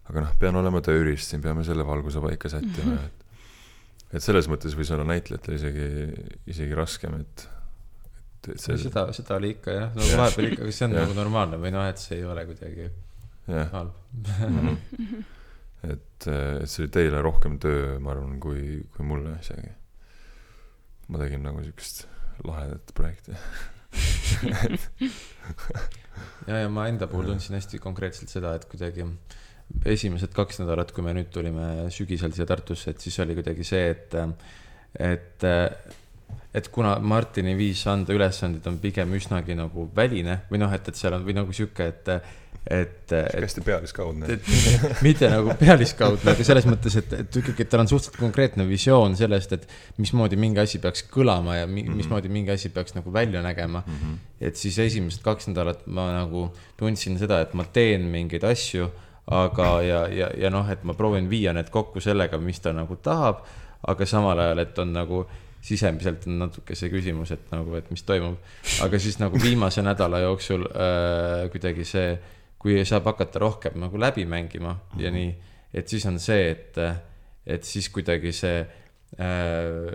aga 0.09 0.25
noh, 0.25 0.35
pean 0.41 0.59
olema 0.59 0.83
tööriist, 0.85 1.31
siin 1.31 1.45
peame 1.45 1.65
selle 1.67 1.87
valguse 1.87 2.23
paika 2.25 2.51
sättima 2.51 2.91
mm, 2.91 2.97
-hmm. 2.97 3.07
et 3.07 3.25
et 4.19 4.25
selles 4.25 4.49
mõttes 4.49 4.75
võis 4.77 4.91
olla 4.95 5.05
näitlejatel 5.05 5.55
isegi, 5.59 5.89
isegi 6.49 6.77
raskem, 6.77 7.19
et 7.21 7.49
et, 8.39 8.55
et 8.55 8.63
see 8.63 8.79
seda, 8.81 9.09
seda 9.13 9.37
oli 9.37 9.53
ikka 9.57 9.75
jah, 9.75 9.91
no 9.97 10.07
vahepeal 10.23 10.53
ikka, 10.53 10.63
aga 10.65 10.77
see 10.77 10.87
on 10.87 10.95
nagu 10.97 11.17
normaalne 11.17 11.59
või 11.61 11.75
noh, 11.75 11.89
et 11.91 12.01
see 12.01 12.21
ei 12.21 12.25
ole 12.25 12.45
kuidagi 12.49 12.89
halb. 13.73 13.97
et, 15.93 16.29
et 16.29 16.69
see 16.69 16.85
oli 16.85 16.93
teile 16.95 17.23
rohkem 17.25 17.59
töö, 17.63 17.99
ma 18.03 18.15
arvan, 18.15 18.39
kui, 18.41 18.79
kui 18.95 19.09
mulle 19.09 19.37
isegi. 19.43 19.75
ma 21.09 21.21
tegin 21.23 21.45
nagu 21.45 21.65
siukest 21.65 22.07
lahedat 22.45 22.95
projekti. 22.97 23.37
ja, 26.49 26.63
ja 26.63 26.69
ma 26.73 26.89
enda 26.91 27.09
puhul 27.11 27.31
tundsin 27.31 27.57
hästi 27.59 27.81
konkreetselt 27.83 28.33
seda, 28.33 28.55
et 28.59 28.67
kuidagi 28.71 29.07
esimesed 29.89 30.33
kaks 30.37 30.63
nädalat, 30.63 30.93
kui 30.97 31.05
me 31.05 31.15
nüüd 31.17 31.31
tulime 31.33 31.89
sügisel 31.95 32.35
siia 32.37 32.47
Tartusse, 32.49 32.95
et 32.95 33.05
siis 33.05 33.19
oli 33.25 33.37
kuidagi 33.39 33.67
see, 33.67 33.85
et, 33.93 34.17
et, 35.05 35.47
et 36.61 36.71
kuna 36.75 36.97
Martini 37.05 37.55
viis 37.59 37.85
anda 37.91 38.17
ülesandeid 38.17 38.67
on 38.71 38.79
pigem 38.83 39.13
üsnagi 39.19 39.57
nagu 39.59 39.89
väline 39.97 40.43
või 40.51 40.63
noh, 40.63 40.73
et, 40.75 40.89
et 40.89 40.99
seal 40.99 41.19
on 41.19 41.27
või 41.27 41.37
nagu 41.37 41.57
sihuke, 41.57 41.91
et, 41.93 42.13
et, 42.71 43.13
hästi 43.13 43.63
pealiskaudne. 43.65 44.39
mitte, 45.07 45.29
nagu 45.33 45.55
pealiskaudne, 45.61 46.35
aga 46.35 46.45
selles 46.45 46.67
mõttes, 46.69 46.99
et, 47.01 47.15
et 47.23 47.39
ikkagi, 47.41 47.65
et 47.65 47.71
tal 47.73 47.83
on 47.85 47.91
suhteliselt 47.91 48.21
konkreetne 48.21 48.67
visioon 48.69 49.17
sellest, 49.17 49.55
et 49.57 49.67
mismoodi 50.03 50.37
mingi 50.41 50.61
asi 50.61 50.81
peaks 50.83 51.07
kõlama 51.13 51.59
ja 51.61 51.67
mi, 51.67 51.87
Mhm. 51.89 51.97
mismoodi 51.97 52.29
mingi 52.29 52.53
asi 52.53 52.69
peaks 52.69 52.95
nagu 52.95 53.13
välja 53.13 53.43
nägema 53.43 53.83
mm. 53.87 53.93
-hmm. 53.95 54.17
et 54.41 54.57
siis 54.57 54.79
esimesed 54.79 55.23
kaks 55.23 55.49
nädalat 55.49 55.87
ma 55.87 56.13
nagu 56.13 56.53
tundsin 56.77 57.19
seda, 57.19 57.41
et 57.41 57.55
ma 57.55 57.65
teen 57.65 58.03
mingeid 58.03 58.45
asju, 58.45 58.91
aga, 59.27 59.83
ja, 59.83 60.07
ja, 60.09 60.31
ja 60.37 60.51
noh, 60.51 60.71
et 60.71 60.85
ma 60.85 60.95
proovin 60.95 61.31
viia 61.31 61.53
need 61.53 61.71
kokku 61.71 62.01
sellega, 62.01 62.39
mis 62.39 62.61
ta 62.61 62.73
nagu 62.73 62.97
tahab, 62.97 63.45
aga 63.87 64.07
samal 64.07 64.39
ajal, 64.39 64.59
et 64.59 64.79
on 64.79 64.93
nagu 64.93 65.27
sisemiselt 65.61 66.27
on 66.27 66.39
natuke 66.39 66.77
see 66.79 66.91
küsimus, 66.93 67.33
et 67.35 67.51
nagu, 67.53 67.75
et 67.79 67.91
mis 67.91 68.03
toimub. 68.03 68.39
aga 68.85 68.99
siis 68.99 69.19
nagu 69.19 69.39
viimase 69.43 69.83
nädala 69.83 70.23
jooksul 70.25 70.65
äh, 70.71 71.51
kuidagi 71.53 71.85
see, 71.85 72.19
kui 72.59 72.85
saab 72.85 73.05
hakata 73.13 73.39
rohkem 73.39 73.79
nagu 73.81 74.01
läbi 74.01 74.27
mängima 74.27 74.73
mm 74.73 74.79
-hmm. 74.79 75.03
ja 75.03 75.11
nii, 75.11 75.35
et 75.75 75.89
siis 75.89 76.07
on 76.07 76.19
see, 76.19 76.51
et, 76.51 76.79
et 77.47 77.65
siis 77.65 77.89
kuidagi 77.89 78.33
see, 78.33 78.67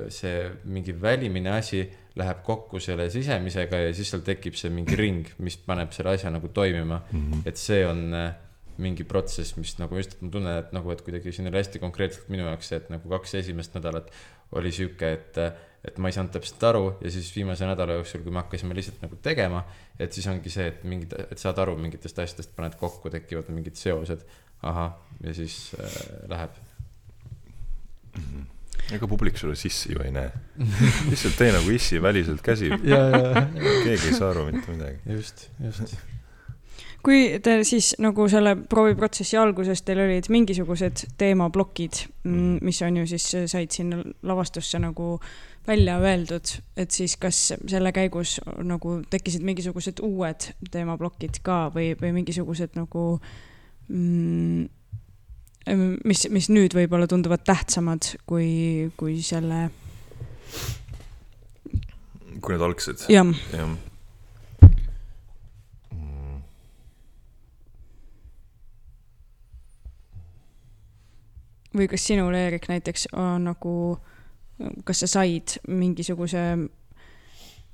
see 0.10 0.52
mingi 0.64 1.02
välimine 1.02 1.52
asi 1.52 1.90
läheb 2.16 2.44
kokku 2.44 2.80
selle 2.80 3.10
sisemisega 3.10 3.78
ja 3.78 3.94
siis 3.94 4.10
seal 4.10 4.22
tekib 4.22 4.54
see 4.54 4.70
mingi 4.70 4.96
ring, 4.96 5.28
mis 5.38 5.58
paneb 5.58 5.92
selle 5.92 6.10
asja 6.10 6.30
nagu 6.30 6.48
toimima 6.48 7.02
mm. 7.12 7.32
-hmm. 7.32 7.42
et 7.46 7.58
see 7.58 7.86
on 7.88 8.14
äh, 8.14 8.34
mingi 8.82 9.06
protsess, 9.06 9.56
mis 9.58 9.76
nagu 9.78 9.98
just, 10.00 10.16
et 10.16 10.24
ma 10.26 10.32
tunnen, 10.34 10.58
et 10.64 10.72
nagu, 10.74 10.92
et 10.94 11.02
kuidagi 11.06 11.34
siin 11.36 11.50
oli 11.50 11.60
hästi 11.62 11.82
konkreetselt 11.82 12.30
minu 12.34 12.48
jaoks 12.48 12.72
see, 12.72 12.80
et 12.82 12.90
nagu 12.94 13.10
kaks 13.12 13.36
esimest 13.42 13.76
nädalat 13.78 14.10
oli 14.58 14.72
sihuke, 14.74 15.12
et, 15.18 15.38
et 15.84 15.98
ma 16.00 16.10
ei 16.10 16.16
saanud 16.16 16.32
täpselt 16.32 16.64
aru 16.64 16.84
ja 17.04 17.12
siis 17.12 17.30
viimase 17.36 17.68
nädala 17.68 17.98
jooksul, 17.98 18.24
kui 18.24 18.32
me 18.32 18.40
hakkasime 18.40 18.76
lihtsalt 18.78 19.02
nagu 19.04 19.18
tegema, 19.24 19.64
et 20.00 20.16
siis 20.16 20.28
ongi 20.32 20.52
see, 20.54 20.70
et 20.72 20.86
mingid, 20.88 21.16
et 21.28 21.42
saad 21.42 21.60
aru 21.60 21.76
mingitest 21.80 22.22
asjadest, 22.24 22.54
paned 22.56 22.78
kokku, 22.80 23.12
tekivad 23.12 23.52
mingid 23.52 23.76
seosed, 23.80 24.24
ahah, 24.64 24.96
ja 25.24 25.36
siis 25.36 25.58
äh, 25.76 25.98
läheb. 26.32 26.62
ega 28.94 29.08
publik 29.08 29.38
sulle 29.40 29.56
sissi 29.60 29.92
ju 29.94 30.04
ei 30.06 30.12
näe. 30.16 30.32
lihtsalt 31.10 31.36
tee 31.40 31.52
nagu 31.56 31.76
issi 31.76 32.02
väliselt 32.02 32.42
käsi, 32.46 32.72
keegi 33.86 34.08
ei 34.08 34.16
saa 34.16 34.32
aru 34.32 34.48
mitte 34.52 34.72
midagi. 34.72 35.04
just, 35.18 35.50
just. 35.60 35.98
Kui 37.04 37.40
te 37.44 37.56
siis 37.68 37.94
nagu 38.04 38.26
selle 38.32 38.56
prooviprotsessi 38.70 39.38
alguses 39.40 39.82
teil 39.84 40.04
olid 40.06 40.30
mingisugused 40.32 41.06
teemaplokid, 41.20 42.04
mis 42.64 42.82
on 42.86 43.02
ju 43.02 43.08
siis 43.12 43.26
said 43.52 43.76
sinna 43.76 44.00
lavastusse 44.24 44.80
nagu 44.80 45.18
välja 45.68 45.98
öeldud, 46.00 46.54
et 46.80 46.92
siis 46.92 47.16
kas 47.20 47.40
selle 47.56 47.92
käigus 47.96 48.38
nagu 48.64 48.98
tekkisid 49.10 49.44
mingisugused 49.48 50.00
uued 50.04 50.50
teemaplokid 50.72 51.40
ka 51.44 51.66
või, 51.76 51.94
või 52.00 52.14
mingisugused 52.20 52.76
nagu 52.80 53.06
mm, 53.88 54.66
mis, 56.04 56.26
mis 56.32 56.50
nüüd 56.52 56.76
võib-olla 56.76 57.08
tunduvad 57.08 57.46
tähtsamad 57.48 58.14
kui, 58.28 58.92
kui 59.00 59.20
selle, 59.24 59.66
kui 62.44 62.56
need 62.56 62.68
algsed, 62.68 63.08
jah, 63.12 63.32
jah. 63.56 63.76
Või 71.74 71.88
kas 71.90 72.08
sinul, 72.08 72.34
Eerik, 72.38 72.68
näiteks 72.70 73.08
on 73.14 73.50
nagu, 73.50 73.76
kas 74.86 75.04
sa 75.04 75.08
said 75.08 75.58
mingisuguse 75.68 76.44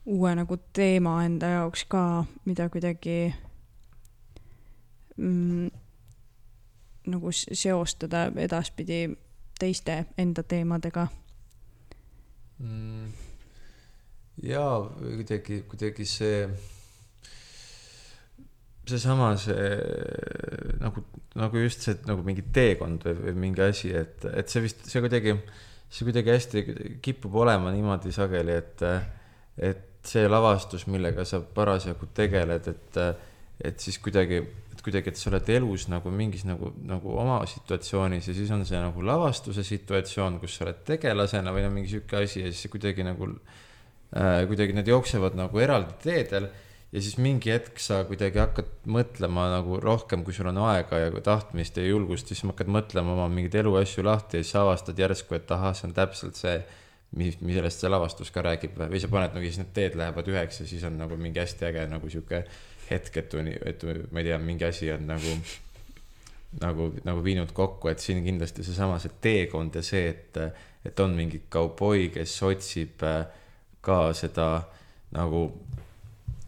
uue 0.10 0.36
nagu 0.36 0.58
teema 0.74 1.20
enda 1.26 1.54
jaoks 1.58 1.86
ka, 1.90 2.26
mida 2.46 2.70
kuidagi 2.70 3.34
mm, 5.18 5.70
nagu 7.08 7.32
seostada 7.34 8.30
edaspidi 8.36 9.10
teiste 9.60 10.06
enda 10.18 10.44
teemadega? 10.44 11.08
mm,. 12.60 13.12
jaa, 14.44 14.82
kuidagi, 15.00 15.62
kuidagi 15.68 16.06
see, 16.06 16.50
seesama 18.90 19.32
see 19.40 19.68
nagu, 20.82 21.04
nagu 21.40 21.64
just 21.64 21.86
see, 21.86 21.98
nagu 22.10 22.24
mingi 22.26 22.46
teekond 22.56 23.06
või, 23.06 23.18
või 23.26 23.36
mingi 23.48 23.66
asi, 23.66 23.92
et, 23.96 24.26
et 24.34 24.52
see 24.52 24.64
vist, 24.66 24.86
see 24.90 25.04
kuidagi, 25.04 25.36
see 25.90 26.08
kuidagi 26.08 26.34
hästi 26.34 26.66
kipub 27.06 27.38
olema 27.44 27.74
niimoodi 27.76 28.14
sageli, 28.16 28.58
et, 28.60 28.86
et 29.72 29.86
see 30.06 30.28
lavastus, 30.30 30.88
millega 30.90 31.26
sa 31.28 31.42
parasjagu 31.42 32.10
tegeled, 32.16 32.70
et, 32.72 33.00
et 33.70 33.84
siis 33.84 34.00
kuidagi, 34.02 34.40
et 34.74 34.84
kuidagi, 34.86 35.12
et 35.12 35.20
sa 35.20 35.30
oled 35.34 35.52
elus 35.58 35.90
nagu 35.92 36.12
mingis 36.14 36.46
nagu, 36.48 36.72
nagu 36.88 37.18
oma 37.20 37.42
situatsioonis 37.50 38.32
ja 38.32 38.38
siis 38.38 38.54
on 38.56 38.64
see 38.68 38.80
nagu 38.80 39.04
lavastuse 39.06 39.66
situatsioon, 39.68 40.40
kus 40.42 40.56
sa 40.56 40.68
oled 40.68 40.86
tegelasena 40.88 41.54
või 41.56 41.66
no 41.68 41.74
mingi 41.76 41.92
sihuke 41.96 42.24
asi 42.24 42.46
ja 42.46 42.54
siis 42.54 42.72
kuidagi 42.72 43.04
nagu 43.06 43.28
äh,, 44.16 44.46
kuidagi 44.48 44.78
need 44.78 44.90
jooksevad 44.90 45.36
nagu 45.38 45.62
eraldi 45.62 46.00
teedel 46.06 46.48
ja 46.92 47.02
siis 47.02 47.18
mingi 47.22 47.52
hetk 47.54 47.78
sa 47.82 48.02
kuidagi 48.10 48.42
hakkad 48.42 48.70
mõtlema 48.90 49.46
nagu 49.54 49.78
rohkem, 49.84 50.24
kui 50.26 50.34
sul 50.34 50.50
on 50.50 50.58
aega 50.72 51.04
ja 51.04 51.12
tahtmist 51.26 51.78
ja 51.78 51.86
julgust, 51.86 52.32
siis 52.32 52.42
hakkad 52.48 52.72
mõtlema 52.72 53.14
oma 53.14 53.30
mingeid 53.30 53.60
eluasju 53.62 54.06
lahti 54.08 54.42
ja 54.42 54.46
siis 54.48 54.58
avastad 54.58 55.00
järsku, 55.00 55.38
et 55.38 55.52
ahah, 55.54 55.76
see 55.78 55.90
on 55.90 55.96
täpselt 55.98 56.40
see, 56.40 56.58
mis, 57.20 57.38
millest 57.46 57.84
see 57.84 57.92
lavastus 57.92 58.34
ka 58.34 58.44
räägib. 58.46 58.78
või 58.80 59.02
sa 59.02 59.12
paned 59.12 59.38
nagu 59.38 59.46
siis 59.46 59.62
need 59.62 59.74
teed 59.78 59.98
lähevad 60.02 60.34
üheks 60.34 60.62
ja 60.64 60.68
siis 60.70 60.84
on 60.90 60.98
nagu 60.98 61.18
mingi 61.18 61.42
hästi 61.42 61.70
äge 61.70 61.88
nagu 61.90 62.10
sihuke 62.10 62.44
hetk, 62.90 63.18
et, 63.22 63.34
et 63.70 63.90
ma 64.12 64.22
ei 64.22 64.32
tea, 64.32 64.38
mingi 64.42 64.66
asi 64.66 64.92
on 64.92 65.06
nagu 65.10 65.38
nagu, 66.58 66.90
nagu 67.06 67.24
viinud 67.24 67.52
kokku, 67.54 67.92
et 67.92 68.02
siin 68.02 68.24
kindlasti 68.26 68.66
seesama 68.66 68.98
see 69.02 69.14
teekond 69.22 69.76
ja 69.78 69.84
see, 69.86 70.08
et, 70.10 70.40
et 70.86 71.04
on 71.04 71.14
mingi 71.14 71.44
kauboi, 71.54 72.10
kes 72.14 72.34
otsib 72.48 73.06
äh, 73.06 73.28
ka 73.86 74.10
seda 74.18 74.50
nagu 75.14 75.44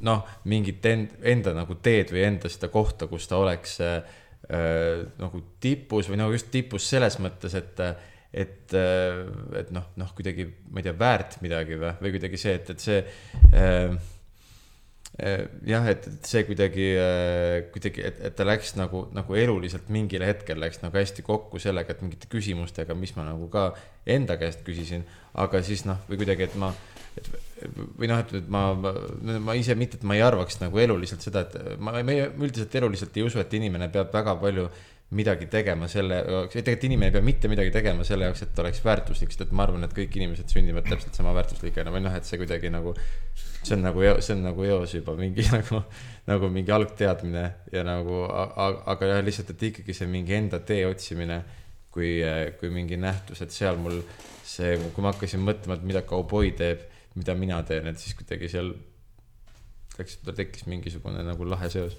noh, 0.05 0.23
mingit 0.49 0.85
end, 0.89 1.17
enda 1.33 1.53
nagu 1.55 1.77
teed 1.83 2.13
või 2.13 2.25
enda 2.27 2.51
seda 2.51 2.71
kohta, 2.73 3.07
kus 3.11 3.27
ta 3.29 3.39
oleks 3.41 3.77
äh, 3.85 3.99
äh, 4.49 5.03
nagu 5.21 5.43
tipus 5.63 6.09
või 6.11 6.21
nagu 6.21 6.33
just 6.35 6.51
tipus 6.53 6.87
selles 6.89 7.19
mõttes, 7.21 7.57
et 7.57 7.85
et, 8.31 8.71
et 9.59 9.71
noh, 9.75 9.89
noh, 9.99 10.11
kuidagi 10.15 10.45
ma 10.71 10.79
ei 10.79 10.85
tea, 10.85 10.93
väärt 10.95 11.33
midagi 11.43 11.75
või, 11.75 11.89
või 11.99 12.13
kuidagi 12.13 12.37
see, 12.39 12.53
et, 12.55 12.69
et 12.71 12.79
see 12.79 13.01
äh, 13.51 13.97
äh, 15.19 15.41
jah, 15.67 15.89
et, 15.91 16.07
et 16.07 16.29
see 16.31 16.45
kuidagi, 16.47 16.85
kuidagi, 17.73 18.05
et, 18.07 18.21
et 18.29 18.37
ta 18.39 18.47
läks 18.47 18.77
nagu, 18.79 19.03
nagu 19.11 19.35
eluliselt 19.35 19.91
mingil 19.91 20.23
hetkel 20.23 20.63
läks 20.63 20.79
nagu 20.79 20.95
hästi 20.95 21.27
kokku 21.27 21.59
sellega, 21.59 21.91
et 21.91 22.05
mingite 22.05 22.31
küsimustega, 22.31 22.95
mis 22.95 23.11
ma 23.19 23.27
nagu 23.27 23.51
ka 23.51 23.73
enda 24.07 24.39
käest 24.39 24.63
küsisin, 24.63 25.03
aga 25.35 25.59
siis 25.67 25.83
noh, 25.83 25.99
või 26.07 26.23
kuidagi, 26.23 26.47
et 26.47 26.55
ma, 26.63 26.71
et 27.17 27.31
või 27.97 28.09
noh, 28.09 28.21
et, 28.23 28.47
ma, 28.49 28.61
ma, 28.73 29.55
ise 29.57 29.75
mitte, 29.77 29.99
et 29.99 30.07
ma 30.07 30.15
ei 30.17 30.23
arvaks 30.25 30.57
nagu 30.61 30.79
eluliselt 30.81 31.21
seda, 31.25 31.43
et 31.45 31.77
ma, 31.83 31.93
ma 32.01 32.15
üldiselt 32.15 32.73
eluliselt 32.79 33.17
ei 33.19 33.27
usu, 33.27 33.41
et 33.41 33.53
inimene 33.57 33.91
peab 33.93 34.13
väga 34.13 34.37
palju 34.41 34.65
midagi 35.11 35.49
tegema 35.51 35.89
selle 35.91 36.21
jaoks, 36.21 36.55
tegelikult 36.55 36.87
inimene 36.87 37.09
ei 37.09 37.15
pea 37.17 37.25
mitte 37.27 37.49
midagi 37.51 37.73
tegema 37.75 38.05
selle 38.07 38.29
jaoks, 38.29 38.45
et 38.45 38.59
oleks 38.63 38.79
väärtuslik, 38.85 39.33
sest 39.33 39.43
et 39.43 39.51
ma 39.55 39.65
arvan, 39.67 39.83
et 39.83 39.95
kõik 39.95 40.15
inimesed 40.15 40.53
sünnivad 40.53 40.87
täpselt 40.87 41.17
sama 41.19 41.33
väärtuslikena 41.35 41.91
või 41.91 42.05
noh, 42.05 42.15
et 42.15 42.27
see 42.27 42.39
kuidagi 42.39 42.71
nagu 42.71 42.95
see 43.61 43.75
on 43.75 43.83
nagu, 43.85 44.05
see 44.23 44.35
on 44.37 44.45
nagu 44.47 44.65
eos 44.65 44.95
juba 44.95 45.15
mingi 45.19 45.45
nagu, 45.55 45.83
nagu 46.31 46.51
mingi 46.53 46.73
algteadmine 46.73 47.43
ja 47.75 47.83
nagu, 47.85 48.23
aga 48.31 49.11
jah, 49.11 49.19
lihtsalt, 49.25 49.51
et 49.53 49.67
ikkagi 49.71 49.95
see 49.97 50.07
mingi 50.09 50.37
enda 50.39 50.61
tee 50.65 50.85
otsimine 50.87 51.41
kui, 51.91 52.15
kui 52.61 52.71
mingi 52.71 52.97
nähtus, 52.97 53.43
et 53.43 53.51
seal 53.51 53.75
mul 53.81 53.99
see, 54.47 54.77
kui 54.95 55.03
ma 55.03 55.11
hakkasin 55.11 55.43
mõtlema, 55.43 55.77
et 55.77 55.85
mida 55.91 56.05
kauboi 56.07 56.53
teeb, 56.57 56.87
mida 57.15 57.35
mina 57.35 57.61
teen, 57.67 57.87
et 57.91 57.99
siis 57.99 58.15
kuidagi 58.15 58.49
seal 58.51 58.73
läks, 59.97 60.19
tekkis 60.35 60.67
mingisugune 60.71 61.23
nagu 61.27 61.47
lahe 61.49 61.69
seos. 61.71 61.97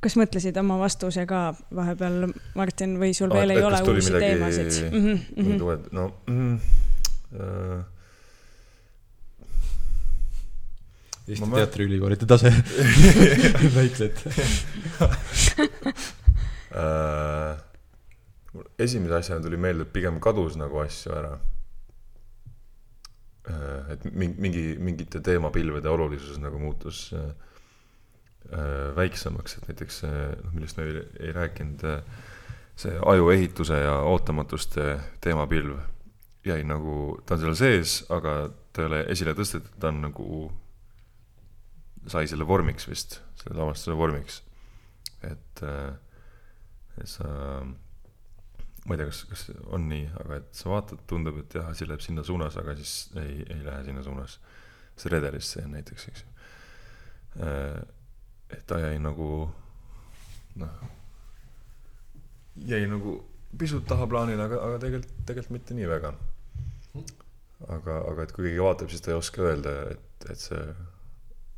kas 0.00 0.14
mõtlesid 0.16 0.56
oma 0.60 0.78
vastuse 0.80 1.26
ka 1.28 1.50
vahepeal, 1.74 2.30
Martin, 2.56 2.94
või 3.00 3.12
sul 3.16 3.32
veel 3.34 3.52
ei 3.56 3.64
ole 3.64 3.80
uusi 3.82 4.14
teemasid 4.14 4.70
mm? 4.86 5.02
-hmm, 5.02 5.18
mm 5.36 5.58
-hmm. 5.58 5.88
no 5.92 6.06
mm, 6.26 6.54
äh, 7.34 7.95
Eesti 11.26 11.48
Ma- 11.48 11.58
Teatriülikoolide 11.58 12.26
tase 12.28 12.52
väikled. 13.78 14.20
äh, 16.76 17.56
esimese 18.78 19.18
asjana 19.18 19.42
tuli 19.42 19.58
meelde, 19.60 19.86
et 19.86 19.92
pigem 19.94 20.20
kadus 20.22 20.58
nagu 20.60 20.80
asju 20.84 21.14
ära. 21.16 21.34
et 23.94 24.02
mingi, 24.10 24.34
mingi, 24.42 24.62
mingite 24.82 25.20
teemapilvede 25.22 25.86
olulisus 25.88 26.38
nagu 26.42 26.58
muutus 26.58 27.12
äh, 27.14 27.28
äh, 28.50 28.96
väiksemaks, 28.96 29.58
et 29.58 29.68
näiteks 29.70 30.00
äh, 30.04 30.32
noh, 30.42 30.54
millest 30.56 30.80
me 30.80 30.88
ei, 30.88 31.04
ei 31.28 31.34
rääkinud, 31.34 31.84
see 32.76 32.96
ajuehituse 33.06 33.78
ja 33.78 34.00
ootamatuste 34.10 34.96
teemapilv 35.22 35.78
jäi 36.46 36.62
nagu, 36.66 37.16
ta 37.26 37.34
on 37.36 37.42
seal 37.42 37.56
sees, 37.58 37.96
aga 38.12 38.36
ta 38.74 38.82
ei 38.82 38.90
ole 38.90 39.00
esile 39.14 39.34
tõstetud, 39.38 39.78
ta 39.80 39.90
on 39.90 40.02
nagu, 40.08 40.26
sai 42.10 42.28
selle 42.30 42.46
vormiks 42.48 42.86
vist, 42.88 43.20
selle 43.40 43.58
lavastuse 43.60 43.96
vormiks. 43.98 44.42
et, 45.26 45.62
et 47.00 47.10
sa, 47.10 47.28
ma 48.86 48.94
ei 48.94 49.00
tea, 49.00 49.08
kas, 49.10 49.24
kas 49.30 49.44
on 49.74 49.88
nii, 49.90 50.06
aga 50.22 50.40
et 50.40 50.50
sa 50.56 50.70
vaatad, 50.70 51.02
tundub, 51.10 51.40
et 51.42 51.58
jah, 51.58 51.68
asi 51.72 51.88
läheb 51.88 52.04
sinna 52.04 52.24
suunas, 52.26 52.58
aga 52.60 52.76
siis 52.78 52.96
ei, 53.18 53.40
ei 53.42 53.62
lähe 53.64 53.84
sinna 53.88 54.04
suunas. 54.06 54.38
see 54.96 55.12
redelist 55.12 55.52
see 55.52 55.66
näiteks, 55.68 56.08
eks 56.08 56.24
ju. 56.24 56.28
et 58.56 58.62
ta 58.66 58.78
jäi 58.80 58.96
nagu 59.02 59.30
noh, 60.56 60.84
jäi 62.64 62.86
nagu 62.88 63.18
pisut 63.58 63.84
tahaplaanile, 63.88 64.42
aga, 64.48 64.60
aga 64.68 64.80
tegelikult, 64.80 65.12
tegelikult 65.28 65.56
mitte 65.58 65.76
nii 65.76 65.88
väga. 65.90 66.12
aga, 67.72 68.00
aga 68.12 68.24
et 68.24 68.32
kui 68.36 68.48
keegi 68.48 68.62
vaatab, 68.62 68.90
siis 68.92 69.04
ta 69.04 69.12
ei 69.12 69.18
oska 69.18 69.44
öelda, 69.44 69.74
et, 69.94 70.28
et 70.30 70.40
see, 70.40 70.62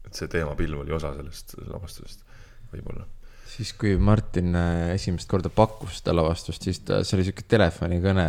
et 0.08 0.18
see 0.18 0.32
teemapilv 0.32 0.82
oli 0.82 0.94
osa 0.96 1.12
sellest 1.16 1.54
lavastusest, 1.68 2.24
võib-olla. 2.72 3.06
siis, 3.48 3.72
kui 3.78 3.94
Martin 4.00 4.56
äh, 4.58 4.92
esimest 4.96 5.28
korda 5.30 5.52
pakkus 5.52 6.00
seda 6.00 6.16
lavastust, 6.16 6.64
siis 6.68 6.80
ta, 6.88 7.02
see 7.04 7.18
oli 7.18 7.26
sihuke 7.28 7.46
telefonikõne 7.48 8.28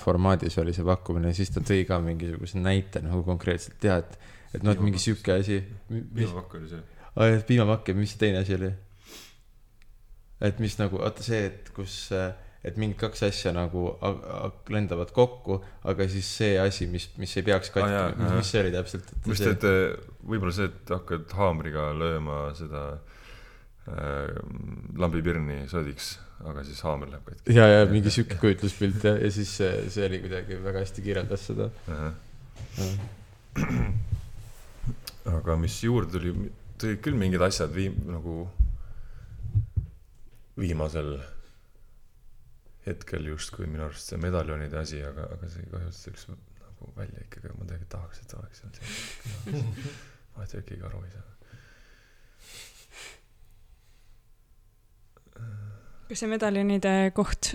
formaadis 0.00 0.58
oli 0.62 0.74
see 0.76 0.86
pakkumine, 0.86 1.34
siis 1.36 1.52
ta 1.54 1.64
tõi 1.64 1.84
ka 1.88 2.00
mingisuguse 2.04 2.62
näite 2.62 3.04
nagu 3.04 3.24
konkreetselt 3.26 3.78
teha, 3.82 4.00
et, 4.02 4.16
et 4.56 4.64
noh, 4.64 4.76
et 4.76 4.84
mingi 4.84 5.02
sihuke 5.02 5.36
asi. 5.38 5.60
piimapakk 5.90 6.56
oli 6.60 6.72
see. 6.72 6.86
aa, 7.12 7.28
et 7.36 7.46
piimapakk 7.48 7.92
ja 7.92 7.98
mis 7.98 8.14
see 8.14 8.24
teine 8.26 8.42
asi 8.44 8.58
oli? 8.58 8.72
et 10.42 10.58
mis 10.62 10.74
nagu, 10.80 10.98
vaata 10.98 11.22
see, 11.22 11.44
et 11.52 11.70
kus, 11.76 12.08
et 12.62 12.76
mingid 12.78 12.98
kaks 13.00 13.24
asja 13.26 13.50
nagu 13.54 13.88
lendavad 14.70 15.10
kokku, 15.14 15.58
aga 15.90 16.06
siis 16.10 16.28
see 16.38 16.58
asi, 16.62 16.86
mis, 16.90 17.08
mis 17.18 17.32
ei 17.38 17.46
peaks 17.46 17.72
jaa, 17.72 17.74
katki, 17.74 17.94
jaa. 18.22 18.36
mis 18.38 18.52
see 18.54 18.62
oli 18.62 18.74
täpselt? 18.74 19.08
ma 19.24 19.34
just, 19.34 19.48
et 19.50 19.66
eh, 19.66 19.96
võib-olla 20.30 20.54
see, 20.54 20.68
et 20.70 20.92
hakkad 20.94 21.34
haamriga 21.38 21.88
lööma 21.98 22.36
seda 22.58 22.84
äh, 22.92 24.30
lambipirni 25.02 25.64
sodiks, 25.72 26.14
aga 26.46 26.62
siis 26.68 26.84
haamer 26.86 27.10
läheb 27.10 27.32
katki. 27.32 27.58
ja, 27.58 27.66
ja 27.66 27.82
mingi 27.90 28.14
sihuke 28.14 28.38
kujutluspilt 28.44 29.10
ja, 29.10 29.16
ja 29.18 29.34
siis 29.34 29.56
see, 29.58 29.74
see 29.90 30.06
oli 30.06 30.22
kuidagi 30.22 30.62
väga 30.62 30.86
hästi 30.86 31.06
kirjeldas 31.08 31.50
seda. 31.50 31.70
aga 35.34 35.58
mis 35.58 35.82
juurde 35.82 36.14
tuli, 36.14 36.50
tulid 36.78 37.02
küll 37.02 37.18
mingid 37.18 37.42
asjad 37.42 37.74
viim-, 37.74 37.98
nagu 38.06 38.46
viimasel 40.62 41.16
hetkel 42.86 43.28
justkui 43.30 43.68
minu 43.70 43.86
arust 43.86 44.12
see 44.12 44.20
medaljonide 44.20 44.80
asi, 44.80 45.02
aga, 45.06 45.28
aga 45.36 45.50
see 45.50 45.68
kahjuks 45.70 46.06
läks 46.08 46.24
nagu 46.32 46.94
välja 46.96 47.26
ikkagi, 47.26 47.52
ma 47.58 47.68
tegelikult 47.68 47.92
tahaks, 47.96 48.22
et 48.24 48.34
oleks 48.38 48.62
seal 48.62 48.72
see. 48.78 49.66
vahet 50.36 50.56
ei 50.58 50.66
keegi 50.72 50.88
aru 50.88 51.04
ei 51.06 51.12
saa. 51.14 51.28
kas 56.12 56.20
see 56.20 56.28
medaljonide 56.28 56.90
koht, 57.16 57.54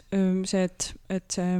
see, 0.50 0.64
et, 0.66 0.88
et 1.14 1.36
see 1.36 1.58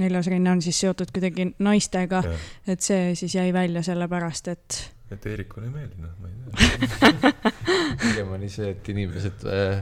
neljas 0.00 0.30
rinne 0.32 0.50
on 0.50 0.62
siis 0.64 0.80
seotud 0.82 1.12
kuidagi 1.14 1.52
naistega, 1.62 2.24
et 2.66 2.82
see 2.82 3.12
siis 3.18 3.36
jäi 3.36 3.52
välja 3.54 3.84
sellepärast, 3.86 4.50
et 4.50 4.80
et 5.10 5.26
Eerikule 5.26 5.66
ei 5.66 5.72
meeldi, 5.74 5.96
noh, 5.98 6.12
ma 6.22 6.28
ei 6.30 6.34
tea. 6.38 7.32
pigem 8.02 8.30
oli 8.36 8.50
see, 8.50 8.70
et 8.74 8.90
inimesed 8.92 9.46
äh, 9.50 9.80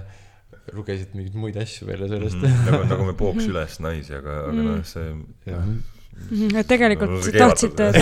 lugesid 0.76 1.14
mingeid 1.16 1.36
muid 1.38 1.56
asju 1.60 1.86
välja 1.88 2.08
sellest 2.10 2.40
Mhm. 2.42 2.64
nagu, 2.70 2.82
nagu 2.92 3.06
me 3.08 3.14
pooks 3.18 3.46
üles 3.50 3.78
naisi, 3.84 4.14
aga, 4.18 4.40
aga 4.48 4.66
noh, 4.66 4.82
see. 4.84 5.14
Jah. 5.46 5.64
Mhm, 6.18 6.56
et 6.58 6.66
tegelikult 6.66 7.12
No, 7.12 7.20
see 7.22 7.38
tahtsite 7.38 7.92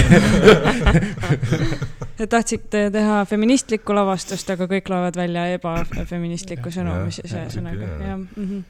tahtsite 2.33 2.87
teha 2.95 3.19
feministlikku 3.29 3.93
lavastust, 3.97 4.49
aga 4.55 4.65
kõik 4.71 4.89
loevad 4.89 5.19
välja 5.21 5.43
ebafeministlikku 5.59 6.73
sõnumi 6.73 7.13
ühesõnaga, 7.25 7.91
jah 8.01 8.17
mhm. 8.17 8.63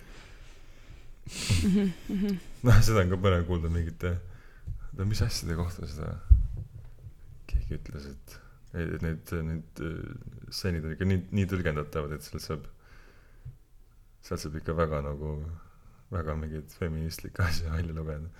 Mhm, 1.63 1.93
mhm. 2.15 2.39
noh, 2.67 2.81
seda 2.87 3.03
on 3.05 3.13
ka 3.15 3.21
põnev 3.23 3.47
kuulda 3.49 3.71
mingite, 3.73 4.17
no 4.99 5.07
mis 5.09 5.23
asjade 5.25 5.57
kohta 5.59 5.87
seda 5.91 6.13
keegi 7.51 7.79
ütles, 7.81 8.07
et, 8.13 8.37
et 8.83 9.03
need, 9.03 9.33
need 9.47 9.83
äh, 9.83 9.95
stseenid 10.51 10.87
on 10.87 10.95
ikka 10.95 11.09
nii, 11.09 11.23
nii 11.39 11.49
tõlgendatavad, 11.51 12.15
et 12.19 12.27
sealt 12.27 12.45
saab, 12.45 12.67
sealt 14.27 14.43
saab 14.43 14.59
ikka 14.59 14.75
väga 14.75 15.01
nagu, 15.07 15.33
väga 16.11 16.35
mingeid 16.41 16.73
feministlikke 16.81 17.45
asju 17.47 17.71
välja 17.71 17.95
lugeda. 17.95 18.31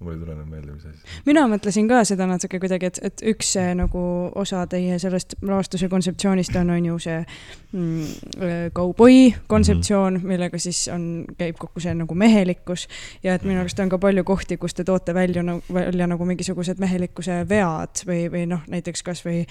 Mul 0.00 0.12
ei 0.12 0.18
tule 0.18 0.32
enam 0.32 0.48
meelde, 0.48 0.72
mis 0.72 0.84
asi. 0.88 1.18
mina 1.26 1.42
mõtlesin 1.50 1.88
ka 1.88 2.00
seda 2.08 2.24
natuke 2.28 2.60
kuidagi, 2.62 2.88
et, 2.88 3.00
et 3.04 3.24
üks 3.34 3.52
see 3.56 3.74
nagu 3.76 4.02
osa 4.40 4.62
teie 4.70 4.96
sellest 5.02 5.36
lavastuse 5.44 5.90
kontseptsioonist 5.92 6.56
on, 6.56 6.70
on 6.72 6.86
ju 6.88 6.96
see 7.04 7.18
mm, 7.20 8.70
kauboi 8.76 9.34
kontseptsioon 9.50 10.14
mm, 10.14 10.22
-hmm. 10.22 10.32
millega 10.32 10.58
siis 10.58 10.86
on, 10.92 11.26
käib 11.38 11.58
kokku 11.60 11.80
see 11.84 11.94
nagu 11.94 12.14
mehelikkus 12.14 12.86
ja 13.22 13.34
et 13.34 13.44
minu 13.44 13.60
arust 13.60 13.80
on 13.80 13.92
ka 13.92 13.98
palju 13.98 14.24
kohti, 14.24 14.56
kus 14.56 14.74
te 14.74 14.84
toote 14.84 15.14
välja 15.14 15.42
nagu, 15.42 15.62
välja 15.74 16.06
nagu 16.06 16.24
mingisugused 16.24 16.80
mehelikkuse 16.80 17.44
vead 17.48 18.04
või, 18.06 18.24
või 18.32 18.46
noh, 18.48 18.64
näiteks 18.68 19.02
kasvõi 19.02 19.44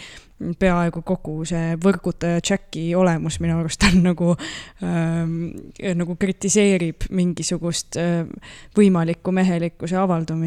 peaaegu 0.59 1.01
kogu 1.05 1.43
see 1.45 1.75
võrgutaja 1.83 2.39
Jacki 2.49 2.95
olemus 2.95 3.39
minu 3.43 3.57
arust 3.59 3.83
on 3.89 4.01
nagu 4.03 4.31
ähm,, 4.83 5.33
nagu 5.99 6.15
kritiseerib 6.15 7.09
mingisugust 7.09 7.99
äh, 7.99 8.23
võimalikku 8.77 9.33
mehelikkuse 9.35 9.97
avaldumist, 9.99 10.38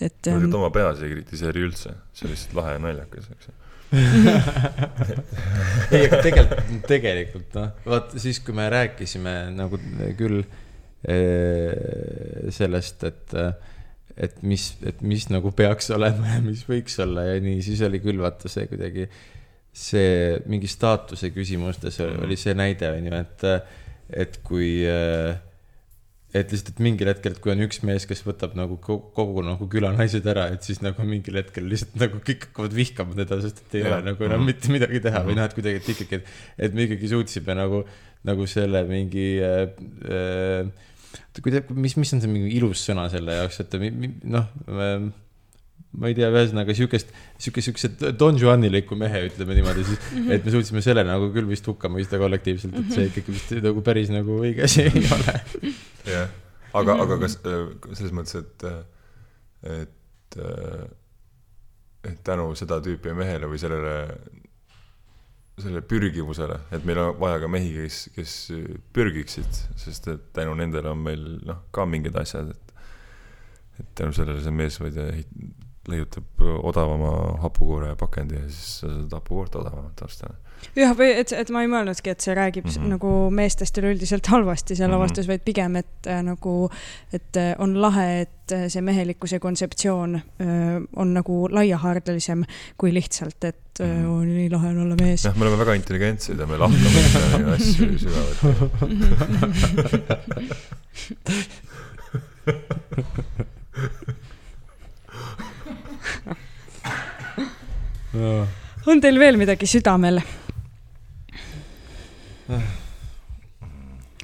et 0.00 0.08
ma 0.08 0.08
ähm, 0.08 0.20
tegelikult 0.26 0.58
oma 0.60 0.70
peas 0.74 1.02
ei 1.04 1.14
kritiseeri 1.14 1.64
üldse, 1.68 1.94
see 2.16 2.26
on 2.26 2.34
lihtsalt 2.34 2.56
lahe 2.58 2.76
ja 2.76 2.82
naljakas, 2.86 3.30
eks 3.34 3.50
ju. 3.50 3.56
ei, 5.90 6.04
aga 6.04 6.20
tegelikult, 6.22 6.60
tegelikult 6.86 7.56
noh, 7.58 7.72
vaat 7.90 8.14
siis, 8.22 8.38
kui 8.46 8.54
me 8.54 8.68
rääkisime 8.70 9.34
nagu 9.56 9.80
küll 10.18 10.44
eh, 11.10 12.46
sellest, 12.54 13.02
et, 13.08 13.34
et 14.14 14.38
mis, 14.46 14.68
et 14.86 15.02
mis 15.02 15.26
nagu 15.32 15.50
peaks 15.56 15.90
olema 15.96 16.36
ja 16.36 16.44
mis 16.44 16.62
võiks 16.68 17.00
olla 17.02 17.26
ja 17.32 17.42
nii, 17.42 17.58
siis 17.66 17.82
oli 17.86 17.98
küll 18.04 18.22
vaata 18.22 18.50
see 18.52 18.70
kuidagi 18.70 19.08
see 19.70 20.38
mingi 20.50 20.70
staatuse 20.70 21.30
küsimustes 21.34 22.00
oli 22.02 22.38
see 22.38 22.54
näide 22.58 22.90
on 22.90 23.06
ju, 23.06 23.20
et, 23.20 23.44
et 24.22 24.40
kui 24.46 24.70
eh, 24.86 25.34
et 26.30 26.52
lihtsalt, 26.52 26.74
et 26.76 26.82
mingil 26.84 27.08
hetkel, 27.10 27.34
et 27.34 27.40
kui 27.42 27.50
on 27.50 27.62
üks 27.64 27.80
mees, 27.86 28.04
kes 28.06 28.22
võtab 28.22 28.54
nagu 28.58 28.76
kogu, 28.82 29.42
nagu 29.46 29.66
küla 29.70 29.90
naised 29.96 30.26
ära, 30.30 30.46
et 30.54 30.66
siis 30.66 30.78
nagu 30.84 31.06
mingil 31.06 31.40
hetkel 31.40 31.66
lihtsalt 31.70 31.96
nagu 31.98 32.20
kõik 32.26 32.46
hakkavad 32.48 32.76
vihkama 32.76 33.16
teda, 33.18 33.40
sest 33.42 33.64
et 33.64 33.80
ei 33.80 33.82
Jah. 33.82 33.96
ole 33.96 34.12
nagu 34.12 34.28
enam 34.28 34.44
mitte 34.46 34.70
midagi 34.70 35.02
teha 35.02 35.24
või 35.26 35.38
noh, 35.38 35.48
et 35.50 35.56
kuidagi, 35.56 35.80
et 35.82 35.90
ikkagi, 35.94 36.20
et, 36.20 36.36
et 36.68 36.76
me 36.76 36.86
ikkagi 36.86 37.10
suutsime 37.10 37.56
nagu, 37.58 37.82
nagu 38.30 38.46
selle 38.50 38.84
mingi 38.86 39.26
äh, 39.42 39.64
äh, 40.06 40.70
mis, 41.74 41.98
mis 41.98 42.14
on 42.14 42.22
see 42.22 42.30
mingi 42.30 42.54
ilus 42.60 42.86
sõna 42.86 43.08
selle 43.10 43.40
jaoks, 43.40 43.64
et 43.64 43.76
noh 44.30 44.46
äh, 44.70 45.10
ma 45.98 46.10
ei 46.10 46.14
tea, 46.14 46.30
ühesõnaga 46.30 46.74
siukest, 46.78 47.10
siuke, 47.42 47.62
siukse 47.64 47.90
Don 48.14 48.38
Juanilikku 48.38 48.94
mehe, 48.98 49.24
ütleme 49.26 49.56
niimoodi 49.58 49.82
siis, 49.88 50.10
et 50.30 50.44
me 50.46 50.54
suutsime 50.54 50.82
selle 50.86 51.02
nagu 51.08 51.32
küll 51.34 51.50
vist 51.50 51.66
hukka 51.66 51.90
mõista 51.90 52.20
kollektiivselt, 52.22 52.76
et 52.78 52.92
see 52.94 53.08
ikkagi 53.10 53.34
vist 53.34 53.56
nagu 53.66 53.82
päris 53.82 54.12
nagu 54.14 54.38
õige 54.44 54.68
asi 54.68 54.86
ei 54.86 55.08
ole. 55.18 55.40
jah, 56.08 56.30
aga, 56.76 56.96
aga 57.04 57.18
kas 57.24 57.38
äh, 57.44 57.64
selles 57.92 58.14
mõttes, 58.16 58.36
et, 58.40 58.66
et, 59.78 60.38
et 62.10 62.22
tänu 62.26 62.50
seda 62.58 62.80
tüüpi 62.84 63.14
mehele 63.16 63.50
või 63.50 63.60
sellele, 63.60 63.94
sellele 65.60 65.84
pürgivusele, 65.84 66.60
et 66.72 66.86
meil 66.88 67.02
on 67.02 67.14
vaja 67.20 67.42
ka 67.42 67.50
mehi, 67.52 67.72
kes, 67.76 68.02
kes 68.16 68.36
pürgiksid, 68.96 69.64
sest 69.80 70.08
et 70.12 70.28
tänu 70.36 70.56
nendele 70.58 70.92
on 70.94 71.02
meil 71.04 71.26
noh, 71.46 71.64
ka 71.74 71.88
mingid 71.88 72.16
asjad, 72.20 72.54
et 72.54 72.70
et 73.80 73.94
tänu 73.96 74.12
sellele 74.12 74.42
see 74.44 74.52
mees, 74.52 74.76
ma 74.80 74.90
ei 74.90 74.92
tea, 74.92 75.50
leiutab 75.88 76.42
odavama 76.68 77.12
hapukoore 77.40 77.94
pakendi 77.98 78.36
ja 78.36 78.48
siis 78.48 78.80
sa 78.82 78.90
saad 78.92 79.14
hapukoort 79.16 79.56
odavamalt 79.62 80.02
osta 80.04 80.34
jah, 80.76 80.92
või 80.96 81.10
et, 81.20 81.32
et 81.36 81.50
ma 81.54 81.62
ei 81.64 81.70
mõelnudki, 81.70 82.12
et 82.12 82.20
see 82.24 82.34
räägib 82.36 82.66
mm 82.66 82.74
-hmm. 82.76 82.88
nagu 82.94 83.30
meestest 83.34 83.78
üleüldiselt 83.78 84.26
halvasti 84.26 84.76
see 84.76 84.88
lavastus 84.88 85.26
mm, 85.26 85.30
-hmm. 85.30 85.32
vaid 85.32 85.44
pigem, 85.44 85.76
et 85.76 86.06
äh, 86.06 86.22
nagu, 86.22 86.70
et 87.12 87.36
äh, 87.36 87.54
on 87.58 87.80
lahe, 87.80 88.20
et 88.20 88.52
äh, 88.52 88.68
see 88.68 88.82
mehelikkuse 88.82 89.38
kontseptsioon 89.38 90.14
äh, 90.14 90.22
on 90.96 91.14
nagu 91.14 91.48
laiahaardelisem 91.50 92.44
kui 92.76 92.94
lihtsalt, 92.94 93.44
et 93.44 93.56
mm 93.80 93.86
-hmm. 93.86 94.06
oh, 94.08 94.20
nii 94.24 94.50
lahe 94.50 94.68
on 94.68 94.78
olla 94.78 94.96
mees. 95.00 95.24
jah, 95.24 95.36
me 95.36 95.42
oleme 95.44 95.58
väga 95.58 95.74
intelligentsed 95.74 96.38
ja 96.38 96.46
me 96.46 96.56
lahkame 96.56 97.52
asju 97.54 97.98
sügavalt 97.98 98.40
on 108.86 109.00
teil 109.00 109.18
veel 109.18 109.36
midagi 109.36 109.66
südamel? 109.66 110.20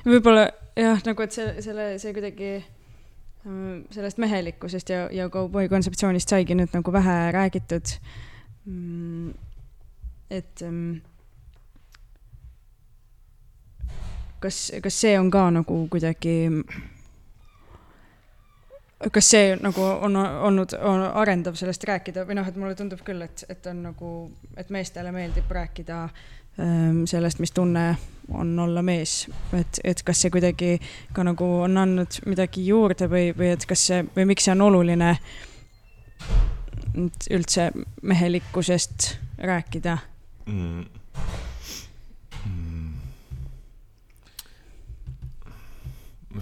Võib-olla 0.06 0.46
jah, 0.76 1.00
nagu 1.06 1.24
et 1.24 1.34
see, 1.34 1.48
selle, 1.64 1.88
see 2.02 2.14
kuidagi 2.16 2.52
mm, 2.58 3.86
sellest 3.94 4.20
mehelikkusest 4.22 4.92
ja, 4.92 5.06
ja 5.14 5.28
kauboi 5.32 5.68
kontseptsioonist 5.72 6.32
saigi 6.32 6.56
nüüd 6.58 6.74
nagu 6.76 6.94
vähe 6.94 7.16
räägitud. 7.36 7.96
Mm, 8.66 9.30
et 10.30 10.64
mm, 10.66 11.00
kas, 14.42 14.60
kas 14.82 15.00
see 15.06 15.16
on 15.18 15.30
ka 15.32 15.48
nagu 15.54 15.80
kuidagi, 15.92 16.36
kas 19.12 19.30
see 19.34 19.54
nagu 19.60 19.84
on 20.08 20.18
olnud 20.18 20.74
on 20.80 21.04
arendav 21.22 21.58
sellest 21.58 21.84
rääkida 21.88 22.26
või 22.28 22.40
noh, 22.40 22.48
et 22.48 22.58
mulle 22.58 22.74
tundub 22.78 23.04
küll, 23.06 23.22
et, 23.26 23.46
et 23.52 23.70
on 23.70 23.84
nagu, 23.90 24.16
et 24.58 24.72
meestele 24.74 25.14
meeldib 25.14 25.50
rääkida 25.52 26.04
Ehm, 26.58 27.04
sellest, 27.04 27.38
mis 27.38 27.52
tunne 27.52 27.96
on 28.34 28.58
olla 28.58 28.82
mees, 28.82 29.26
et, 29.54 29.80
et 29.84 30.02
kas 30.02 30.20
see 30.24 30.32
kuidagi 30.34 30.76
ka 31.14 31.24
nagu 31.26 31.46
on 31.66 31.78
andnud 31.78 32.18
midagi 32.26 32.64
juurde 32.66 33.08
või, 33.10 33.30
või 33.36 33.52
et 33.54 33.66
kas 33.68 33.86
see 33.90 34.02
või 34.16 34.26
miks 34.32 34.48
see 34.48 34.54
on 34.56 34.66
oluline 34.66 35.12
üldse 37.30 37.70
mehelikkusest 38.02 39.12
rääkida 39.38 39.98
mm.? 40.46 40.84
Mm. 42.46 42.94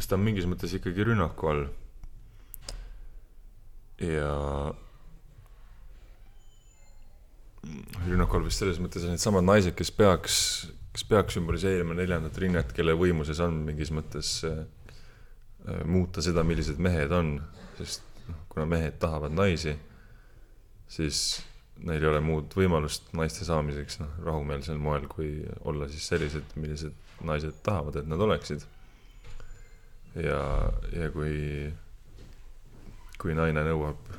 ta 0.08 0.16
on 0.16 0.24
mingis 0.24 0.46
mõttes 0.48 0.74
ikkagi 0.76 1.04
rünnaku 1.10 1.50
all. 1.50 1.66
ja 4.04 4.30
rünnaku 8.06 8.38
all 8.38 8.46
vist 8.46 8.62
selles 8.62 8.80
mõttes 8.82 9.04
on 9.06 9.14
needsamad 9.14 9.46
naised, 9.46 9.74
kes 9.78 9.90
peaks, 9.94 10.38
kes 10.94 11.04
peaks 11.10 11.34
sümboliseerima 11.34 11.96
neljandat 11.98 12.36
rinnet, 12.38 12.70
kelle 12.74 12.94
võimuses 12.94 13.40
on 13.42 13.56
mingis 13.66 13.90
mõttes 13.94 14.36
äh, 14.46 14.60
muuta 15.90 16.22
seda, 16.22 16.44
millised 16.46 16.78
mehed 16.82 17.10
on, 17.14 17.34
sest 17.80 18.04
noh, 18.28 18.44
kuna 18.52 18.66
mehed 18.70 19.00
tahavad 19.02 19.34
naisi, 19.34 19.74
siis 20.86 21.24
neil 21.82 22.04
ei 22.04 22.10
ole 22.12 22.20
muud 22.22 22.54
võimalust 22.54 23.10
naiste 23.18 23.46
saamiseks 23.48 23.98
noh, 24.04 24.12
rahumeelsel 24.22 24.78
moel, 24.78 25.08
kui 25.10 25.42
olla 25.66 25.88
siis 25.90 26.06
sellised, 26.12 26.54
millised 26.60 26.94
naised 27.26 27.58
tahavad, 27.66 27.98
et 27.98 28.10
nad 28.10 28.20
oleksid. 28.22 28.62
ja, 30.14 30.40
ja 30.94 31.10
kui, 31.10 31.34
kui 33.18 33.34
naine 33.34 33.66
nõuab, 33.66 34.12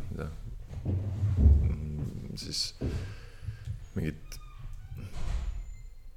mm, 0.83 2.35
siis 2.41 2.73
mingit 3.95 4.41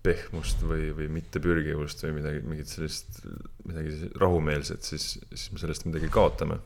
pehmust 0.02 0.62
või, 0.62 0.90
või 0.94 1.08
mittepürgivust 1.18 2.04
või 2.06 2.18
midagi, 2.20 2.42
mingit 2.46 2.70
sellist, 2.70 3.20
midagi 3.66 4.10
rahumeelset, 4.20 4.86
siis, 4.86 5.10
siis 5.32 5.50
me 5.52 5.62
sellest 5.62 5.88
midagi 5.88 6.10
kaotame. 6.12 6.60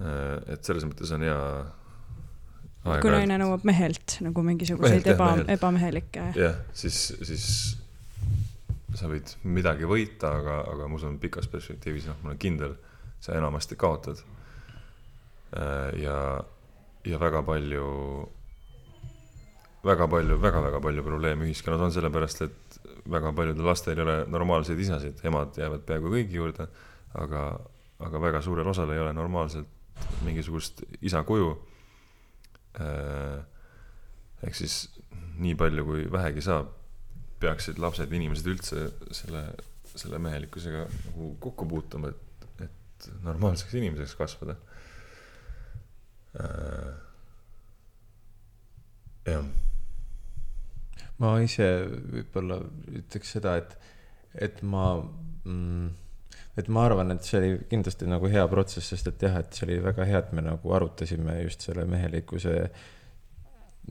Äh, 0.00 0.54
et 0.56 0.66
selles 0.66 0.86
mõttes 0.88 1.12
on 1.14 1.22
hea. 1.22 1.38
kui 3.00 3.14
naine 3.14 3.38
nõuab 3.40 3.64
mehelt 3.64 4.18
nagu 4.24 4.42
mingisuguseid 4.44 5.06
eba, 5.14 5.30
ebamehelikke. 5.54 6.32
jah, 6.38 6.58
siis, 6.74 7.06
siis 7.22 7.46
sa 8.98 9.10
võid 9.10 9.30
midagi 9.46 9.86
võita, 9.88 10.34
aga, 10.40 10.60
aga 10.74 10.88
ma 10.88 10.98
usun 10.98 11.18
pikas 11.22 11.48
perspektiivis, 11.50 12.08
noh, 12.10 12.18
ma 12.22 12.32
olen 12.32 12.42
kindel, 12.42 12.74
sa 13.22 13.38
enamasti 13.38 13.78
kaotad. 13.78 14.20
Äh, 15.54 15.90
ja, 16.02 16.18
ja 17.06 17.20
väga 17.22 17.44
palju 17.46 17.86
väga 19.84 20.08
palju 20.08 20.38
väga,, 20.38 20.60
väga-väga 20.60 20.80
palju 20.80 21.04
probleeme 21.04 21.46
ühiskonnas 21.48 21.84
on 21.84 21.92
sellepärast, 21.92 22.42
et 22.46 22.78
väga 23.10 23.32
paljudel 23.36 23.68
lastel 23.68 23.98
ei 23.98 24.04
ole 24.04 24.16
normaalseid 24.32 24.80
isasid, 24.80 25.20
emad 25.28 25.56
jäävad 25.60 25.84
peaaegu 25.86 26.12
kõigi 26.12 26.38
juurde, 26.38 26.66
aga, 27.20 27.44
aga 28.06 28.22
väga 28.22 28.40
suurel 28.44 28.68
osal 28.72 28.92
ei 28.94 29.02
ole 29.02 29.12
normaalselt 29.16 29.68
mingisugust 30.24 30.82
isa 31.04 31.22
kuju. 31.26 31.52
Ehk 34.44 34.56
siis 34.58 34.78
nii 35.40 35.54
palju, 35.58 35.84
kui 35.86 36.06
vähegi 36.12 36.42
saab, 36.44 36.72
peaksid 37.42 37.78
lapsed 37.82 38.12
inimesed 38.12 38.48
üldse 38.50 38.86
selle, 39.14 39.44
selle 39.92 40.18
mehelikkusega 40.22 40.86
nagu 40.88 41.34
kokku 41.44 41.68
puutuma, 41.68 42.10
et, 42.10 42.48
et 42.64 43.10
normaalseks 43.26 43.76
inimeseks 43.82 44.16
kasvada. 44.18 44.56
Äh, 46.40 46.90
jah 49.28 49.44
ma 51.22 51.34
ise 51.44 51.68
võib-olla 51.88 52.58
ütleks 53.00 53.36
seda, 53.36 53.58
et, 53.60 53.76
et 54.48 54.62
ma 54.66 54.86
mm, 54.98 55.92
et 56.58 56.70
ma 56.70 56.84
arvan, 56.86 57.10
et 57.14 57.26
see 57.26 57.38
oli 57.40 57.54
kindlasti 57.70 58.06
nagu 58.08 58.28
hea 58.30 58.44
protsess, 58.50 58.92
sest 58.92 59.10
et 59.10 59.22
jah, 59.26 59.38
et 59.42 59.56
see 59.56 59.66
oli 59.66 59.78
väga 59.82 60.06
hea, 60.06 60.20
et 60.22 60.34
me 60.36 60.44
nagu 60.44 60.74
arutasime 60.76 61.40
just 61.42 61.66
selle 61.66 61.86
mehelikkuse 61.90 62.54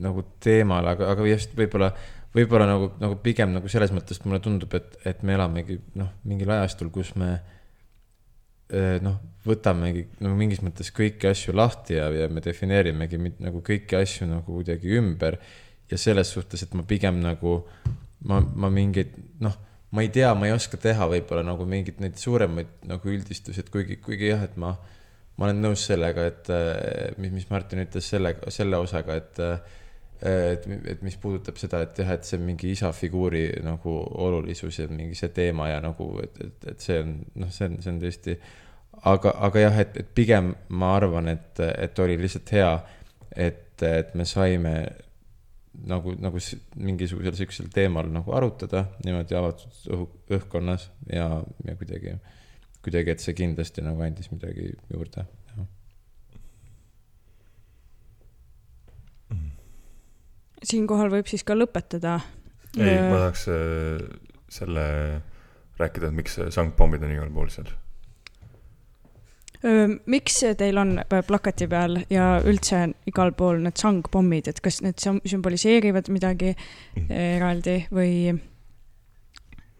nagu 0.04 0.24
teemal, 0.42 0.86
aga, 0.94 1.10
aga 1.12 1.26
just 1.28 1.52
võib-olla, 1.58 1.90
võib-olla 2.34 2.68
nagu, 2.70 2.88
nagu 3.02 3.18
pigem 3.22 3.52
nagu 3.54 3.70
selles 3.70 3.92
mõttes 3.94 4.22
mulle 4.24 4.40
tundub, 4.42 4.72
et, 4.78 4.96
et 5.06 5.20
me 5.26 5.36
elamegi 5.36 5.78
noh, 6.00 6.10
mingil 6.26 6.50
ajastul, 6.56 6.90
kus 6.94 7.12
me 7.20 7.34
eh, 8.72 8.96
noh, 9.04 9.20
võtamegi 9.44 10.06
nagu 10.24 10.34
mingis 10.38 10.64
mõttes 10.64 10.90
kõiki 10.96 11.28
asju 11.30 11.54
lahti 11.54 11.98
ja, 11.98 12.08
ja 12.16 12.30
me 12.32 12.42
defineerimegi 12.44 13.20
nagu 13.44 13.60
kõiki 13.64 14.00
asju 14.00 14.30
nagu 14.30 14.48
kuidagi 14.48 14.96
ümber 14.98 15.36
ja 15.90 15.98
selles 16.00 16.32
suhtes, 16.32 16.64
et 16.64 16.74
ma 16.74 16.84
pigem 16.88 17.20
nagu, 17.22 17.58
ma, 18.28 18.40
ma 18.40 18.70
mingeid, 18.72 19.14
noh, 19.44 19.56
ma 19.94 20.02
ei 20.02 20.10
tea, 20.14 20.32
ma 20.34 20.48
ei 20.48 20.56
oska 20.56 20.80
teha 20.80 21.06
võib-olla 21.10 21.44
nagu 21.46 21.66
mingeid 21.68 22.00
neid 22.02 22.18
suuremaid 22.18 22.88
nagu 22.90 23.12
üldistusi, 23.12 23.62
et 23.62 23.70
kuigi, 23.72 24.00
kuigi 24.02 24.32
jah, 24.32 24.42
et 24.48 24.56
ma, 24.60 24.72
ma 25.36 25.48
olen 25.48 25.62
nõus 25.62 25.86
sellega, 25.86 26.26
et 26.32 26.52
mis, 27.22 27.32
mis 27.34 27.48
Martin 27.52 27.84
ütles 27.84 28.08
selle, 28.14 28.36
selle 28.54 28.80
osaga, 28.82 29.20
et 29.22 29.42
et, 30.24 30.66
et 30.88 31.02
mis 31.04 31.16
puudutab 31.20 31.58
seda, 31.60 31.82
et 31.84 31.98
jah, 32.00 32.14
et 32.14 32.24
see 32.24 32.38
mingi 32.40 32.70
isa 32.72 32.88
figuuri 32.96 33.48
nagu 33.64 33.96
olulisus 34.24 34.78
ja 34.78 34.86
mingi 34.88 35.18
see 35.18 35.32
teema 35.36 35.68
ja 35.68 35.80
nagu, 35.84 36.06
et, 36.22 36.38
et, 36.40 36.68
et 36.72 36.84
see 36.84 37.00
on, 37.02 37.16
noh, 37.42 37.50
see 37.52 37.68
on, 37.68 37.74
see 37.84 37.92
on 37.92 37.98
tõesti, 38.00 38.36
aga, 39.10 39.34
aga 39.48 39.64
jah, 39.66 39.80
et, 39.84 39.98
et 40.00 40.12
pigem 40.16 40.54
ma 40.80 40.94
arvan, 40.96 41.28
et, 41.34 41.60
et 41.60 42.00
oli 42.04 42.16
lihtsalt 42.22 42.54
hea, 42.56 42.70
et, 43.48 43.82
et 43.84 44.14
me 44.16 44.24
saime 44.28 44.74
nagu, 45.88 46.14
nagu 46.20 46.40
mingisugusel 46.76 47.36
sihukesel 47.38 47.70
teemal 47.74 48.08
nagu 48.12 48.34
arutada 48.36 48.86
niimoodi 49.04 49.36
avatud 49.38 49.78
õhu, 49.94 50.08
õhkkonnas 50.38 50.88
ja, 51.10 51.28
ja 51.66 51.76
kuidagi, 51.80 52.16
kuidagi, 52.84 53.14
et 53.14 53.24
see 53.24 53.36
kindlasti 53.38 53.84
nagu 53.84 54.04
andis 54.04 54.30
midagi 54.34 54.72
juurde. 54.92 55.26
siinkohal 60.64 61.10
võib 61.12 61.28
siis 61.28 61.42
ka 61.44 61.52
lõpetada. 61.52 62.18
ei, 62.78 62.96
ma 62.96 63.18
tahaks 63.26 63.42
äh, 63.52 64.04
selle 64.48 64.84
rääkida, 65.76 66.08
et 66.08 66.16
miks 66.16 66.38
sangpommid 66.54 67.04
on 67.04 67.12
igal 67.12 67.32
pool 67.34 67.50
seal 67.52 67.68
miks 69.64 70.42
teil 70.58 70.78
on 70.80 70.98
plakati 71.08 71.66
peal 71.70 71.96
ja 72.12 72.34
üldse 72.44 72.82
igal 73.08 73.32
pool 73.36 73.62
need 73.64 73.80
sangpommid, 73.80 74.50
et 74.50 74.60
kas 74.64 74.82
need 74.84 75.00
sümboliseerivad 75.00 76.10
midagi 76.12 76.52
mm. 76.52 77.06
eraldi 77.08 77.78
või 77.94 78.34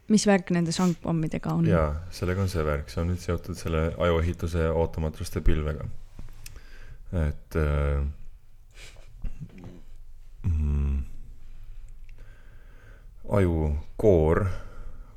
mis 0.08 0.26
värk 0.28 0.52
nende 0.56 0.72
sangpommidega 0.72 1.52
on? 1.52 1.68
jaa, 1.68 1.88
sellega 2.14 2.44
on 2.44 2.52
see 2.52 2.64
värk, 2.64 2.90
see 2.92 3.02
on 3.02 3.10
nüüd 3.12 3.22
seotud 3.22 3.58
selle 3.58 3.86
ajuehituse 4.06 4.68
ootamatuste 4.70 5.40
pilvega. 5.44 5.86
et 7.24 7.56
äh, 7.60 8.04
mm, 10.42 11.02
ajukoor 13.40 14.46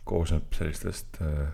koosneb 0.08 0.54
sellistest 0.56 1.22
äh, 1.22 1.48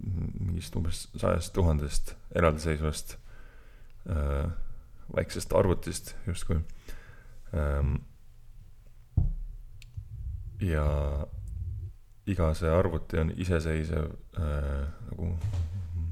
mingist 0.00 0.76
umbes 0.76 1.08
sajast 1.16 1.52
tuhandest 1.54 2.14
eraldiseisvast 2.34 3.16
äh, 4.08 4.50
väiksest 5.16 5.52
arvutist 5.52 6.14
justkui 6.26 6.60
ähm,. 7.54 7.96
ja 10.60 10.86
iga 12.30 12.52
see 12.54 12.70
arvuti 12.70 13.18
on 13.18 13.32
iseseisev 13.36 14.10
äh, 14.38 14.86
nagu 15.10 15.32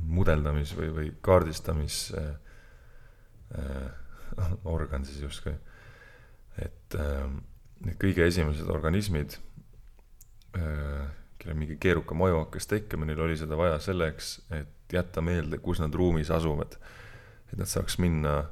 mudeldamis 0.09 0.73
või, 0.77 0.89
või 0.95 1.11
kaardistamis 1.23 2.01
äh, 2.17 2.31
äh, 3.59 4.55
organ 4.65 5.05
siis 5.05 5.21
justkui. 5.23 5.55
et 6.59 6.95
äh, 6.97 7.29
need 7.85 7.99
kõige 8.01 8.27
esimesed 8.27 8.69
organismid 8.73 9.39
äh,, 10.57 11.07
kellel 11.39 11.57
mingi 11.59 11.77
keerukam 11.81 12.23
aju 12.27 12.43
hakkas 12.43 12.67
tekkima, 12.67 13.07
neil 13.07 13.21
oli 13.23 13.37
seda 13.39 13.57
vaja 13.57 13.79
selleks, 13.83 14.39
et 14.51 14.93
jätta 14.93 15.23
meelde, 15.25 15.59
kus 15.63 15.81
nad 15.81 15.95
ruumis 15.95 16.31
asuvad. 16.31 16.79
et 17.53 17.59
nad 17.59 17.69
saaks 17.69 17.99
minna 17.99 18.45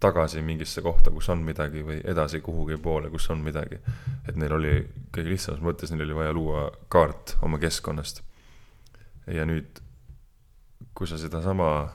tagasi 0.00 0.42
mingisse 0.42 0.82
kohta, 0.82 1.10
kus 1.10 1.28
on 1.28 1.42
midagi 1.44 1.82
või 1.82 1.98
edasi 2.06 2.40
kuhugi 2.40 2.78
poole, 2.82 3.10
kus 3.10 3.30
on 3.30 3.42
midagi. 3.42 3.80
et 4.28 4.36
neil 4.36 4.52
oli 4.52 4.74
kõige 5.12 5.34
lihtsamas 5.34 5.60
mõttes, 5.60 5.90
neil 5.90 6.06
oli 6.06 6.14
vaja 6.14 6.32
luua 6.32 6.70
kaart 6.88 7.36
oma 7.42 7.58
keskkonnast. 7.58 8.22
ja 9.26 9.44
nüüd, 9.44 9.82
kui 10.94 11.06
sa 11.06 11.18
sedasama, 11.18 11.94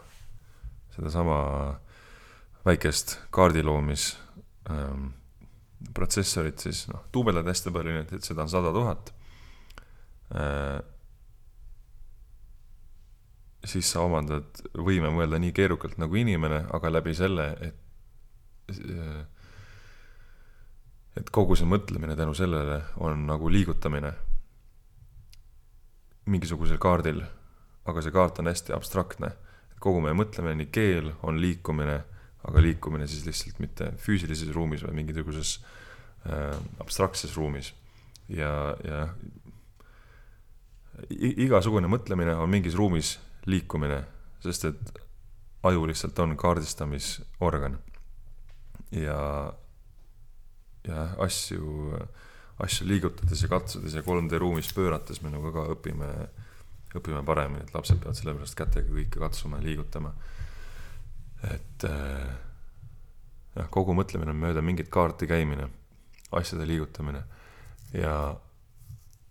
sedasama 0.96 1.40
väikest 2.66 3.20
kaardiloomis 3.32 4.18
ähm, 4.70 5.12
protsessorit 5.94 6.64
siis 6.64 6.86
noh, 6.92 7.06
duubeldad 7.14 7.48
hästi 7.50 7.74
palju, 7.76 7.94
nii 7.94 8.06
et, 8.06 8.14
et 8.18 8.26
seda 8.26 8.46
on 8.46 8.52
sada 8.52 8.72
tuhat 8.76 9.14
äh,. 10.36 10.80
siis 13.64 13.92
sa 13.92 14.04
omandad 14.04 14.64
võime 14.76 15.12
mõelda 15.14 15.40
nii 15.40 15.54
keerukalt 15.56 16.00
nagu 16.02 16.16
inimene, 16.20 16.66
aga 16.76 16.92
läbi 16.92 17.16
selle, 17.16 17.52
et 17.62 17.80
et 21.20 21.30
kogu 21.30 21.56
see 21.60 21.68
mõtlemine 21.70 22.16
tänu 22.18 22.34
sellele 22.38 22.80
on 23.04 23.28
nagu 23.28 23.50
liigutamine 23.52 24.12
mingisugusel 26.26 26.80
kaardil, 26.82 27.22
aga 27.86 28.02
see 28.02 28.14
kaart 28.16 28.40
on 28.40 28.50
hästi 28.52 28.76
abstraktne. 28.76 29.34
kogu 29.84 30.00
meie 30.00 30.16
mõtlemine, 30.16 30.56
nii 30.62 30.70
keel 30.72 31.10
on 31.28 31.42
liikumine, 31.44 31.98
aga 32.44 32.64
liikumine 32.64 33.08
siis 33.08 33.26
lihtsalt 33.28 33.62
mitte 33.64 33.92
füüsilises 34.04 34.52
ruumis, 34.56 34.84
vaid 34.84 34.98
mingisuguses 34.98 35.58
äh, 36.28 36.56
abstraktses 36.84 37.38
ruumis. 37.38 37.74
ja, 38.30 38.76
ja 38.84 39.08
igasugune 41.10 41.90
mõtlemine 41.92 42.36
on 42.38 42.50
mingis 42.50 42.76
ruumis 42.78 43.18
liikumine, 43.50 44.04
sest 44.44 44.70
et 44.70 45.00
aju 45.68 45.88
lihtsalt 45.90 46.20
on 46.20 46.38
kaardistamisorgan 46.40 47.78
ja, 48.92 49.54
ja 50.88 51.08
asju, 51.24 51.98
asju 52.64 52.88
liigutades 52.88 53.44
ja 53.44 53.50
katsudes 53.52 53.96
ja 53.98 54.04
3D 54.06 54.40
ruumis 54.42 54.72
pöörates 54.76 55.22
me 55.24 55.32
nagu 55.34 55.54
ka 55.56 55.66
õpime, 55.74 56.12
õpime 56.94 57.24
paremini, 57.26 57.64
et 57.66 57.74
lapsed 57.76 58.02
peavad 58.02 58.20
sellepärast 58.20 58.58
kätega 58.60 58.92
kõike 58.92 59.24
katsuma 59.24 59.60
ja 59.62 59.68
liigutama. 59.70 60.14
Et 61.52 61.86
äh, 61.90 62.32
jah, 63.58 63.70
kogu 63.74 63.96
mõtlemine 63.98 64.34
on 64.34 64.42
mööda 64.42 64.64
mingit 64.66 64.90
kaarti 64.94 65.28
käimine, 65.30 65.68
asjade 66.34 66.66
liigutamine 66.70 67.24
ja, 67.98 68.16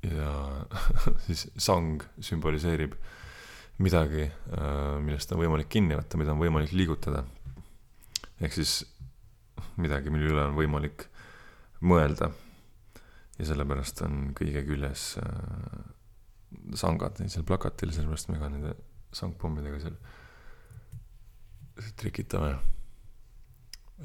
ja 0.07 0.33
siis 1.27 1.49
sang 1.57 2.05
sümboliseerib 2.23 2.95
midagi, 3.83 4.27
äh, 4.29 4.99
millest 5.03 5.33
on 5.33 5.43
võimalik 5.43 5.71
kinni 5.73 5.97
võtta, 5.99 6.21
mida 6.21 6.35
on 6.35 6.43
võimalik 6.43 6.75
liigutada. 6.77 7.25
ehk 8.43 8.55
siis 8.55 8.83
midagi, 9.81 10.11
mille 10.11 10.31
üle 10.31 10.45
on 10.45 10.57
võimalik 10.59 11.09
mõelda. 11.81 12.31
ja 13.39 13.49
sellepärast 13.49 14.03
on 14.07 14.35
kõige 14.39 14.63
küljes 14.67 15.17
äh, 15.19 15.83
sangad 16.79 17.19
seal 17.27 17.47
plakatil, 17.49 17.93
sellepärast 17.93 18.29
me 18.29 18.39
ka 18.39 18.51
nende 18.53 18.75
sangpommidega 19.13 19.81
seal 19.81 19.97
trikitame 22.01 22.55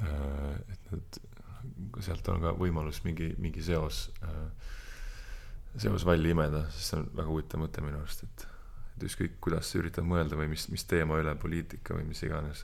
äh,. 0.01 0.57
et 0.73 0.91
need, 0.91 1.21
sealt 2.05 2.27
on 2.31 2.43
ka 2.43 2.53
võimalus 2.57 3.01
mingi, 3.05 3.33
mingi 3.41 3.63
seos 3.65 4.07
äh,, 4.23 4.69
seos 5.77 6.05
välja 6.07 6.33
imeda, 6.33 6.65
sest 6.71 6.91
see 6.91 7.01
on 7.01 7.09
väga 7.17 7.29
huvitav 7.29 7.61
mõte 7.61 7.83
minu 7.85 7.99
arust, 8.01 8.23
et, 8.25 8.47
et 8.95 9.07
ükskõik, 9.09 9.37
kuidas 9.43 9.69
sa 9.69 9.81
üritad 9.81 10.07
mõelda 10.07 10.39
või 10.39 10.49
mis, 10.53 10.67
mis 10.73 10.87
teema 10.89 11.19
üle, 11.21 11.35
poliitika 11.37 11.97
või 11.97 12.07
mis 12.09 12.23
iganes, 12.25 12.63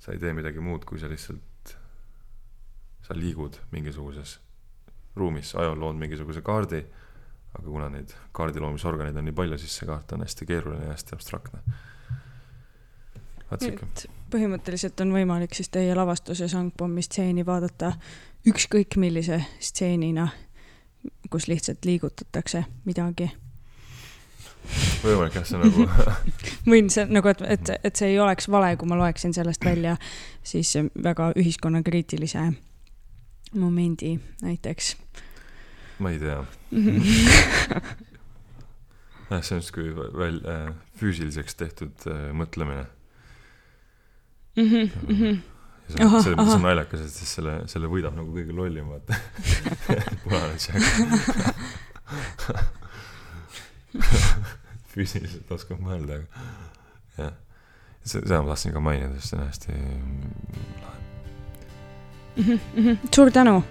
sa 0.00 0.14
ei 0.14 0.22
tee 0.22 0.32
midagi 0.36 0.62
muud, 0.64 0.86
kui 0.88 1.00
sa 1.02 1.10
lihtsalt 1.10 1.74
sa 3.04 3.16
liigud 3.16 3.58
mingisuguses 3.74 4.38
ruumis, 5.18 5.52
ajal 5.58 5.78
lood 5.80 5.98
mingisuguse 6.00 6.42
kaardi, 6.46 6.80
aga 7.58 7.66
kuna 7.66 7.88
neid 7.90 8.14
kaardiloomisorganeid 8.36 9.18
on 9.18 9.26
nii 9.26 9.36
palju, 9.36 9.58
siis 9.58 9.80
see 9.80 9.88
kaart 9.88 10.14
on 10.14 10.22
hästi 10.24 10.46
keeruline 10.46 10.86
ja 10.86 10.94
hästi 10.94 11.16
abstraktne. 11.16 11.62
vaat 13.50 13.66
sihuke. 13.66 14.10
Põhimõtteliselt 14.30 15.00
on 15.04 15.12
võimalik 15.14 15.54
siis 15.56 15.68
teie 15.72 15.94
lavastuse 15.96 16.48
Sangpommi 16.48 17.02
stseeni 17.02 17.44
vaadata 17.46 17.92
ükskõik 18.48 18.96
millise 19.00 19.42
stseenina, 19.60 20.28
kus 21.30 21.48
lihtsalt 21.50 21.84
liigutatakse 21.84 22.64
midagi. 22.84 23.30
Võimalik 25.02 25.38
jah, 25.38 25.46
see 25.48 25.60
nagu 25.60 25.86
võin 26.72 26.90
see 26.92 27.06
nagu, 27.08 27.30
et, 27.32 27.40
et, 27.48 27.72
et 27.84 27.96
see 27.96 28.12
ei 28.12 28.18
oleks 28.20 28.48
vale, 28.52 28.74
kui 28.76 28.88
ma 28.88 28.98
loeksin 29.00 29.32
sellest 29.36 29.64
välja 29.64 29.96
siis 30.46 30.74
väga 31.02 31.32
ühiskonnakriitilise 31.40 32.50
momendi 33.56 34.18
näiteks? 34.42 34.96
ma 36.00 36.10
ei 36.14 36.18
tea. 36.20 36.44
Jah, 39.30 39.44
see 39.46 39.54
on 39.54 39.60
justkui 39.60 39.92
välja 39.94 40.54
äh, 40.54 40.70
füüsiliseks 40.98 41.54
tehtud 41.54 42.06
äh, 42.10 42.30
mõtlemine 42.34 42.86
mm. 44.56 44.62
-hmm, 44.64 44.90
mm 45.08 45.16
-hmm. 45.16 45.38
see 45.88 46.06
on, 46.06 46.22
see, 46.22 46.36
mis 46.36 46.54
on 46.54 46.62
naljakas, 46.62 47.00
et 47.00 47.12
siis 47.12 47.34
selle, 47.34 47.54
selle 47.66 47.86
võidab 47.90 48.14
nagu 48.16 48.30
kõige 48.34 48.52
lollim, 48.56 48.86
vaata 48.88 49.14
punane 50.24 50.54
tšäkk 50.56 50.84
füüsiliselt 54.94 55.50
oskab 55.54 55.80
mõelda, 55.82 56.20
aga 56.20 56.26
jah. 57.18 57.34
seda 58.04 58.42
ma 58.42 58.52
tahtsin 58.52 58.74
ka 58.74 58.80
mainida, 58.84 59.14
sest 59.18 59.28
see 59.30 59.38
on 59.38 59.46
hästi 59.46 59.68
lahe 60.82 60.98
mm. 62.36 62.58
-hmm. 62.76 62.96
suur 63.14 63.30
tänu 63.30 63.64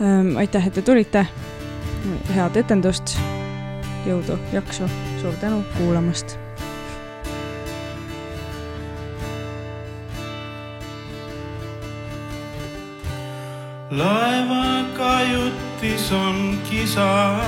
ähm,. 0.00 0.36
aitäh, 0.36 0.66
et 0.66 0.74
te 0.74 0.82
tulite. 0.82 1.26
head 2.34 2.56
etendust. 2.56 3.18
jõudu, 4.06 4.38
jaksu, 4.52 4.88
suur 5.20 5.34
tänu 5.40 5.64
kuulamast. 5.76 6.49
Laeva 13.90 14.86
kajutis 14.96 16.12
on 16.12 16.58
kisa. 16.70 17.40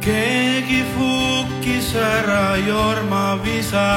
keegi 0.00 0.84
fuukis 0.94 1.94
ära 1.94 2.56
jormavisa 2.56 3.88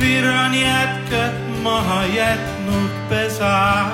viran 0.00 0.54
jätkad 0.54 1.36
maha 1.62 2.06
jätnud 2.06 2.90
pesa. 3.08 3.84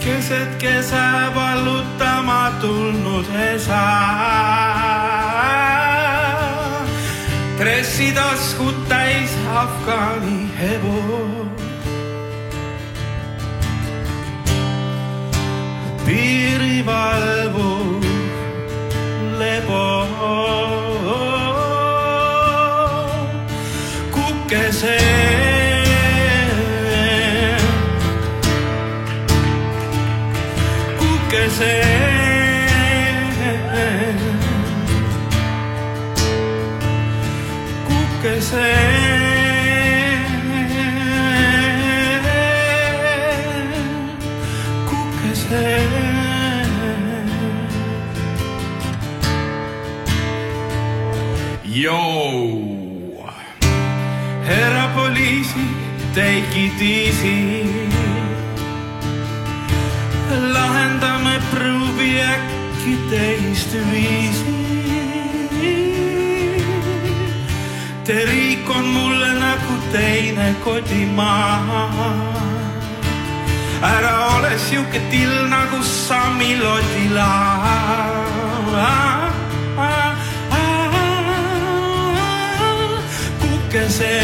keset 0.00 0.56
kesa 0.58 1.32
vallutama 1.34 2.52
tulnud 2.60 3.26
esa. 3.52 3.84
Dressitaskud 7.62 8.74
täis 8.88 9.30
Afgaani 9.54 10.38
hebu. 10.58 10.96
piirivalvur 16.06 18.02
lebo 19.38 19.82
kukese. 24.10 24.98
kukese. 30.98 31.91
Kukese. 38.52 38.68
kukese. 44.88 45.66
Joo. 51.64 53.30
Herra 54.44 54.88
poliisi, 54.94 55.64
take 56.14 56.56
it 56.64 56.82
easy. 56.82 57.62
lahendame 60.54 61.40
pruubi 61.50 62.20
äkki 62.20 62.94
teistviisi. 63.10 64.61
Te 68.04 68.24
riik 68.26 68.70
on 68.70 68.84
mulle 68.84 69.30
nagu 69.38 69.74
teine 69.92 70.54
kodumaa. 70.64 72.32
ära 73.82 74.36
ole 74.36 74.58
sihuke 74.58 75.00
till 75.10 75.48
nagu 75.48 75.82
Sami 75.82 76.56
Lodila. 76.56 77.32
kukese, 83.72 84.20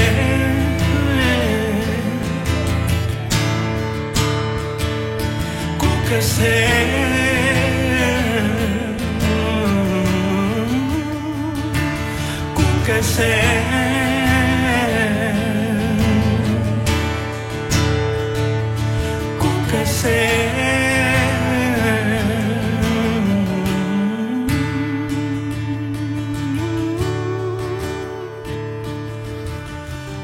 kukese, 5.78 6.58
kukese. 12.88 13.34
kukese. 19.38 20.20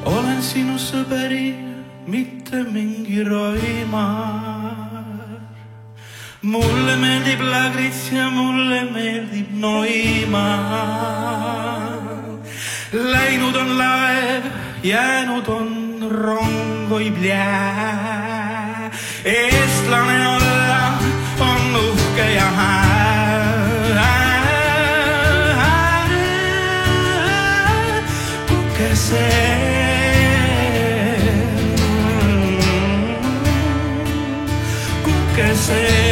olen 0.05 0.41
sinu 0.43 0.79
sõberi, 0.81 1.53
mitte 2.07 2.65
mingi 2.65 3.25
roimar. 3.25 4.73
mulle 6.43 6.97
meeldib 6.97 7.41
Lagrits 7.41 8.09
ja 8.13 8.31
mulle 8.31 8.85
meeldib 8.89 9.53
Noimaa. 9.53 11.14
Läinud 12.95 13.57
on 13.57 13.79
laev, 13.79 14.45
jäänud 14.83 15.47
on 15.49 15.99
rong, 16.11 16.93
oi 16.93 17.11
plää. 17.11 18.91
eestlane 19.25 20.29
olla 20.29 20.93
on 21.41 21.77
uhke 21.77 22.35
ja 22.35 22.51
hää. 22.51 22.95
kukese. 28.49 29.29
Kukese. 35.05 36.04